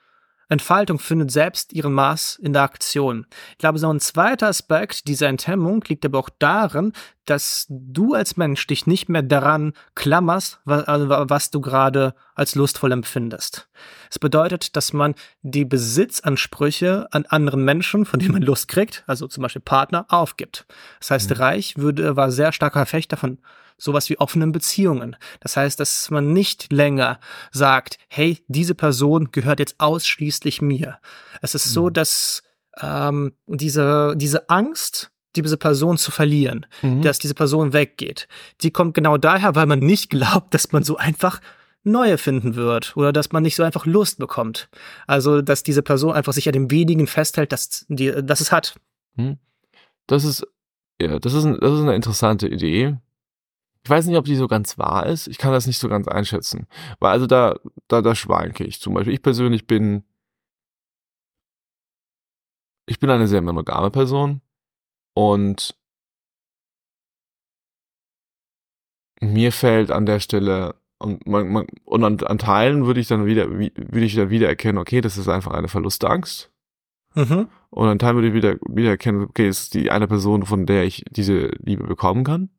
Entfaltung 0.49 0.99
findet 0.99 1.31
selbst 1.31 1.73
ihren 1.73 1.93
Maß 1.93 2.37
in 2.37 2.53
der 2.53 2.63
Aktion. 2.63 3.27
Ich 3.53 3.59
glaube, 3.59 3.79
so 3.79 3.93
ein 3.93 4.01
zweiter 4.01 4.49
Aspekt 4.49 5.09
dieser 5.09 5.29
Enthemmung 5.29 5.83
liegt 5.89 6.05
aber 6.05 6.19
auch 6.19 6.31
darin, 6.39 6.93
dass 7.25 7.67
du 7.69 8.15
als 8.15 8.37
Mensch 8.37 8.67
dich 8.67 8.87
nicht 8.87 9.09
mehr 9.09 9.23
daran 9.23 9.73
klammerst, 9.95 10.61
was, 10.65 10.85
also 10.85 11.09
was 11.09 11.51
du 11.51 11.61
gerade 11.61 12.15
als 12.35 12.55
lustvoll 12.55 12.93
empfindest. 12.93 13.69
Es 14.11 14.19
bedeutet, 14.19 14.77
dass 14.77 14.93
man 14.93 15.15
die 15.43 15.65
Besitzansprüche 15.65 17.09
an 17.11 17.25
anderen 17.27 17.65
Menschen, 17.65 18.05
von 18.05 18.21
denen 18.21 18.33
man 18.33 18.43
Lust 18.43 18.69
kriegt, 18.69 19.05
also 19.07 19.27
zum 19.27 19.43
Beispiel 19.43 19.63
Partner, 19.63 20.07
aufgibt. 20.09 20.67
Das 21.01 21.11
heißt, 21.11 21.31
mhm. 21.31 21.37
Reich 21.37 21.79
würde, 21.79 22.17
war 22.17 22.31
sehr 22.31 22.53
starker 22.53 22.81
Verfechter 22.81 23.17
von 23.17 23.39
sowas 23.77 24.09
wie 24.11 24.19
offenen 24.19 24.53
Beziehungen. 24.53 25.17
Das 25.41 25.57
heißt, 25.57 25.79
dass 25.81 26.11
man 26.11 26.33
nicht 26.33 26.73
länger 26.73 27.19
sagt, 27.53 27.99
hey, 28.09 28.39
diese 28.49 28.75
Person 28.75 29.31
gehört 29.33 29.61
jetzt 29.61 29.77
ausschließlich 29.79 30.63
mir. 30.63 30.99
Es 31.43 31.55
ist 31.55 31.67
mhm. 31.69 31.71
so, 31.71 31.91
dass 31.91 32.43
ähm, 32.81 33.33
diese, 33.47 34.15
diese 34.17 34.49
Angst, 34.49 35.11
diese 35.37 35.57
Person 35.57 35.99
zu 35.99 36.11
verlieren, 36.11 36.67
mhm. 36.83 37.03
dass 37.03 37.19
diese 37.19 37.35
Person 37.35 37.73
weggeht, 37.73 38.29
die 38.61 38.71
kommt 38.71 38.95
genau 38.95 39.17
daher, 39.17 39.55
weil 39.55 39.67
man 39.67 39.81
nicht 39.81 40.11
glaubt, 40.11 40.55
dass 40.55 40.73
man 40.73 40.85
so 40.85 40.97
einfach 40.97 41.41
neue 41.83 42.17
finden 42.17 42.55
wird 42.55 42.97
oder 42.97 43.13
dass 43.13 43.31
man 43.33 43.43
nicht 43.43 43.57
so 43.57 43.63
einfach 43.63 43.85
Lust 43.85 44.19
bekommt. 44.19 44.69
Also, 45.07 45.43
dass 45.43 45.63
diese 45.63 45.83
Person 45.83 46.13
einfach 46.13 46.33
sich 46.33 46.49
an 46.49 46.55
dem 46.55 46.71
wenigen 46.71 47.07
festhält, 47.07 47.53
dass, 47.53 47.85
die, 47.89 48.11
dass 48.23 48.41
es 48.41 48.53
hat. 48.53 48.75
Mhm. 49.17 49.39
Das 50.07 50.25
ist, 50.25 50.47
ja, 51.01 51.19
das 51.19 51.35
ist, 51.35 51.45
das 51.45 51.73
ist 51.73 51.81
eine 51.81 51.95
interessante 51.95 52.49
Idee. 52.49 52.97
Ich 53.85 53.91
weiß 53.91 54.07
nicht, 54.07 54.17
ob 54.17 54.25
die 54.25 54.37
so 54.37 54.49
ganz 54.49 54.79
wahr 54.79 55.07
ist. 55.07 55.29
Ich 55.29 55.37
kann 55.37 55.53
das 55.53 55.67
nicht 55.67 55.79
so 55.79 55.89
ganz 55.89 56.09
einschätzen. 56.09 56.67
Weil 57.01 57.13
also 57.13 57.27
da, 57.27 57.57
da, 57.87 58.01
da 58.01 58.15
schwanke 58.15 58.65
ich 58.65 58.81
zum 58.81 58.95
Beispiel. 58.95 59.13
Ich 59.13 59.23
persönlich 59.23 59.67
bin, 59.67 60.05
ich 62.87 62.99
bin 62.99 63.11
eine 63.11 63.29
sehr 63.29 63.43
monogame 63.43 63.91
Person 63.91 64.41
und 65.15 65.77
mir 69.21 69.53
fällt 69.53 69.91
an 69.91 70.07
der 70.07 70.21
Stelle 70.21 70.77
und, 70.99 71.27
man, 71.27 71.49
man, 71.49 71.67
und 71.85 72.05
an, 72.05 72.21
an 72.21 72.39
Teilen 72.39 72.87
würde 72.87 73.01
ich 73.01 73.09
dann 73.09 73.27
wieder 73.27 73.51
würde 73.51 74.05
ich 74.05 74.15
dann 74.15 74.31
wieder 74.31 74.49
erkennen, 74.49 74.79
okay, 74.79 75.03
das 75.03 75.19
ist 75.19 75.29
einfach 75.29 75.53
eine 75.53 75.69
Verlustangst. 75.69 76.51
Mhm. 77.15 77.49
Und 77.71 77.89
ein 77.89 77.99
Teil 77.99 78.15
würde 78.15 78.29
ich 78.29 78.35
wieder, 78.35 78.57
wieder 78.69 78.91
erkennen, 78.91 79.23
okay, 79.23 79.47
es 79.47 79.65
ist 79.65 79.75
die 79.75 79.91
eine 79.91 80.09
Person, 80.09 80.47
von 80.47 80.65
der 80.65 80.85
ich 80.85 81.05
diese 81.11 81.49
Liebe 81.63 81.85
bekommen 81.85 82.25
kann. 82.25 82.51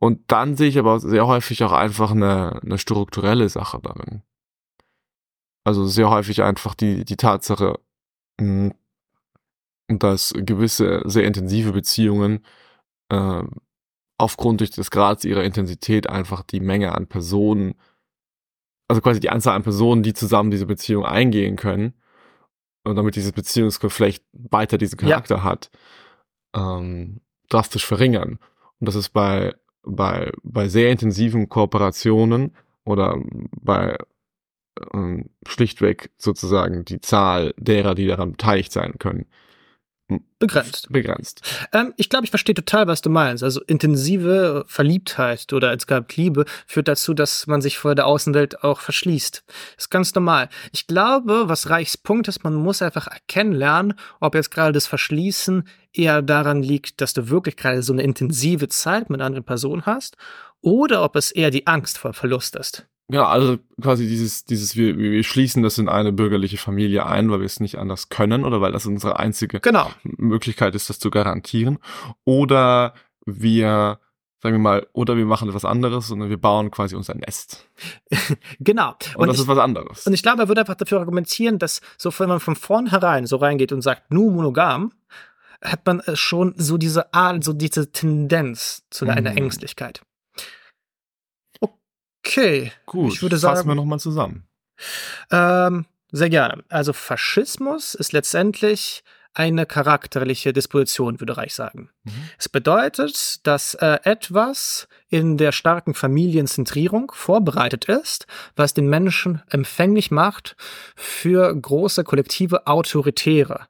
Und 0.00 0.32
dann 0.32 0.56
sehe 0.56 0.68
ich 0.68 0.78
aber 0.78 0.98
sehr 0.98 1.26
häufig 1.26 1.62
auch 1.62 1.72
einfach 1.72 2.10
eine, 2.12 2.60
eine 2.62 2.78
strukturelle 2.78 3.48
Sache 3.48 3.78
darin. 3.82 4.22
Also 5.62 5.86
sehr 5.86 6.08
häufig 6.08 6.42
einfach 6.42 6.74
die, 6.74 7.04
die 7.04 7.16
Tatsache, 7.16 7.78
mh, 8.40 8.72
dass 9.88 10.32
gewisse 10.34 11.02
sehr 11.04 11.24
intensive 11.24 11.72
Beziehungen 11.72 12.44
äh, 13.10 13.42
aufgrund 14.18 14.60
des 14.76 14.90
Grads 14.90 15.24
ihrer 15.24 15.44
Intensität 15.44 16.08
einfach 16.08 16.42
die 16.42 16.60
Menge 16.60 16.94
an 16.94 17.06
Personen, 17.06 17.74
also 18.88 19.02
quasi 19.02 19.20
die 19.20 19.30
Anzahl 19.30 19.54
an 19.54 19.62
Personen, 19.62 20.02
die 20.02 20.14
zusammen 20.14 20.50
diese 20.50 20.66
Beziehung 20.66 21.04
eingehen 21.04 21.56
können, 21.56 21.94
und 22.84 22.96
damit 22.96 23.16
dieses 23.16 23.32
Beziehungsgeflecht 23.32 24.24
weiter 24.32 24.78
diesen 24.78 24.98
Charakter 24.98 25.36
ja. 25.36 25.42
hat, 25.44 25.70
ähm, 26.54 27.20
drastisch 27.48 27.84
verringern. 27.84 28.38
Und 28.78 28.88
das 28.88 28.94
ist 28.94 29.10
bei, 29.10 29.54
bei, 29.82 30.32
bei 30.42 30.68
sehr 30.68 30.90
intensiven 30.90 31.48
Kooperationen 31.48 32.54
oder 32.84 33.18
bei 33.60 33.96
ähm, 34.92 35.30
schlichtweg 35.46 36.10
sozusagen 36.16 36.84
die 36.84 37.00
Zahl 37.00 37.54
derer, 37.56 37.94
die 37.94 38.06
daran 38.06 38.32
beteiligt 38.32 38.72
sein 38.72 38.94
können, 38.98 39.26
begrenzt. 40.38 40.88
Begrenzt. 40.90 41.42
Ähm, 41.72 41.92
ich 41.96 42.08
glaube, 42.08 42.24
ich 42.24 42.30
verstehe 42.30 42.54
total, 42.54 42.86
was 42.86 43.02
du 43.02 43.10
meinst. 43.10 43.42
Also 43.42 43.60
intensive 43.62 44.64
Verliebtheit 44.66 45.52
oder 45.52 45.68
als 45.68 45.86
gab 45.86 46.14
Liebe 46.16 46.44
führt 46.66 46.88
dazu, 46.88 47.14
dass 47.14 47.46
man 47.46 47.60
sich 47.60 47.78
vor 47.78 47.94
der 47.94 48.06
Außenwelt 48.06 48.64
auch 48.64 48.80
verschließt. 48.80 49.44
Das 49.46 49.84
ist 49.84 49.90
ganz 49.90 50.14
normal. 50.14 50.48
Ich 50.72 50.86
glaube, 50.86 51.44
was 51.46 51.70
Reichs 51.70 51.96
Punkt 51.96 52.28
ist, 52.28 52.44
man 52.44 52.54
muss 52.54 52.82
einfach 52.82 53.06
erkennen 53.06 53.52
lernen, 53.52 53.94
ob 54.20 54.34
jetzt 54.34 54.50
gerade 54.50 54.72
das 54.72 54.86
Verschließen 54.86 55.64
eher 55.92 56.22
daran 56.22 56.62
liegt, 56.62 57.00
dass 57.00 57.14
du 57.14 57.28
wirklich 57.28 57.56
gerade 57.56 57.82
so 57.82 57.92
eine 57.92 58.02
intensive 58.02 58.68
Zeit 58.68 59.10
mit 59.10 59.20
anderen 59.20 59.44
Personen 59.44 59.86
hast 59.86 60.16
oder 60.62 61.02
ob 61.02 61.16
es 61.16 61.30
eher 61.30 61.50
die 61.50 61.66
Angst 61.66 61.98
vor 61.98 62.12
Verlust 62.12 62.56
ist. 62.56 62.86
Ja, 63.12 63.26
also 63.26 63.58
quasi 63.80 64.06
dieses, 64.06 64.44
dieses, 64.44 64.76
wir, 64.76 64.96
wir 64.96 65.24
schließen 65.24 65.62
das 65.62 65.78
in 65.78 65.88
eine 65.88 66.12
bürgerliche 66.12 66.58
Familie 66.58 67.06
ein, 67.06 67.30
weil 67.30 67.40
wir 67.40 67.46
es 67.46 67.60
nicht 67.60 67.78
anders 67.78 68.08
können 68.08 68.44
oder 68.44 68.60
weil 68.60 68.72
das 68.72 68.86
unsere 68.86 69.18
einzige 69.18 69.60
genau. 69.60 69.90
Möglichkeit 70.02 70.74
ist, 70.74 70.90
das 70.90 70.98
zu 70.98 71.10
garantieren. 71.10 71.78
Oder 72.24 72.94
wir, 73.26 73.98
sagen 74.40 74.54
wir 74.54 74.60
mal, 74.60 74.86
oder 74.92 75.16
wir 75.16 75.26
machen 75.26 75.48
etwas 75.48 75.64
anderes, 75.64 76.06
sondern 76.06 76.30
wir 76.30 76.40
bauen 76.40 76.70
quasi 76.70 76.94
unser 76.94 77.14
Nest. 77.14 77.68
genau. 78.60 78.90
Und, 79.14 79.22
und 79.22 79.28
das 79.28 79.36
ich, 79.36 79.42
ist 79.42 79.48
was 79.48 79.58
anderes. 79.58 80.06
Und 80.06 80.12
ich 80.12 80.22
glaube, 80.22 80.42
er 80.42 80.48
würde 80.48 80.60
einfach 80.60 80.76
dafür 80.76 81.00
argumentieren, 81.00 81.58
dass 81.58 81.80
so, 81.98 82.16
wenn 82.18 82.28
man 82.28 82.40
von 82.40 82.54
vornherein 82.54 83.26
so 83.26 83.36
reingeht 83.36 83.72
und 83.72 83.82
sagt, 83.82 84.12
nur 84.12 84.30
monogam, 84.30 84.92
hat 85.62 85.84
man 85.84 86.00
äh, 86.00 86.16
schon 86.16 86.54
so 86.56 86.78
diese 86.78 87.12
Art, 87.12 87.42
so 87.44 87.52
diese 87.52 87.90
Tendenz 87.90 88.84
zu 88.90 89.06
einer 89.06 89.32
mhm. 89.32 89.36
Ängstlichkeit. 89.36 90.02
Okay. 92.24 92.72
Gut, 92.86 93.12
ich 93.12 93.22
würde 93.22 93.38
sagen, 93.38 93.56
fassen 93.56 93.68
wir 93.68 93.74
nochmal 93.74 94.00
zusammen. 94.00 94.44
Ähm, 95.30 95.86
sehr 96.12 96.30
gerne. 96.30 96.64
Also 96.68 96.92
Faschismus 96.92 97.94
ist 97.94 98.12
letztendlich 98.12 99.02
eine 99.32 99.64
charakterliche 99.64 100.52
Disposition, 100.52 101.20
würde 101.20 101.36
Reich 101.36 101.54
sagen. 101.54 101.90
Mhm. 102.02 102.10
Es 102.36 102.48
bedeutet, 102.48 103.46
dass 103.46 103.74
äh, 103.74 103.98
etwas 104.02 104.88
in 105.08 105.36
der 105.36 105.52
starken 105.52 105.94
Familienzentrierung 105.94 107.12
vorbereitet 107.14 107.84
ist, 107.84 108.26
was 108.56 108.74
den 108.74 108.88
Menschen 108.88 109.42
empfänglich 109.48 110.10
macht 110.10 110.56
für 110.96 111.54
große 111.54 112.02
kollektive 112.02 112.66
autoritäre 112.66 113.68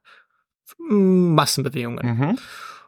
Massenbewegungen. 0.79 2.17
Mhm. 2.17 2.39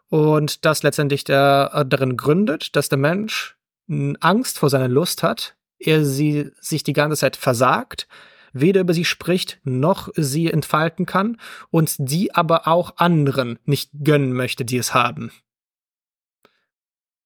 Und 0.10 0.66
das 0.66 0.84
letztendlich 0.84 1.24
der, 1.24 1.72
äh, 1.74 1.86
darin 1.86 2.18
gründet, 2.18 2.76
dass 2.76 2.90
der 2.90 2.98
Mensch 2.98 3.56
Angst 3.88 4.60
vor 4.60 4.70
seiner 4.70 4.88
Lust 4.88 5.24
hat, 5.24 5.56
er 5.80 6.06
sie 6.06 6.52
sich 6.60 6.84
die 6.84 6.94
ganze 6.94 7.18
Zeit 7.18 7.36
versagt, 7.36 8.08
weder 8.54 8.82
über 8.82 8.94
sie 8.94 9.06
spricht, 9.06 9.60
noch 9.64 10.10
sie 10.16 10.52
entfalten 10.52 11.06
kann 11.06 11.38
und 11.70 11.96
die 11.98 12.34
aber 12.34 12.68
auch 12.68 12.98
anderen 12.98 13.60
nicht 13.66 13.92
gönnen 14.04 14.34
möchte, 14.34 14.64
die 14.64 14.78
es 14.78 14.94
haben. 14.94 15.32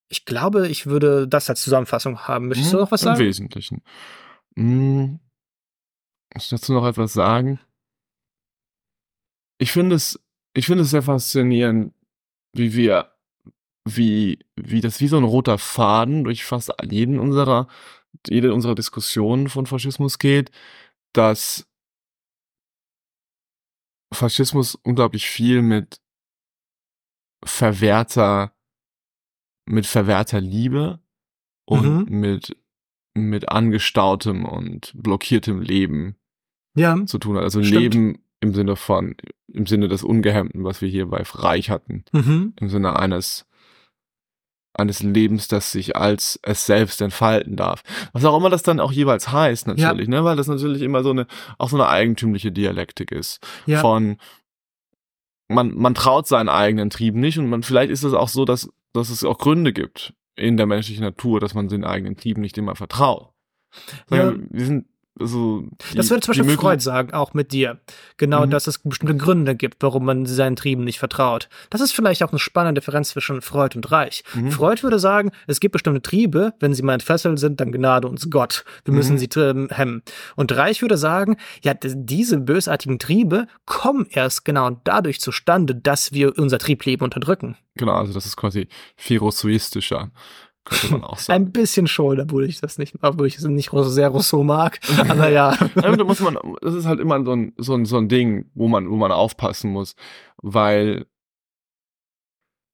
Ich 0.09 0.25
glaube, 0.25 0.69
ich 0.69 0.87
würde 0.87 1.27
das 1.27 1.49
als 1.49 1.61
Zusammenfassung 1.61 2.19
haben. 2.27 2.47
Möchtest 2.47 2.71
hm, 2.71 2.77
du 2.77 2.83
noch 2.83 2.91
was 2.91 3.01
sagen? 3.01 3.19
Im 3.19 3.27
Wesentlichen. 3.27 3.83
Hm, 4.55 5.19
ich 6.33 6.49
dazu 6.49 6.73
noch 6.73 6.87
etwas 6.87 7.13
sagen. 7.13 7.59
Ich 9.57 9.71
finde 9.71 9.95
es, 9.95 10.19
ich 10.53 10.65
finde 10.65 10.83
es 10.83 10.91
sehr 10.91 11.03
faszinierend, 11.03 11.93
wie 12.53 12.73
wir 12.73 13.16
wie, 13.95 14.39
wie 14.55 14.81
das 14.81 14.99
wie 14.99 15.07
so 15.07 15.17
ein 15.17 15.23
roter 15.23 15.57
Faden 15.57 16.23
durch 16.23 16.43
fast 16.43 16.73
jeden 16.89 17.19
unserer, 17.19 17.67
jede 18.27 18.53
unserer 18.53 18.75
Diskussionen 18.75 19.49
von 19.49 19.65
Faschismus 19.65 20.19
geht, 20.19 20.51
dass 21.13 21.67
Faschismus 24.13 24.75
unglaublich 24.75 25.27
viel 25.27 25.61
mit 25.61 25.99
verwehrter, 27.43 28.53
mit 29.65 29.85
verwehrter 29.85 30.41
Liebe 30.41 30.99
und 31.65 32.09
mhm. 32.09 32.19
mit, 32.19 32.57
mit 33.13 33.49
angestautem 33.49 34.45
und 34.45 34.93
blockiertem 34.95 35.61
Leben 35.61 36.15
ja, 36.75 37.05
zu 37.05 37.19
tun 37.19 37.37
hat. 37.37 37.43
Also 37.43 37.63
stimmt. 37.63 37.81
Leben 37.81 38.23
im 38.39 38.53
Sinne 38.53 38.75
von, 38.75 39.15
im 39.47 39.65
Sinne 39.65 39.87
des 39.87 40.03
Ungehemmten, 40.03 40.63
was 40.63 40.81
wir 40.81 40.89
hier 40.89 41.07
bei 41.07 41.21
Reich 41.23 41.69
hatten. 41.69 42.05
Mhm. 42.11 42.53
Im 42.59 42.69
Sinne 42.69 42.97
eines 42.97 43.46
eines 44.79 45.01
Lebens, 45.01 45.47
das 45.47 45.71
sich 45.71 45.95
als 45.95 46.39
es 46.43 46.65
selbst 46.65 47.01
entfalten 47.01 47.55
darf. 47.55 47.83
Was 48.13 48.25
auch 48.25 48.37
immer 48.37 48.49
das 48.49 48.63
dann 48.63 48.79
auch 48.79 48.91
jeweils 48.91 49.31
heißt, 49.31 49.67
natürlich, 49.67 50.07
ja. 50.07 50.15
ne? 50.15 50.23
Weil 50.23 50.35
das 50.35 50.47
natürlich 50.47 50.81
immer 50.81 51.03
so 51.03 51.11
eine, 51.11 51.27
auch 51.57 51.69
so 51.69 51.77
eine 51.77 51.87
eigentümliche 51.87 52.51
Dialektik 52.51 53.11
ist. 53.11 53.39
Ja. 53.65 53.79
Von 53.79 54.17
man, 55.49 55.75
man 55.75 55.95
traut 55.95 56.27
seinen 56.27 56.49
eigenen 56.49 56.89
Trieben 56.89 57.19
nicht 57.19 57.37
und 57.37 57.49
man, 57.49 57.63
vielleicht 57.63 57.91
ist 57.91 58.03
es 58.03 58.13
auch 58.13 58.29
so, 58.29 58.45
dass, 58.45 58.69
dass 58.93 59.09
es 59.09 59.23
auch 59.23 59.37
Gründe 59.37 59.73
gibt 59.73 60.13
in 60.35 60.57
der 60.57 60.65
menschlichen 60.65 61.03
Natur, 61.03 61.39
dass 61.39 61.53
man 61.53 61.67
den 61.67 61.83
eigenen 61.83 62.17
Trieben 62.17 62.41
nicht 62.41 62.57
immer 62.57 62.75
vertraut. 62.75 63.31
Ja. 64.09 64.33
Wir 64.49 64.65
sind 64.65 64.87
also 65.19 65.63
die, 65.91 65.97
das 65.97 66.09
würde 66.09 66.21
zum 66.21 66.33
Beispiel 66.35 66.55
Freud 66.55 66.81
sagen, 66.81 67.13
auch 67.13 67.33
mit 67.33 67.51
dir. 67.51 67.79
Genau, 68.17 68.45
mhm. 68.45 68.49
dass 68.49 68.67
es 68.67 68.79
bestimmte 68.79 69.15
Gründe 69.15 69.55
gibt, 69.55 69.81
warum 69.81 70.05
man 70.05 70.25
seinen 70.25 70.55
Trieben 70.55 70.83
nicht 70.83 70.99
vertraut. 70.99 71.49
Das 71.69 71.81
ist 71.81 71.93
vielleicht 71.93 72.23
auch 72.23 72.31
eine 72.31 72.39
spannende 72.39 72.81
Differenz 72.81 73.09
zwischen 73.09 73.41
Freud 73.41 73.75
und 73.75 73.91
Reich. 73.91 74.23
Mhm. 74.33 74.51
Freud 74.51 74.83
würde 74.83 74.99
sagen, 74.99 75.31
es 75.47 75.59
gibt 75.59 75.73
bestimmte 75.73 76.01
Triebe, 76.01 76.53
wenn 76.59 76.73
sie 76.73 76.83
mal 76.83 76.93
entfesselt 76.93 77.39
sind, 77.39 77.59
dann 77.59 77.71
Gnade 77.71 78.07
uns 78.07 78.29
Gott. 78.29 78.63
Wir 78.85 78.93
müssen 78.93 79.13
mhm. 79.13 79.19
sie 79.19 79.29
ähm, 79.37 79.69
hemmen. 79.71 80.01
Und 80.35 80.55
Reich 80.55 80.81
würde 80.81 80.97
sagen, 80.97 81.37
ja, 81.63 81.73
diese 81.73 82.37
bösartigen 82.37 82.99
Triebe 82.99 83.47
kommen 83.65 84.07
erst 84.09 84.45
genau 84.45 84.71
dadurch 84.83 85.19
zustande, 85.19 85.75
dass 85.75 86.11
wir 86.11 86.37
unser 86.37 86.59
Triebleben 86.59 87.03
unterdrücken. 87.03 87.57
Genau, 87.75 87.93
also 87.93 88.13
das 88.13 88.25
ist 88.25 88.35
quasi 88.37 88.67
philosoistischer 88.95 90.11
könnte 90.67 90.91
man 90.91 91.03
auch 91.03 91.17
sagen. 91.17 91.45
Ein 91.45 91.51
bisschen 91.51 91.87
schon, 91.87 92.19
obwohl 92.19 92.45
ich 92.45 92.59
das 92.59 92.77
nicht, 92.77 92.95
obwohl 93.01 93.27
ich 93.27 93.37
es 93.37 93.43
nicht 93.43 93.71
sehr 93.71 94.09
Rousseau 94.09 94.43
mag. 94.43 94.79
Aber 95.09 95.29
ja. 95.29 95.55
da 95.75 96.03
muss 96.03 96.19
man, 96.19 96.37
das 96.61 96.75
ist 96.75 96.85
halt 96.85 96.99
immer 96.99 97.23
so 97.23 97.33
ein, 97.33 97.53
so 97.57 97.73
ein, 97.73 97.85
so 97.85 97.97
ein 97.97 98.09
Ding, 98.09 98.49
wo 98.53 98.67
man, 98.67 98.89
wo 98.89 98.95
man 98.95 99.11
aufpassen 99.11 99.71
muss, 99.71 99.95
weil 100.37 101.05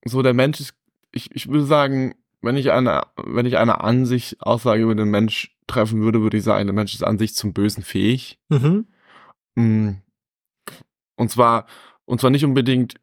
so 0.05 0.21
der 0.21 0.33
Mensch 0.33 0.59
ist, 0.59 0.73
ich, 1.11 1.29
ich 1.33 1.47
würde 1.47 1.65
sagen, 1.65 2.15
wenn 2.41 2.57
ich 2.57 2.71
eine, 2.71 3.03
wenn 3.23 3.45
ich 3.45 3.57
eine 3.57 3.81
Ansicht, 3.81 4.41
Aussage 4.41 4.83
über 4.83 4.95
den 4.95 5.09
Mensch 5.09 5.55
treffen 5.67 6.01
würde, 6.01 6.21
würde 6.21 6.37
ich 6.37 6.43
sagen, 6.43 6.67
der 6.67 6.73
Mensch 6.73 6.93
ist 6.93 7.03
an 7.03 7.17
sich 7.17 7.35
zum 7.35 7.53
Bösen 7.53 7.83
fähig. 7.83 8.39
Mhm. 8.49 8.87
Mm. 9.55 9.89
Und 11.15 11.29
zwar, 11.29 11.67
und 12.05 12.19
zwar 12.19 12.31
nicht 12.31 12.43
unbedingt 12.43 12.95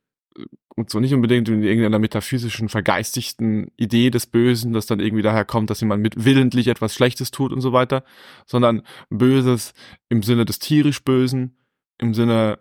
und 0.76 0.90
so 0.90 1.00
nicht 1.00 1.14
unbedingt 1.14 1.48
in 1.48 1.62
irgendeiner 1.62 1.98
metaphysischen, 1.98 2.68
vergeistigten 2.68 3.70
Idee 3.76 4.10
des 4.10 4.26
Bösen, 4.26 4.72
das 4.72 4.86
dann 4.86 5.00
irgendwie 5.00 5.22
daher 5.22 5.44
kommt, 5.44 5.70
dass 5.70 5.80
jemand 5.80 6.02
mit 6.02 6.24
willentlich 6.24 6.68
etwas 6.68 6.94
Schlechtes 6.94 7.30
tut 7.30 7.52
und 7.52 7.60
so 7.60 7.72
weiter, 7.72 8.02
sondern 8.46 8.82
Böses 9.10 9.74
im 10.08 10.22
Sinne 10.22 10.44
des 10.44 10.58
tierisch 10.58 11.04
Bösen, 11.04 11.56
im 11.98 12.14
Sinne 12.14 12.58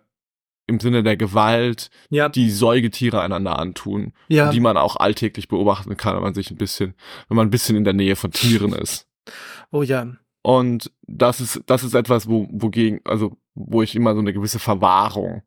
im 0.66 0.78
Sinne 0.78 1.02
der 1.02 1.16
Gewalt, 1.16 1.90
ja. 2.10 2.28
die 2.28 2.48
Säugetiere 2.48 3.20
einander 3.20 3.58
antun, 3.58 4.12
ja. 4.28 4.52
die 4.52 4.60
man 4.60 4.76
auch 4.76 4.96
alltäglich 4.96 5.48
beobachten 5.48 5.96
kann, 5.96 6.14
wenn 6.14 6.22
man 6.22 6.34
sich 6.34 6.50
ein 6.52 6.56
bisschen, 6.56 6.94
wenn 7.28 7.36
man 7.36 7.48
ein 7.48 7.50
bisschen 7.50 7.76
in 7.76 7.82
der 7.82 7.92
Nähe 7.92 8.14
von 8.14 8.30
Tieren 8.30 8.72
ist. 8.72 9.08
Oh 9.72 9.82
ja. 9.82 10.14
Und 10.42 10.92
das 11.08 11.40
ist, 11.40 11.62
das 11.66 11.82
ist 11.82 11.94
etwas, 11.94 12.28
wo, 12.28 12.46
wogegen, 12.52 13.00
also, 13.04 13.36
wo 13.54 13.82
ich 13.82 13.96
immer 13.96 14.14
so 14.14 14.20
eine 14.20 14.32
gewisse 14.32 14.60
Verwahrung 14.60 15.42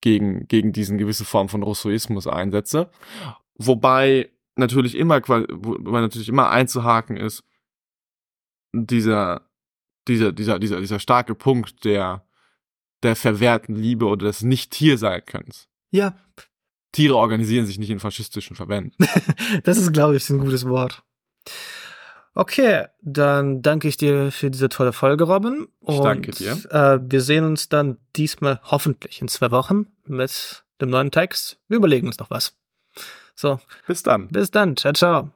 gegen, 0.00 0.46
gegen 0.48 0.72
diesen 0.72 0.98
gewisse 0.98 1.24
Form 1.24 1.48
von 1.48 1.62
Rousseauismus 1.62 2.26
einsetze. 2.26 2.90
Wobei 3.56 4.30
natürlich 4.56 4.96
immer, 4.96 5.20
wobei 5.26 6.00
natürlich 6.00 6.28
immer 6.28 6.50
einzuhaken 6.50 7.16
ist, 7.16 7.44
dieser, 8.72 9.48
dieser, 10.06 10.32
dieser, 10.32 10.58
dieser, 10.58 10.80
dieser 10.80 10.98
starke 10.98 11.34
Punkt 11.34 11.84
der, 11.84 12.26
der 13.02 13.16
verwehrten 13.16 13.74
Liebe 13.74 14.06
oder 14.06 14.26
des 14.26 14.42
Nicht-Tier-Sein-Könnens. 14.42 15.68
Ja, 15.90 16.16
Tiere 16.92 17.16
organisieren 17.16 17.66
sich 17.66 17.78
nicht 17.78 17.90
in 17.90 18.00
faschistischen 18.00 18.56
Verbänden. 18.56 18.92
das 19.64 19.78
ist, 19.78 19.92
glaube 19.92 20.16
ich, 20.16 20.28
ein 20.30 20.38
gutes 20.38 20.66
Wort. 20.66 21.02
Okay, 22.34 22.86
dann 23.02 23.62
danke 23.62 23.88
ich 23.88 23.96
dir 23.96 24.30
für 24.30 24.50
diese 24.50 24.68
tolle 24.68 24.92
Folge, 24.92 25.24
Robin. 25.24 25.66
Ich 25.86 25.98
danke 26.00 26.30
dir. 26.30 26.52
Äh, 26.70 27.00
wir 27.02 27.20
sehen 27.20 27.44
uns 27.44 27.68
dann 27.68 27.98
diesmal 28.16 28.60
hoffentlich 28.64 29.20
in 29.20 29.28
zwei 29.28 29.50
Wochen 29.50 29.86
mit 30.04 30.64
dem 30.80 30.90
neuen 30.90 31.10
Text. 31.10 31.58
Wir 31.68 31.78
überlegen 31.78 32.06
uns 32.06 32.18
noch 32.18 32.30
was. 32.30 32.54
So, 33.34 33.60
Bis 33.86 34.02
dann. 34.02 34.28
bis 34.28 34.50
dann. 34.50 34.76
Ciao, 34.76 34.92
ciao. 34.92 35.30